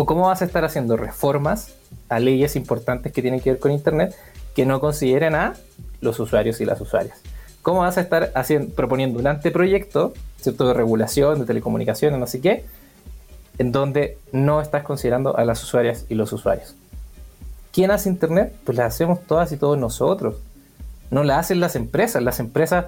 o 0.00 0.06
cómo 0.06 0.28
vas 0.28 0.40
a 0.40 0.46
estar 0.46 0.64
haciendo 0.64 0.96
reformas 0.96 1.74
a 2.08 2.20
leyes 2.20 2.56
importantes 2.56 3.12
que 3.12 3.20
tienen 3.20 3.40
que 3.40 3.50
ver 3.50 3.60
con 3.60 3.70
Internet 3.70 4.16
que 4.54 4.64
no 4.64 4.80
consideren 4.80 5.34
a 5.34 5.52
los 6.00 6.18
usuarios 6.18 6.58
y 6.62 6.64
las 6.64 6.80
usuarias? 6.80 7.18
¿Cómo 7.60 7.80
vas 7.80 7.98
a 7.98 8.00
estar 8.00 8.32
haciendo, 8.34 8.74
proponiendo 8.74 9.18
un 9.18 9.26
anteproyecto. 9.26 10.14
De 10.42 10.72
regulación, 10.72 11.40
de 11.40 11.44
telecomunicaciones, 11.44 12.18
no 12.18 12.26
sé 12.26 12.40
qué, 12.40 12.64
en 13.58 13.72
donde 13.72 14.16
no 14.32 14.62
estás 14.62 14.84
considerando 14.84 15.36
a 15.36 15.44
las 15.44 15.62
usuarias 15.62 16.06
y 16.08 16.14
los 16.14 16.32
usuarios? 16.32 16.74
¿Quién 17.74 17.90
hace 17.90 18.08
Internet? 18.08 18.54
Pues 18.64 18.78
la 18.78 18.86
hacemos 18.86 19.20
todas 19.26 19.52
y 19.52 19.58
todos 19.58 19.76
nosotros. 19.76 20.36
No 21.10 21.24
la 21.24 21.38
hacen 21.38 21.60
las 21.60 21.76
empresas. 21.76 22.22
Las 22.22 22.40
empresas, 22.40 22.86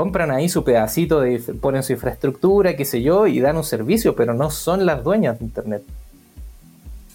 compran 0.00 0.30
ahí 0.30 0.48
su 0.48 0.64
pedacito, 0.64 1.20
de, 1.20 1.38
ponen 1.60 1.82
su 1.82 1.92
infraestructura, 1.92 2.74
qué 2.74 2.86
sé 2.86 3.02
yo, 3.02 3.26
y 3.26 3.38
dan 3.38 3.58
un 3.58 3.64
servicio, 3.64 4.16
pero 4.16 4.32
no 4.32 4.50
son 4.50 4.86
las 4.86 5.04
dueñas 5.04 5.38
de 5.38 5.44
Internet. 5.44 5.82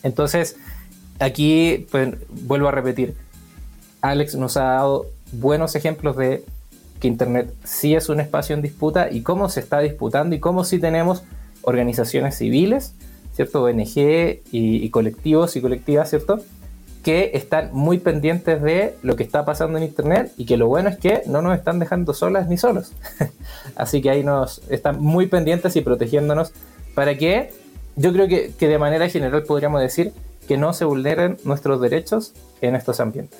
Entonces, 0.04 0.56
aquí, 1.18 1.88
pues, 1.90 2.14
vuelvo 2.30 2.68
a 2.68 2.72
repetir, 2.72 3.16
Alex 4.02 4.36
nos 4.36 4.56
ha 4.58 4.66
dado 4.66 5.08
buenos 5.32 5.76
ejemplos 5.76 6.16
de 6.16 6.44
que 7.00 7.08
Internet 7.08 7.52
sí 7.64 7.96
es 7.96 8.08
un 8.08 8.20
espacio 8.20 8.56
en 8.56 8.62
disputa 8.62 9.10
y 9.12 9.24
cómo 9.24 9.50
se 9.50 9.62
está 9.62 9.80
disputando 9.80 10.36
y 10.36 10.40
cómo 10.40 10.64
sí 10.64 10.78
tenemos 10.78 11.24
organizaciones 11.64 12.38
civiles, 12.38 12.94
¿cierto? 13.34 13.64
ONG 13.64 14.42
y, 14.52 14.88
colectivos 14.92 15.56
y 15.56 15.62
colectivas, 15.62 16.12
¿cierto? 16.12 16.40
Que 17.06 17.32
están 17.36 17.70
muy 17.72 18.00
pendientes 18.00 18.62
de 18.62 18.96
lo 19.04 19.16
que 19.16 19.24
está 19.24 19.46
pasando 19.46 19.78
en 19.78 19.86
Internet 19.86 20.34
y 20.38 20.46
que 20.46 20.58
lo 20.58 20.68
bueno 20.68 20.90
es 20.90 20.98
que 20.98 21.22
no 21.28 21.42
nos 21.44 21.56
están 21.56 21.78
dejando 21.78 22.14
solas 22.16 22.48
ni 22.48 22.58
solos. 22.58 22.94
Así 23.76 24.02
que 24.02 24.10
ahí 24.10 24.24
nos 24.24 24.62
están 24.70 25.00
muy 25.00 25.28
pendientes 25.28 25.76
y 25.76 25.82
protegiéndonos 25.82 26.52
para 26.96 27.16
que 27.16 27.54
yo 27.96 28.12
creo 28.12 28.28
que, 28.28 28.68
de 28.68 28.78
manera 28.80 29.08
general 29.08 29.44
podríamos 29.44 29.82
decir 29.82 30.14
que 30.48 30.58
no 30.58 30.74
se 30.74 30.86
vulneren 30.86 31.38
nuestros 31.44 31.80
derechos 31.80 32.34
en 32.62 32.76
estos 32.76 33.00
ambientes. 33.00 33.40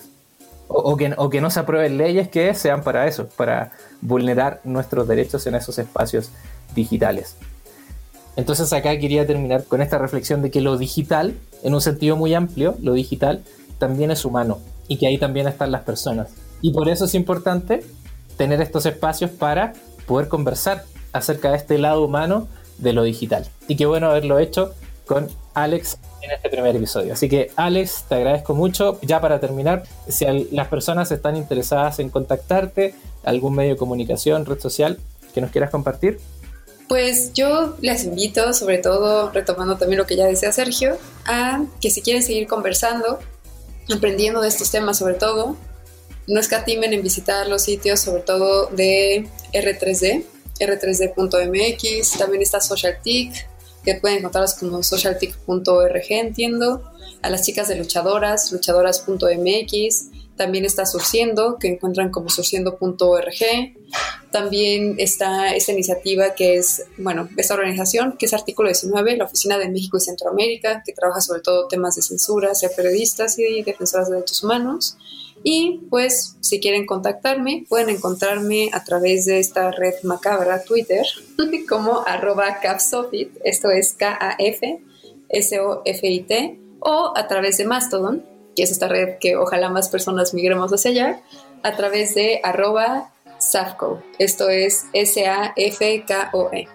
O, 0.68 0.96
que, 0.98 1.42
no 1.42 1.50
se 1.50 1.60
aprueben 1.60 1.98
leyes 1.98 2.28
que 2.28 2.54
sean 2.54 2.84
para 2.84 3.08
eso, 3.08 3.28
para 3.36 3.72
vulnerar 4.02 4.62
nuestros 4.64 5.08
derechos 5.08 5.46
en 5.48 5.56
esos 5.56 5.78
espacios 5.78 6.30
digitales. 6.74 7.36
Entonces 8.36 8.72
acá 8.74 8.98
quería 9.00 9.26
terminar 9.26 9.64
con 9.64 9.82
esta 9.82 9.98
reflexión 9.98 10.42
de 10.42 10.52
que 10.52 10.62
lo 10.62 10.78
digital, 10.78 11.36
en 11.64 11.74
un 11.74 11.82
sentido 11.82 12.16
muy 12.16 12.34
amplio, 12.34 12.76
lo 12.82 12.94
digital 12.94 13.44
también 13.80 14.12
es 14.12 14.26
humano 14.26 14.60
y 14.88 14.98
que 14.98 15.08
ahí 15.08 15.18
también 15.18 15.48
están 15.48 15.72
las 15.72 15.84
personas. 15.84 16.30
Y 16.62 16.74
por 16.74 16.90
eso 16.90 17.06
es 17.06 17.16
importante 17.16 17.84
tener 18.38 18.62
estos 18.62 18.86
espacios 18.86 19.32
para 19.32 19.74
poder 20.06 20.28
conversar 20.28 20.84
acerca 21.14 21.52
de 21.52 21.58
este 21.58 21.78
lado 21.78 22.04
humano 22.04 22.48
de 22.78 22.94
lo 22.94 23.04
digital. 23.04 23.46
Y 23.68 23.76
qué 23.76 23.86
bueno 23.86 24.10
haberlo 24.10 24.40
hecho 24.40 24.74
con 25.06 25.30
Alex 25.54 25.98
en 26.22 26.32
este 26.32 26.50
primer 26.50 26.76
episodio. 26.76 27.14
Así 27.14 27.30
que 27.30 27.52
Alex, 27.56 28.06
te 28.10 28.16
agradezco 28.16 28.54
mucho. 28.54 29.00
Ya 29.02 29.22
para 29.22 29.40
terminar, 29.40 29.84
si 30.08 30.26
las 30.52 30.68
personas 30.68 31.12
están 31.12 31.38
interesadas 31.38 32.00
en 32.00 32.10
contactarte, 32.10 32.96
algún 33.24 33.56
medio 33.56 33.74
de 33.74 33.78
comunicación, 33.78 34.46
red 34.46 34.60
social 34.60 35.00
que 35.34 35.42
nos 35.42 35.52
quieras 35.52 35.70
compartir. 35.70 36.20
Pues 36.88 37.34
yo 37.34 37.76
les 37.82 38.04
invito, 38.04 38.54
sobre 38.54 38.78
todo 38.78 39.32
retomando 39.32 39.78
también 39.78 39.98
lo 39.98 40.06
que 40.06 40.16
ya 40.16 40.26
decía 40.26 40.52
Sergio, 40.52 40.98
a 41.26 41.66
que 41.82 41.90
si 41.90 42.02
quieren 42.02 42.22
seguir 42.22 42.48
conversando, 42.48 43.20
aprendiendo 43.94 44.42
de 44.42 44.50
estos 44.50 44.70
temas 44.70 45.00
sobre 45.00 45.16
todo, 45.16 45.58
no 46.28 46.40
escatimen 46.40 46.94
en 46.94 47.02
visitar 47.02 47.48
los 47.48 47.64
sitios 47.64 48.00
sobre 48.00 48.22
todo 48.22 48.68
de 48.68 49.28
R3D, 49.54 50.26
r3d.mx, 50.60 52.18
también 52.18 52.42
está 52.42 52.62
SocialTIC, 52.62 53.48
que 53.84 53.96
pueden 53.96 54.20
encontrarlos 54.20 54.56
como 54.56 54.82
socialtic.org, 54.82 56.06
entiendo, 56.10 56.92
a 57.22 57.30
las 57.30 57.44
chicas 57.44 57.68
de 57.68 57.76
luchadoras, 57.76 58.52
luchadoras.mx, 58.52 60.06
también 60.36 60.66
está 60.66 60.86
Surciendo, 60.86 61.58
que 61.60 61.68
encuentran 61.68 62.12
como 62.12 62.30
surciendo.org. 62.30 63.74
También 64.32 64.96
está 64.98 65.56
esta 65.56 65.72
iniciativa 65.72 66.36
que 66.36 66.58
es, 66.58 66.86
bueno, 66.98 67.30
esta 67.38 67.54
organización 67.54 68.18
que 68.18 68.26
es 68.26 68.34
Artículo 68.34 68.68
19, 68.68 69.16
la 69.18 69.26
Oficina 69.26 69.58
de 69.58 69.70
México 69.70 69.98
y 69.98 70.02
Centroamérica, 70.02 70.84
que 70.86 70.92
trabaja 70.94 71.22
sobre 71.22 71.42
todo 71.42 71.68
temas 71.68 71.96
de 71.96 72.02
censura 72.02 72.52
hacia 72.52 72.70
periodistas 72.70 73.40
y 73.40 73.64
defensoras 73.64 74.10
de 74.10 74.16
derechos 74.16 74.44
humanos. 74.44 74.98
Y 75.44 75.82
pues 75.90 76.36
si 76.42 76.60
quieren 76.60 76.86
contactarme, 76.86 77.66
pueden 77.70 77.90
encontrarme 77.90 78.70
a 78.74 78.84
través 78.84 79.26
de 79.26 79.40
esta 79.40 79.72
red 79.72 79.94
macabra 80.04 80.64
Twitter 80.64 81.06
como 81.70 82.02
arroba 82.06 82.60
capsofit, 82.62 83.32
esto 83.44 83.70
es 83.70 83.94
K-A-F-S-O-F-I-T, 83.94 84.80
o 86.80 87.14
a 87.16 87.28
través 87.28 87.58
de 87.58 87.66
Mastodon, 87.66 88.35
que 88.56 88.64
es 88.64 88.72
esta 88.72 88.88
red 88.88 89.18
que 89.20 89.36
ojalá 89.36 89.70
más 89.70 89.90
personas 89.90 90.34
migremos 90.34 90.72
hacia 90.72 90.92
allá, 90.92 91.20
a 91.64 91.76
través 91.76 92.16
de 92.16 92.40
arroba 92.44 93.12
Safco. 93.38 94.02
Esto 94.18 94.50
es 94.50 94.86
S-A-F-K-O-E. 94.94 96.68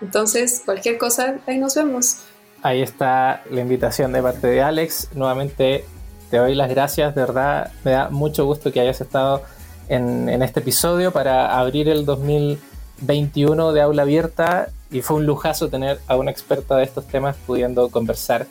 Entonces, 0.00 0.62
cualquier 0.64 0.98
cosa, 0.98 1.36
ahí 1.46 1.58
nos 1.58 1.74
vemos. 1.74 2.18
Ahí 2.62 2.82
está 2.82 3.42
la 3.50 3.60
invitación 3.60 4.12
de 4.12 4.22
parte 4.22 4.46
de 4.46 4.62
Alex. 4.62 5.10
Nuevamente 5.14 5.84
te 6.30 6.36
doy 6.36 6.54
las 6.54 6.68
gracias, 6.68 7.14
de 7.14 7.20
verdad. 7.20 7.72
Me 7.84 7.92
da 7.92 8.10
mucho 8.10 8.44
gusto 8.44 8.72
que 8.72 8.80
hayas 8.80 9.00
estado 9.00 9.42
en, 9.88 10.28
en 10.28 10.42
este 10.42 10.60
episodio 10.60 11.12
para 11.12 11.58
abrir 11.58 11.88
el 11.88 12.04
2021 12.04 13.72
de 13.72 13.80
aula 13.80 14.02
abierta 14.02 14.68
y 14.90 15.02
fue 15.02 15.16
un 15.16 15.26
lujazo 15.26 15.68
tener 15.68 16.00
a 16.06 16.16
una 16.16 16.30
experta 16.30 16.76
de 16.76 16.84
estos 16.84 17.06
temas 17.06 17.36
pudiendo 17.46 17.88
conversar 17.90 18.46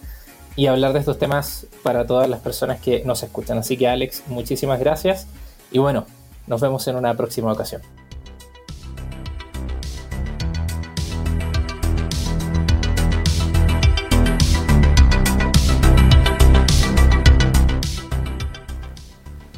y 0.55 0.67
hablar 0.67 0.93
de 0.93 0.99
estos 0.99 1.19
temas 1.19 1.67
para 1.83 2.07
todas 2.07 2.29
las 2.29 2.39
personas 2.39 2.79
que 2.79 3.03
nos 3.03 3.23
escuchan. 3.23 3.57
Así 3.57 3.77
que 3.77 3.87
Alex, 3.87 4.23
muchísimas 4.27 4.79
gracias 4.79 5.27
y 5.71 5.79
bueno, 5.79 6.05
nos 6.47 6.61
vemos 6.61 6.87
en 6.87 6.95
una 6.95 7.15
próxima 7.15 7.51
ocasión. 7.51 7.81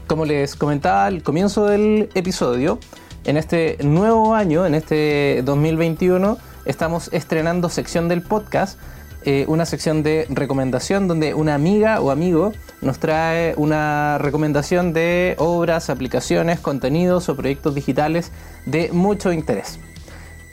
Como 0.07 0.25
les 0.25 0.55
comentaba 0.55 1.05
al 1.05 1.21
comienzo 1.21 1.65
del 1.65 2.09
episodio, 2.15 2.79
en 3.25 3.35
este 3.35 3.77
nuevo 3.83 4.33
año, 4.33 4.65
en 4.65 4.73
este 4.73 5.41
2021, 5.43 6.37
estamos 6.65 7.09
estrenando 7.11 7.69
sección 7.69 8.07
del 8.07 8.21
podcast 8.21 8.79
eh, 9.23 9.45
una 9.47 9.65
sección 9.65 10.03
de 10.03 10.25
recomendación 10.29 11.07
donde 11.07 11.33
una 11.33 11.55
amiga 11.55 12.01
o 12.01 12.11
amigo 12.11 12.53
nos 12.81 12.99
trae 12.99 13.53
una 13.57 14.17
recomendación 14.19 14.93
de 14.93 15.35
obras, 15.37 15.89
aplicaciones, 15.89 16.59
contenidos 16.59 17.27
o 17.29 17.35
proyectos 17.35 17.75
digitales 17.75 18.31
de 18.65 18.91
mucho 18.91 19.33
interés. 19.33 19.79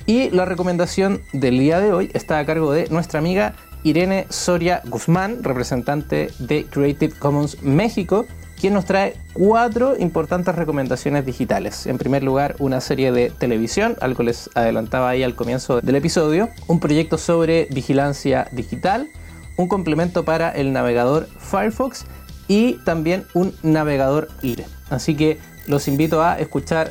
Y 0.07 0.31
la 0.31 0.45
recomendación 0.45 1.23
del 1.33 1.59
día 1.59 1.81
de 1.81 1.93
hoy 1.93 2.11
está 2.15 2.39
a 2.39 2.47
cargo 2.47 2.73
de 2.73 2.89
nuestra 2.91 3.21
amiga 3.21 3.55
Irene 3.85 4.27
Soria 4.31 4.83
Guzmán, 4.87 5.43
representante 5.43 6.31
de 6.39 6.65
Creative 6.65 7.15
Commons 7.19 7.63
México, 7.63 8.27
quien 8.65 8.73
nos 8.73 8.87
trae 8.87 9.15
cuatro 9.35 9.95
importantes 9.99 10.55
recomendaciones 10.55 11.27
digitales. 11.27 11.87
En 11.87 11.99
primer 11.99 12.23
lugar, 12.23 12.57
una 12.61 12.81
serie 12.81 13.13
de 13.13 13.29
televisión, 13.29 13.95
algo 14.01 14.23
les 14.23 14.49
adelantaba 14.55 15.11
ahí 15.11 15.23
al 15.23 15.35
comienzo 15.35 15.83
del 15.83 15.97
episodio, 15.97 16.49
un 16.67 16.81
proyecto 16.81 17.19
sobre 17.19 17.67
vigilancia 17.67 18.49
digital, 18.53 19.11
un 19.59 19.69
complemento 19.69 20.25
para 20.25 20.51
el 20.51 20.73
navegador 20.73 21.29
Firefox 21.41 22.07
y 22.49 22.83
también 22.87 23.27
un 23.35 23.55
navegador 23.63 24.29
libre. 24.41 24.65
Así 24.89 25.15
que 25.15 25.37
los 25.67 25.87
invito 25.87 26.23
a 26.23 26.39
escuchar 26.39 26.91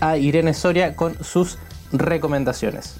a 0.00 0.16
Irene 0.16 0.54
Soria 0.54 0.96
con 0.96 1.22
sus 1.22 1.58
recomendaciones. 1.92 2.99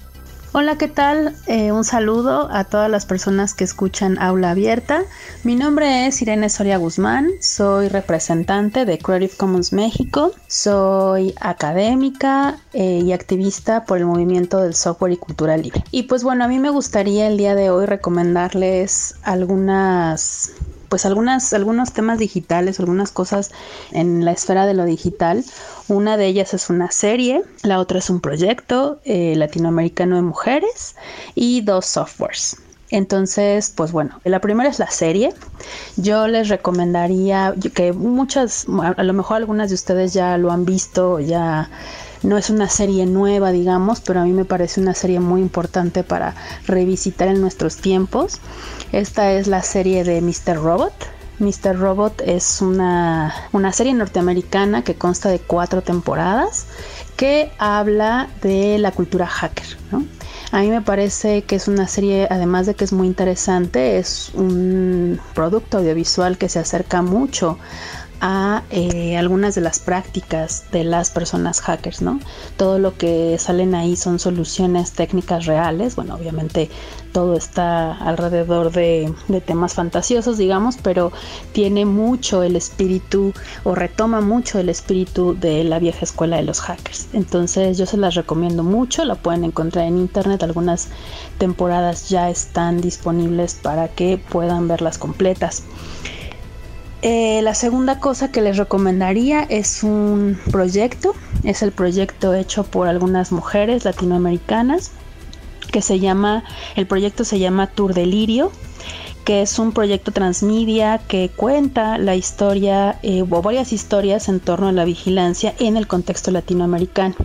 Hola, 0.53 0.77
¿qué 0.77 0.89
tal? 0.89 1.33
Eh, 1.47 1.71
un 1.71 1.85
saludo 1.85 2.49
a 2.51 2.65
todas 2.65 2.91
las 2.91 3.05
personas 3.05 3.53
que 3.53 3.63
escuchan 3.63 4.19
Aula 4.19 4.51
Abierta. 4.51 5.03
Mi 5.45 5.55
nombre 5.55 6.07
es 6.07 6.21
Irene 6.21 6.49
Soria 6.49 6.75
Guzmán, 6.75 7.29
soy 7.39 7.87
representante 7.87 8.83
de 8.83 8.97
Creative 8.97 9.31
Commons 9.37 9.71
México, 9.71 10.33
soy 10.47 11.33
académica 11.39 12.59
eh, 12.73 12.99
y 13.01 13.13
activista 13.13 13.85
por 13.85 13.99
el 13.99 14.05
movimiento 14.07 14.59
del 14.59 14.75
software 14.75 15.13
y 15.13 15.17
cultura 15.17 15.55
libre. 15.55 15.85
Y 15.89 16.03
pues 16.03 16.21
bueno, 16.21 16.43
a 16.43 16.49
mí 16.49 16.59
me 16.59 16.69
gustaría 16.69 17.27
el 17.27 17.37
día 17.37 17.55
de 17.55 17.69
hoy 17.69 17.85
recomendarles 17.85 19.15
algunas 19.23 20.51
pues 20.91 21.05
algunas, 21.05 21.53
algunos 21.53 21.93
temas 21.93 22.19
digitales, 22.19 22.81
algunas 22.81 23.13
cosas 23.13 23.51
en 23.93 24.25
la 24.25 24.33
esfera 24.33 24.65
de 24.65 24.73
lo 24.73 24.83
digital. 24.83 25.41
Una 25.87 26.17
de 26.17 26.25
ellas 26.25 26.53
es 26.53 26.69
una 26.69 26.91
serie, 26.91 27.43
la 27.63 27.79
otra 27.79 27.99
es 27.99 28.09
un 28.09 28.19
proyecto 28.19 28.99
eh, 29.05 29.33
latinoamericano 29.37 30.17
de 30.17 30.21
mujeres 30.21 30.97
y 31.33 31.61
dos 31.61 31.85
softwares. 31.85 32.57
Entonces, 32.89 33.71
pues 33.73 33.93
bueno, 33.93 34.19
la 34.25 34.41
primera 34.41 34.69
es 34.69 34.79
la 34.79 34.91
serie. 34.91 35.33
Yo 35.95 36.27
les 36.27 36.49
recomendaría 36.49 37.55
que 37.73 37.93
muchas, 37.93 38.65
a 38.97 39.03
lo 39.03 39.13
mejor 39.13 39.37
algunas 39.37 39.69
de 39.69 39.75
ustedes 39.75 40.11
ya 40.11 40.37
lo 40.37 40.51
han 40.51 40.65
visto, 40.65 41.21
ya 41.21 41.69
no 42.23 42.37
es 42.37 42.49
una 42.49 42.69
serie 42.69 43.05
nueva, 43.05 43.51
digamos, 43.51 44.01
pero 44.01 44.21
a 44.21 44.23
mí 44.23 44.31
me 44.31 44.45
parece 44.45 44.81
una 44.81 44.93
serie 44.93 45.19
muy 45.19 45.41
importante 45.41 46.03
para 46.03 46.35
revisitar 46.67 47.27
en 47.27 47.41
nuestros 47.41 47.77
tiempos. 47.77 48.39
Esta 48.91 49.31
es 49.31 49.47
la 49.47 49.63
serie 49.63 50.03
de 50.03 50.21
Mr. 50.21 50.55
Robot. 50.55 50.93
Mr. 51.39 51.79
Robot 51.79 52.21
es 52.23 52.61
una, 52.61 53.33
una 53.51 53.73
serie 53.73 53.93
norteamericana 53.93 54.83
que 54.83 54.95
consta 54.95 55.29
de 55.29 55.39
cuatro 55.39 55.81
temporadas 55.81 56.67
que 57.17 57.51
habla 57.57 58.29
de 58.41 58.77
la 58.77 58.91
cultura 58.91 59.25
hacker. 59.25 59.77
A 60.51 60.59
mí 60.59 60.69
me 60.69 60.81
parece 60.81 61.43
que 61.43 61.55
es 61.55 61.67
una 61.67 61.87
serie, 61.87 62.27
además 62.29 62.65
de 62.65 62.73
que 62.75 62.83
es 62.83 62.93
muy 62.93 63.07
interesante, 63.07 63.97
es 63.97 64.31
un 64.33 65.19
producto 65.33 65.77
audiovisual 65.77 66.37
que 66.37 66.49
se 66.49 66.59
acerca 66.59 67.01
mucho 67.01 67.57
a 68.21 68.63
eh, 68.69 69.17
algunas 69.17 69.55
de 69.55 69.61
las 69.61 69.79
prácticas 69.79 70.65
de 70.71 70.83
las 70.83 71.09
personas 71.09 71.59
hackers, 71.59 72.03
¿no? 72.03 72.19
Todo 72.55 72.77
lo 72.77 72.95
que 72.95 73.37
salen 73.39 73.73
ahí 73.73 73.95
son 73.95 74.19
soluciones 74.19 74.91
técnicas 74.91 75.47
reales, 75.47 75.95
bueno, 75.95 76.15
obviamente 76.15 76.69
todo 77.11 77.35
está 77.35 77.93
alrededor 77.97 78.71
de, 78.71 79.13
temas 79.45 79.73
fantasiosos, 79.73 80.37
digamos, 80.37 80.77
pero 80.81 81.11
tiene 81.51 81.85
mucho 81.85 82.43
el 82.43 82.55
espíritu 82.55 83.33
o 83.63 83.73
retoma 83.75 84.21
mucho 84.21 84.59
el 84.59 84.69
espíritu 84.69 85.35
de 85.37 85.63
la 85.63 85.79
vieja 85.79 86.05
escuela 86.05 86.37
de 86.37 86.43
los 86.43 86.61
hackers. 86.61 87.07
Entonces 87.13 87.77
yo 87.77 87.87
se 87.87 87.97
las 87.97 88.13
recomiendo 88.13 88.63
mucho, 88.63 89.03
la 89.03 89.15
pueden 89.15 89.43
encontrar 89.43 89.87
en 89.87 89.97
internet, 89.97 90.43
algunas 90.43 90.89
temporadas 91.39 92.09
ya 92.09 92.29
están 92.29 92.81
disponibles 92.81 93.55
para 93.55 93.87
que 93.87 94.17
puedan 94.17 94.67
verlas 94.67 94.99
completas. 94.99 95.63
Eh, 97.03 97.41
la 97.41 97.55
segunda 97.55 97.99
cosa 97.99 98.31
que 98.31 98.41
les 98.41 98.57
recomendaría 98.57 99.41
es 99.43 99.81
un 99.81 100.39
proyecto, 100.51 101.15
es 101.43 101.63
el 101.63 101.71
proyecto 101.71 102.33
hecho 102.35 102.63
por 102.63 102.87
algunas 102.87 103.31
mujeres 103.31 103.85
latinoamericanas 103.85 104.91
que 105.71 105.81
se 105.81 105.99
llama, 105.99 106.43
el 106.75 106.85
proyecto 106.85 107.23
se 107.23 107.39
llama 107.39 107.67
Tour 107.67 107.93
Delirio 107.93 108.51
que 109.23 109.43
es 109.43 109.59
un 109.59 109.71
proyecto 109.71 110.11
transmedia 110.11 110.99
que 111.07 111.29
cuenta 111.29 111.97
la 111.97 112.15
historia 112.15 112.99
eh, 113.03 113.21
o 113.21 113.41
varias 113.41 113.71
historias 113.71 114.27
en 114.29 114.39
torno 114.39 114.67
a 114.67 114.71
la 114.71 114.85
vigilancia 114.85 115.53
en 115.59 115.77
el 115.77 115.87
contexto 115.87 116.31
latinoamericano. 116.31 117.15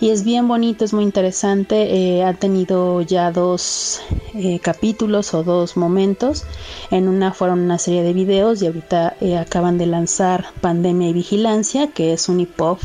Y 0.00 0.10
es 0.10 0.22
bien 0.22 0.46
bonito, 0.46 0.84
es 0.84 0.92
muy 0.92 1.02
interesante. 1.02 1.94
Eh, 1.96 2.22
ha 2.22 2.32
tenido 2.32 3.02
ya 3.02 3.32
dos 3.32 4.00
eh, 4.34 4.60
capítulos 4.60 5.34
o 5.34 5.42
dos 5.42 5.76
momentos. 5.76 6.44
En 6.92 7.08
una 7.08 7.32
fueron 7.32 7.58
una 7.60 7.78
serie 7.78 8.04
de 8.04 8.12
videos 8.12 8.62
y 8.62 8.66
ahorita 8.66 9.16
acaban 9.40 9.76
de 9.76 9.86
lanzar 9.86 10.46
Pandemia 10.60 11.08
y 11.08 11.12
Vigilancia, 11.12 11.88
que 11.88 12.12
es 12.12 12.28
un 12.28 12.38
hip 12.38 12.60
hop 12.60 12.78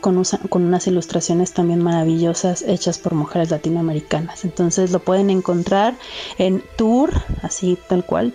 con, 0.00 0.22
con 0.48 0.64
unas 0.64 0.86
ilustraciones 0.86 1.52
también 1.52 1.82
maravillosas 1.82 2.62
hechas 2.62 2.98
por 2.98 3.14
mujeres 3.14 3.50
latinoamericanas. 3.50 4.44
Entonces 4.44 4.90
lo 4.90 5.00
pueden 5.00 5.28
encontrar 5.28 5.94
en 6.38 6.64
Tour, 6.76 7.12
así 7.42 7.76
tal 7.88 8.06
cual, 8.06 8.32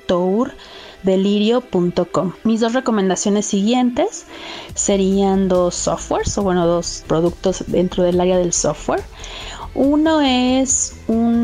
tourdelirio.com. 1.04 2.34
Mis 2.44 2.62
dos 2.62 2.74
recomendaciones 2.74 3.46
siguientes 3.46 4.26
serían 4.76 5.48
dos 5.48 5.76
softwares, 5.76 6.38
o 6.38 6.44
bueno, 6.44 6.66
dos 6.68 7.04
productos 7.08 7.64
dentro 7.68 8.04
del 8.04 8.20
área 8.20 8.38
del 8.38 8.54
software. 8.54 9.04
Uno 9.76 10.22
es 10.22 10.96
un 11.08 11.39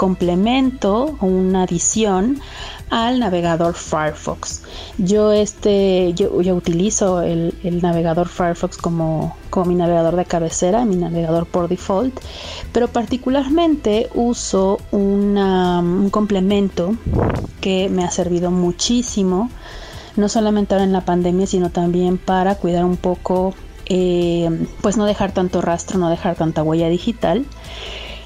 complemento 0.00 1.14
o 1.20 1.26
una 1.26 1.64
adición 1.64 2.40
al 2.88 3.20
navegador 3.20 3.74
Firefox. 3.74 4.62
Yo 4.96 5.30
este, 5.30 6.14
yo, 6.14 6.30
utilizo 6.56 7.20
el, 7.20 7.52
navegador 7.82 8.26
Firefox 8.26 8.78
como, 8.78 9.36
como 9.50 9.66
mi 9.66 9.74
navegador 9.74 10.16
de 10.16 10.24
cabecera, 10.24 10.86
mi 10.86 10.96
navegador 10.96 11.44
por 11.44 11.68
default, 11.68 12.18
pero 12.72 12.88
particularmente 12.88 14.08
uso 14.14 14.78
un 14.90 16.08
complemento 16.10 16.94
que 17.60 17.90
me 17.90 18.02
ha 18.02 18.10
servido 18.10 18.50
muchísimo, 18.50 19.50
no 20.16 20.30
solamente 20.30 20.72
ahora 20.72 20.84
en 20.84 20.94
la 20.94 21.04
pandemia, 21.04 21.46
sino 21.46 21.68
también 21.68 22.16
para 22.16 22.54
cuidar 22.54 22.86
un 22.86 22.96
poco, 22.96 23.52
eh, 23.84 24.48
pues 24.80 24.96
no 24.96 25.04
dejar 25.04 25.32
tanto 25.32 25.60
rastro, 25.60 25.98
no 25.98 26.08
dejar 26.08 26.36
tanta 26.36 26.62
huella 26.62 26.88
digital 26.88 27.44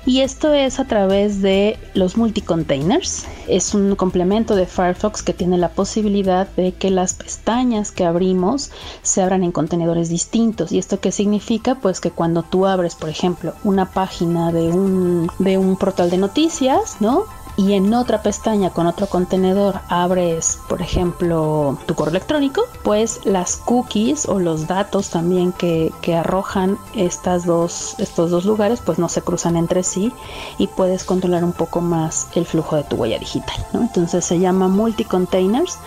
y 0.07 0.21
esto 0.21 0.53
es 0.53 0.81
a 0.81 0.85
través 0.85 1.41
de 1.41 1.79
los 1.95 2.17
multicontainers. 2.17 3.27
Es 3.49 3.75
un 3.75 3.97
complemento 3.97 4.55
de 4.55 4.67
Firefox 4.67 5.23
que 5.23 5.33
tiene 5.33 5.57
la 5.57 5.71
posibilidad 5.71 6.47
de 6.57 6.73
que 6.73 6.91
las 6.91 7.15
pestañas 7.15 7.91
que 7.91 8.05
abrimos 8.05 8.71
se 9.03 9.23
abran 9.23 9.45
en 9.45 9.53
contenedores 9.53 10.09
distintos. 10.09 10.73
¿Y 10.73 10.79
esto 10.79 11.01
qué 11.01 11.13
significa? 11.13 11.77
Pues 11.77 12.01
que 12.01 12.11
cuando 12.11 12.43
tú 12.43 12.67
abres, 12.67 12.95
por 12.95 13.09
ejemplo, 13.09 13.55
una 13.65 13.91
página 13.91 14.53
de 14.53 14.69
un, 14.69 15.31
de 15.39 15.57
un 15.59 15.77
portal 15.77 16.11
de 16.11 16.19
noticias, 16.19 16.97
¿no? 17.01 17.25
Y 17.57 17.75
en 17.75 17.93
otra 17.95 18.23
pestaña 18.23 18.71
con 18.71 18.87
otro 18.87 19.07
contenedor 19.07 19.81
abres, 19.89 20.59
por 20.69 20.83
ejemplo, 20.83 21.79
tu 21.87 21.95
correo 21.95 22.11
electrónico, 22.11 22.67
pues 22.83 23.21
las 23.25 23.57
cookies 23.57 24.27
o 24.27 24.41
los 24.41 24.67
datos 24.67 25.11
también 25.11 25.53
que, 25.53 25.93
arrojan 26.15 26.79
estas 26.95 27.45
dos, 27.45 27.97
estos 27.99 28.31
dos 28.31 28.45
lugares, 28.45 28.81
pues 28.85 28.99
no 28.99 29.09
se 29.09 29.23
cruzan 29.23 29.57
entre 29.57 29.83
sí 29.83 30.13
y 30.59 30.69
puedes 30.69 31.05
controlar 31.05 31.45
un 31.45 31.53
poco 31.53 31.81
más 31.81 32.29
el 32.35 32.47
flujo 32.47 32.77
de 32.77 32.85
tu 32.85 32.97
huella 32.97 33.19
digital. 33.19 33.57
Entonces 33.73 34.25
se 34.25 34.39
llama 34.39 34.69
multi-containers 34.69 35.79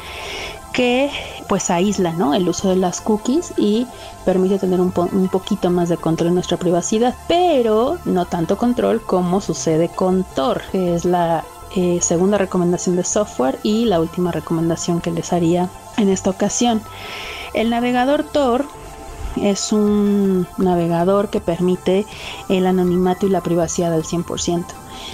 que 0.74 1.10
pues 1.48 1.70
aísla 1.70 2.14
el 2.36 2.50
uso 2.50 2.70
de 2.70 2.76
las 2.76 3.02
cookies 3.02 3.54
y 3.58 3.88
permite 4.26 4.60
tener 4.60 4.82
un, 4.82 4.94
un, 4.96 5.30
poquito 5.30 5.70
más 5.70 5.90
de 5.90 5.98
control 5.98 6.28
en 6.30 6.34
nuestra 6.36 6.58
privacidad, 6.58 7.16
pero 7.28 7.98
no 8.06 8.26
tanto 8.26 8.58
control 8.58 9.02
como 9.02 9.40
sucede 9.42 9.90
con 9.90 10.26
Tor, 10.36 10.62
que 10.72 10.94
es 10.94 11.06
la 11.06 11.46
eh, 11.78 12.00
segunda 12.02 12.40
recomendación 12.40 12.96
de 12.96 13.04
software 13.04 13.60
y 13.62 13.86
la 13.86 14.00
última 14.00 14.32
recomendación 14.32 15.00
que 15.00 15.12
les 15.12 15.32
haría 15.32 15.70
en 15.98 16.10
esta 16.10 16.32
ocasión. 16.32 16.82
El 17.54 17.70
navegador 17.70 18.24
Tor 18.24 18.66
es 19.36 19.72
un 19.72 20.48
navegador 20.58 21.30
que 21.30 21.40
permite 21.40 22.08
el 22.50 22.66
anonimato 22.66 23.28
y 23.28 23.30
la 23.30 23.42
privacidad 23.42 23.94
al 23.94 24.06
100%. 24.06 24.66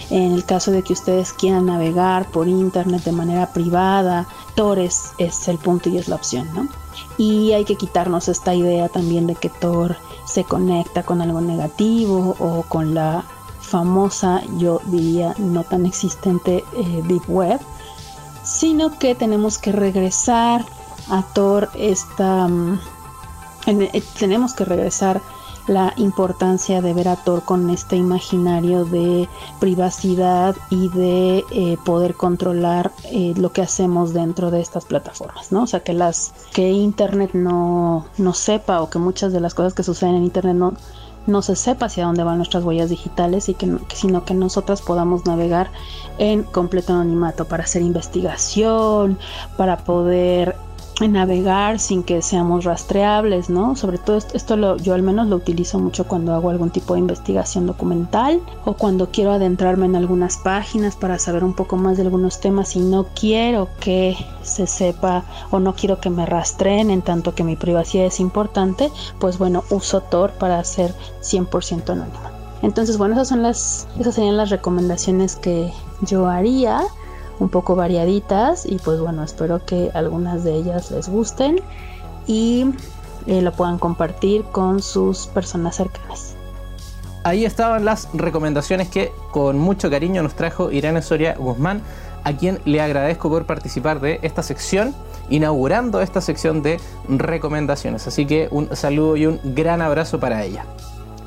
En 0.10 0.32
el 0.32 0.46
caso 0.46 0.72
de 0.72 0.84
que 0.84 0.94
ustedes 0.94 1.34
quieran 1.34 1.66
navegar 1.66 2.28
por 2.32 2.48
internet 2.48 3.04
de 3.04 3.12
manera 3.12 3.52
privada, 3.52 4.26
Tor 4.56 4.80
es, 4.80 5.12
es 5.18 5.50
el 5.50 5.58
punto 5.58 5.90
y 5.90 5.98
es 5.98 6.08
la 6.08 6.16
opción, 6.16 6.48
¿no? 6.54 6.70
Y 7.18 7.52
hay 7.52 7.66
que 7.66 7.76
quitarnos 7.76 8.30
esta 8.30 8.56
idea 8.56 8.88
también 8.88 9.28
de 9.28 9.36
que 9.36 9.50
Tor 9.50 9.98
se 10.26 10.46
conecta 10.46 11.04
con 11.04 11.22
algo 11.22 11.42
negativo 11.42 12.38
o 12.40 12.64
con 12.70 12.94
la 12.94 13.26
famosa, 13.74 14.44
yo 14.60 14.82
diría 14.86 15.34
no 15.40 15.64
tan 15.64 15.88
existente 15.88 16.64
eh, 16.78 17.02
Deep 17.08 17.28
Web, 17.28 17.60
sino 18.44 19.00
que 19.00 19.16
tenemos 19.16 19.58
que 19.58 19.72
regresar 19.72 20.64
a 21.10 21.24
Tor 21.34 21.72
esta... 21.76 22.48
Mm, 22.48 22.80
eh, 23.66 24.04
tenemos 24.20 24.54
que 24.54 24.64
regresar 24.64 25.22
la 25.66 25.92
importancia 25.98 26.84
de 26.84 26.94
ver 26.94 27.08
a 27.08 27.16
Tor 27.16 27.42
con 27.46 27.72
este 27.72 27.96
imaginario 27.96 28.86
de 28.86 29.28
privacidad 29.60 30.56
y 30.70 30.90
de 30.90 31.44
eh, 31.50 31.78
poder 31.84 32.14
controlar 32.14 32.92
lo 33.36 33.54
que 33.54 33.64
hacemos 33.64 34.14
dentro 34.14 34.52
de 34.52 34.62
estas 34.62 34.86
plataformas, 34.86 35.52
¿no? 35.52 35.64
O 35.64 35.68
sea, 35.68 35.80
que 35.80 35.94
las 35.94 36.34
que 36.54 36.70
Internet 36.70 37.32
no, 37.34 38.06
no 38.20 38.34
sepa 38.34 38.82
o 38.82 38.90
que 38.92 39.00
muchas 39.00 39.34
de 39.34 39.40
las 39.40 39.56
cosas 39.56 39.74
que 39.74 39.82
suceden 39.82 40.16
en 40.16 40.26
Internet 40.26 40.58
no, 40.58 40.74
no 41.28 41.42
se 41.42 41.56
sepa 41.56 41.86
hacia 41.86 42.06
dónde 42.06 42.24
van 42.24 42.38
nuestras 42.38 42.64
huellas 42.64 42.90
digitales 42.90 43.50
y 43.50 43.54
que, 43.54 43.78
sino 43.94 44.26
que 44.26 44.34
nosotras 44.34 44.82
podamos 44.82 45.26
navegar 45.26 45.70
en 46.18 46.44
completo 46.44 46.94
anonimato 46.94 47.46
para 47.46 47.64
hacer 47.64 47.82
investigación, 47.82 49.18
para 49.58 49.78
poder 49.78 50.56
navegar 51.02 51.80
sin 51.80 52.04
que 52.04 52.22
seamos 52.22 52.66
rastreables, 52.66 53.50
¿no? 53.50 53.76
Sobre 53.76 53.98
todo 53.98 54.18
esto 54.18 54.56
lo, 54.56 54.78
yo 54.78 54.94
al 54.94 55.02
menos 55.02 55.28
lo 55.28 55.36
utilizo 55.36 55.80
mucho 55.80 56.08
cuando 56.08 56.34
hago 56.34 56.50
algún 56.50 56.70
tipo 56.70 56.94
de 56.94 57.00
investigación 57.00 57.66
documental 57.66 58.42
o 58.66 58.74
cuando 58.74 59.10
quiero 59.10 59.32
adentrarme 59.32 59.86
en 59.86 59.96
algunas 59.96 60.38
páginas 60.38 60.96
para 60.96 61.18
saber 61.20 61.44
un 61.44 61.54
poco 61.54 61.78
más 61.78 61.98
de 61.98 62.04
algunos 62.04 62.40
temas 62.40 62.76
y 62.76 62.80
no 62.80 63.08
quiero 63.20 63.70
que 63.80 64.16
se 64.44 64.68
sepa 64.68 65.24
o 65.52 65.60
no 65.60 65.74
quiero 65.76 66.00
que 66.00 66.10
me 66.10 66.26
rastreen 66.26 66.92
en 66.92 67.02
tanto 67.02 67.34
que 67.34 67.44
mi 67.44 67.56
privacidad 67.56 68.06
es 68.06 68.20
importante, 68.20 68.92
pues 69.20 69.38
bueno, 69.38 69.64
uso 69.70 70.02
Tor 70.02 70.32
para 70.34 70.64
ser 70.64 70.94
100% 71.22 71.90
anónima. 71.90 72.32
Entonces, 72.62 72.98
bueno, 72.98 73.16
esas 73.16 73.28
son 73.28 73.44
las 73.44 73.88
esas 74.00 74.16
serían 74.16 74.38
las 74.38 74.50
recomendaciones 74.50 75.36
que 75.36 75.72
yo 76.02 76.28
haría 76.28 76.82
un 77.40 77.50
poco 77.50 77.76
variaditas 77.76 78.66
y 78.66 78.78
pues 78.78 79.00
bueno, 79.00 79.24
espero 79.24 79.66
que 79.66 79.92
algunas 79.94 80.44
de 80.44 80.56
ellas 80.56 80.92
les 80.92 81.10
gusten 81.10 81.62
y 82.28 82.66
eh, 83.28 83.42
lo 83.42 83.52
puedan 83.52 83.80
compartir 83.80 84.44
con 84.44 84.82
sus 84.82 85.28
personas 85.28 85.76
cercanas. 85.76 86.36
Ahí 87.24 87.46
estaban 87.46 87.86
las 87.86 88.10
recomendaciones 88.14 88.90
que 88.90 89.14
con 89.32 89.58
mucho 89.58 89.90
cariño 89.90 90.24
nos 90.24 90.36
trajo 90.36 90.72
Irene 90.72 91.02
Soria 91.02 91.36
Guzmán, 91.36 91.82
a 92.26 92.34
quien 92.34 92.60
le 92.66 92.82
agradezco 92.82 93.30
por 93.30 93.46
participar 93.46 94.02
de 94.02 94.20
esta 94.24 94.44
sección, 94.44 94.94
inaugurando 95.30 96.02
esta 96.02 96.20
sección 96.20 96.62
de 96.62 96.80
recomendaciones. 97.08 98.08
Así 98.08 98.26
que 98.26 98.50
un 98.52 98.76
saludo 98.76 99.16
y 99.16 99.26
un 99.26 99.40
gran 99.44 99.82
abrazo 99.82 100.20
para 100.20 100.44
ella. 100.44 100.66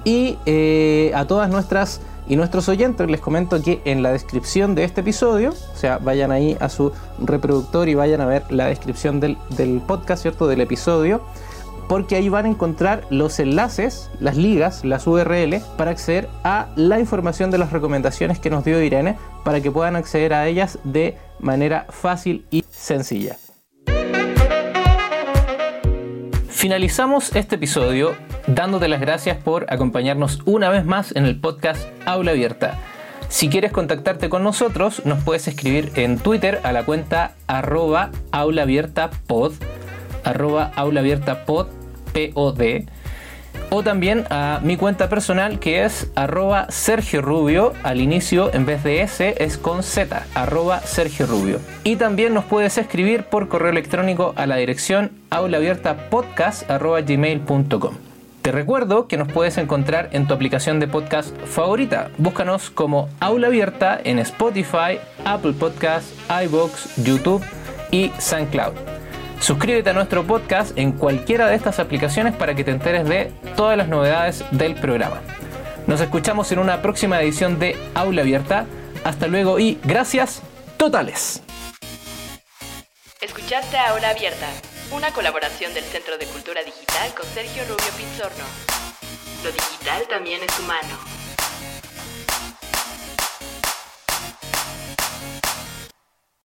Y 0.05 0.39
eh, 0.45 1.13
a 1.15 1.27
todas 1.27 1.51
nuestras 1.51 2.01
y 2.29 2.37
nuestros 2.37 2.69
oyentes 2.69 3.09
les 3.09 3.21
comento 3.21 3.61
que 3.63 3.81
en 3.85 4.03
la 4.03 4.13
descripción 4.13 4.75
de 4.75 4.85
este 4.85 5.01
episodio, 5.01 5.51
o 5.51 5.77
sea, 5.77 5.99
vayan 5.99 6.33
ahí 6.33 6.57
a 6.61 6.69
su 6.69 6.93
reproductor 7.21 7.89
y 7.89 7.95
vayan 7.95 8.21
a 8.21 8.27
ver 8.27 8.51
la 8.51 8.67
descripción 8.67 9.21
del, 9.21 9.37
podcast, 9.87 10.23
¿cierto? 10.23 10.49
Del 10.49 10.61
episodio, 10.61 11.23
porque 11.89 12.17
ahí 12.17 12.29
van 12.29 12.47
a 12.47 12.49
encontrar 12.49 13.07
los 13.11 13.39
enlaces, 13.39 14.11
las 14.19 14.37
ligas, 14.37 14.85
las 14.85 15.07
URL, 15.07 15.61
para 15.77 15.93
acceder 15.93 16.29
a 16.43 16.67
la 16.75 16.99
información 16.99 17.53
de 17.53 17.59
las 17.59 17.73
recomendaciones 17.73 18.41
que 18.41 18.51
nos 18.51 18.65
dio 18.65 18.83
Irene, 18.83 19.17
para 19.45 19.61
que 19.61 19.71
puedan 19.71 19.95
acceder 19.95 20.35
a 20.35 20.49
ellas 20.49 20.81
de 20.83 21.17
manera 21.39 21.87
fácil 21.91 22.45
y 22.51 22.65
sencilla. 22.71 23.37
Finalizamos 26.49 27.37
este 27.37 27.55
episodio 27.55 28.17
dándote 28.47 28.89
las 28.89 29.01
gracias 29.01 29.37
por 29.37 29.67
acompañarnos 29.69 30.41
una 30.45 30.69
vez 30.69 30.85
más 30.85 31.15
en 31.17 31.27
el 31.27 31.41
podcast 31.41 31.83
Aula 32.05 32.33
Abierta. 32.33 32.79
Si 33.29 33.49
quieres 33.49 33.73
contactarte 33.73 34.29
con 34.29 34.45
nosotros, 34.45 35.03
nos 35.05 35.25
puedes 35.25 35.49
escribir 35.49 35.91
en 35.97 36.19
Twitter 36.19 36.61
a 36.63 36.71
la 36.73 36.85
cuenta 36.85 37.35
arroba 37.49 38.11
aulaabiertapod, 38.31 39.53
arroba 40.23 40.71
aulaabiertapod, 40.77 41.67
P-O-D, 42.13 42.87
o 43.71 43.83
también 43.83 44.27
a 44.31 44.61
mi 44.63 44.77
cuenta 44.77 45.09
personal 45.09 45.59
que 45.59 45.85
es 45.85 46.09
arroba 46.15 46.71
Sergio 46.71 47.21
Rubio. 47.21 47.73
Al 47.83 48.01
inicio, 48.01 48.55
en 48.55 48.65
vez 48.65 48.85
de 48.85 49.03
S, 49.03 49.35
es 49.39 49.59
con 49.59 49.83
Z, 49.83 50.25
arroba 50.35 50.79
Sergio 50.81 51.27
Rubio. 51.27 51.59
Y 51.83 51.97
también 51.97 52.33
nos 52.33 52.45
puedes 52.45 52.79
escribir 52.79 53.25
por 53.25 53.49
correo 53.49 53.71
electrónico 53.71 54.35
a 54.37 54.47
la 54.47 54.55
dirección 54.57 55.11
aulaabiertapodcast.gmail.com. 55.31 58.06
Te 58.47 58.53
recuerdo 58.53 59.09
que 59.09 59.17
nos 59.17 59.27
puedes 59.27 59.59
encontrar 59.59 60.09
en 60.13 60.29
tu 60.29 60.35
aplicación 60.35 60.79
de 60.79 60.87
podcast 60.87 61.37
favorita. 61.47 62.13
Búscanos 62.17 62.71
como 62.71 63.09
Aula 63.19 63.49
Abierta 63.49 64.01
en 64.05 64.21
Spotify, 64.21 65.01
Apple 65.25 65.55
Podcasts, 65.55 66.15
iBox, 66.45 66.95
YouTube 66.95 67.45
y 67.91 68.13
SoundCloud. 68.21 68.75
Suscríbete 69.41 69.91
a 69.91 69.95
nuestro 69.95 70.25
podcast 70.25 70.79
en 70.79 70.93
cualquiera 70.93 71.49
de 71.49 71.57
estas 71.57 71.81
aplicaciones 71.81 72.37
para 72.37 72.55
que 72.55 72.63
te 72.63 72.71
enteres 72.71 73.09
de 73.09 73.33
todas 73.57 73.77
las 73.77 73.89
novedades 73.89 74.45
del 74.53 74.77
programa. 74.77 75.21
Nos 75.89 76.01
escuchamos 76.01 76.53
en 76.53 76.61
una 76.61 76.83
próxima 76.83 77.21
edición 77.21 77.59
de 77.59 77.77
Aula 77.97 78.23
Abierta. 78.23 78.67
Hasta 79.03 79.27
luego 79.27 79.59
y 79.59 79.81
gracias 79.83 80.41
totales. 80.77 81.43
Escuchaste 83.21 83.77
Aula 83.77 84.11
Abierta, 84.11 84.47
una 84.91 85.13
colaboración 85.13 85.75
del 85.75 85.85
Centro 85.85 86.17
de 86.19 86.27
Cultura 86.27 86.63
Digital 86.63 87.15
con 87.15 87.27
Sergio 87.27 87.63
Rubio 87.65 87.91
Pizzorno. 87.97 88.45
Lo 89.43 89.51
digital 89.51 90.07
también 90.09 90.43
es 90.43 90.59
humano. 90.59 91.16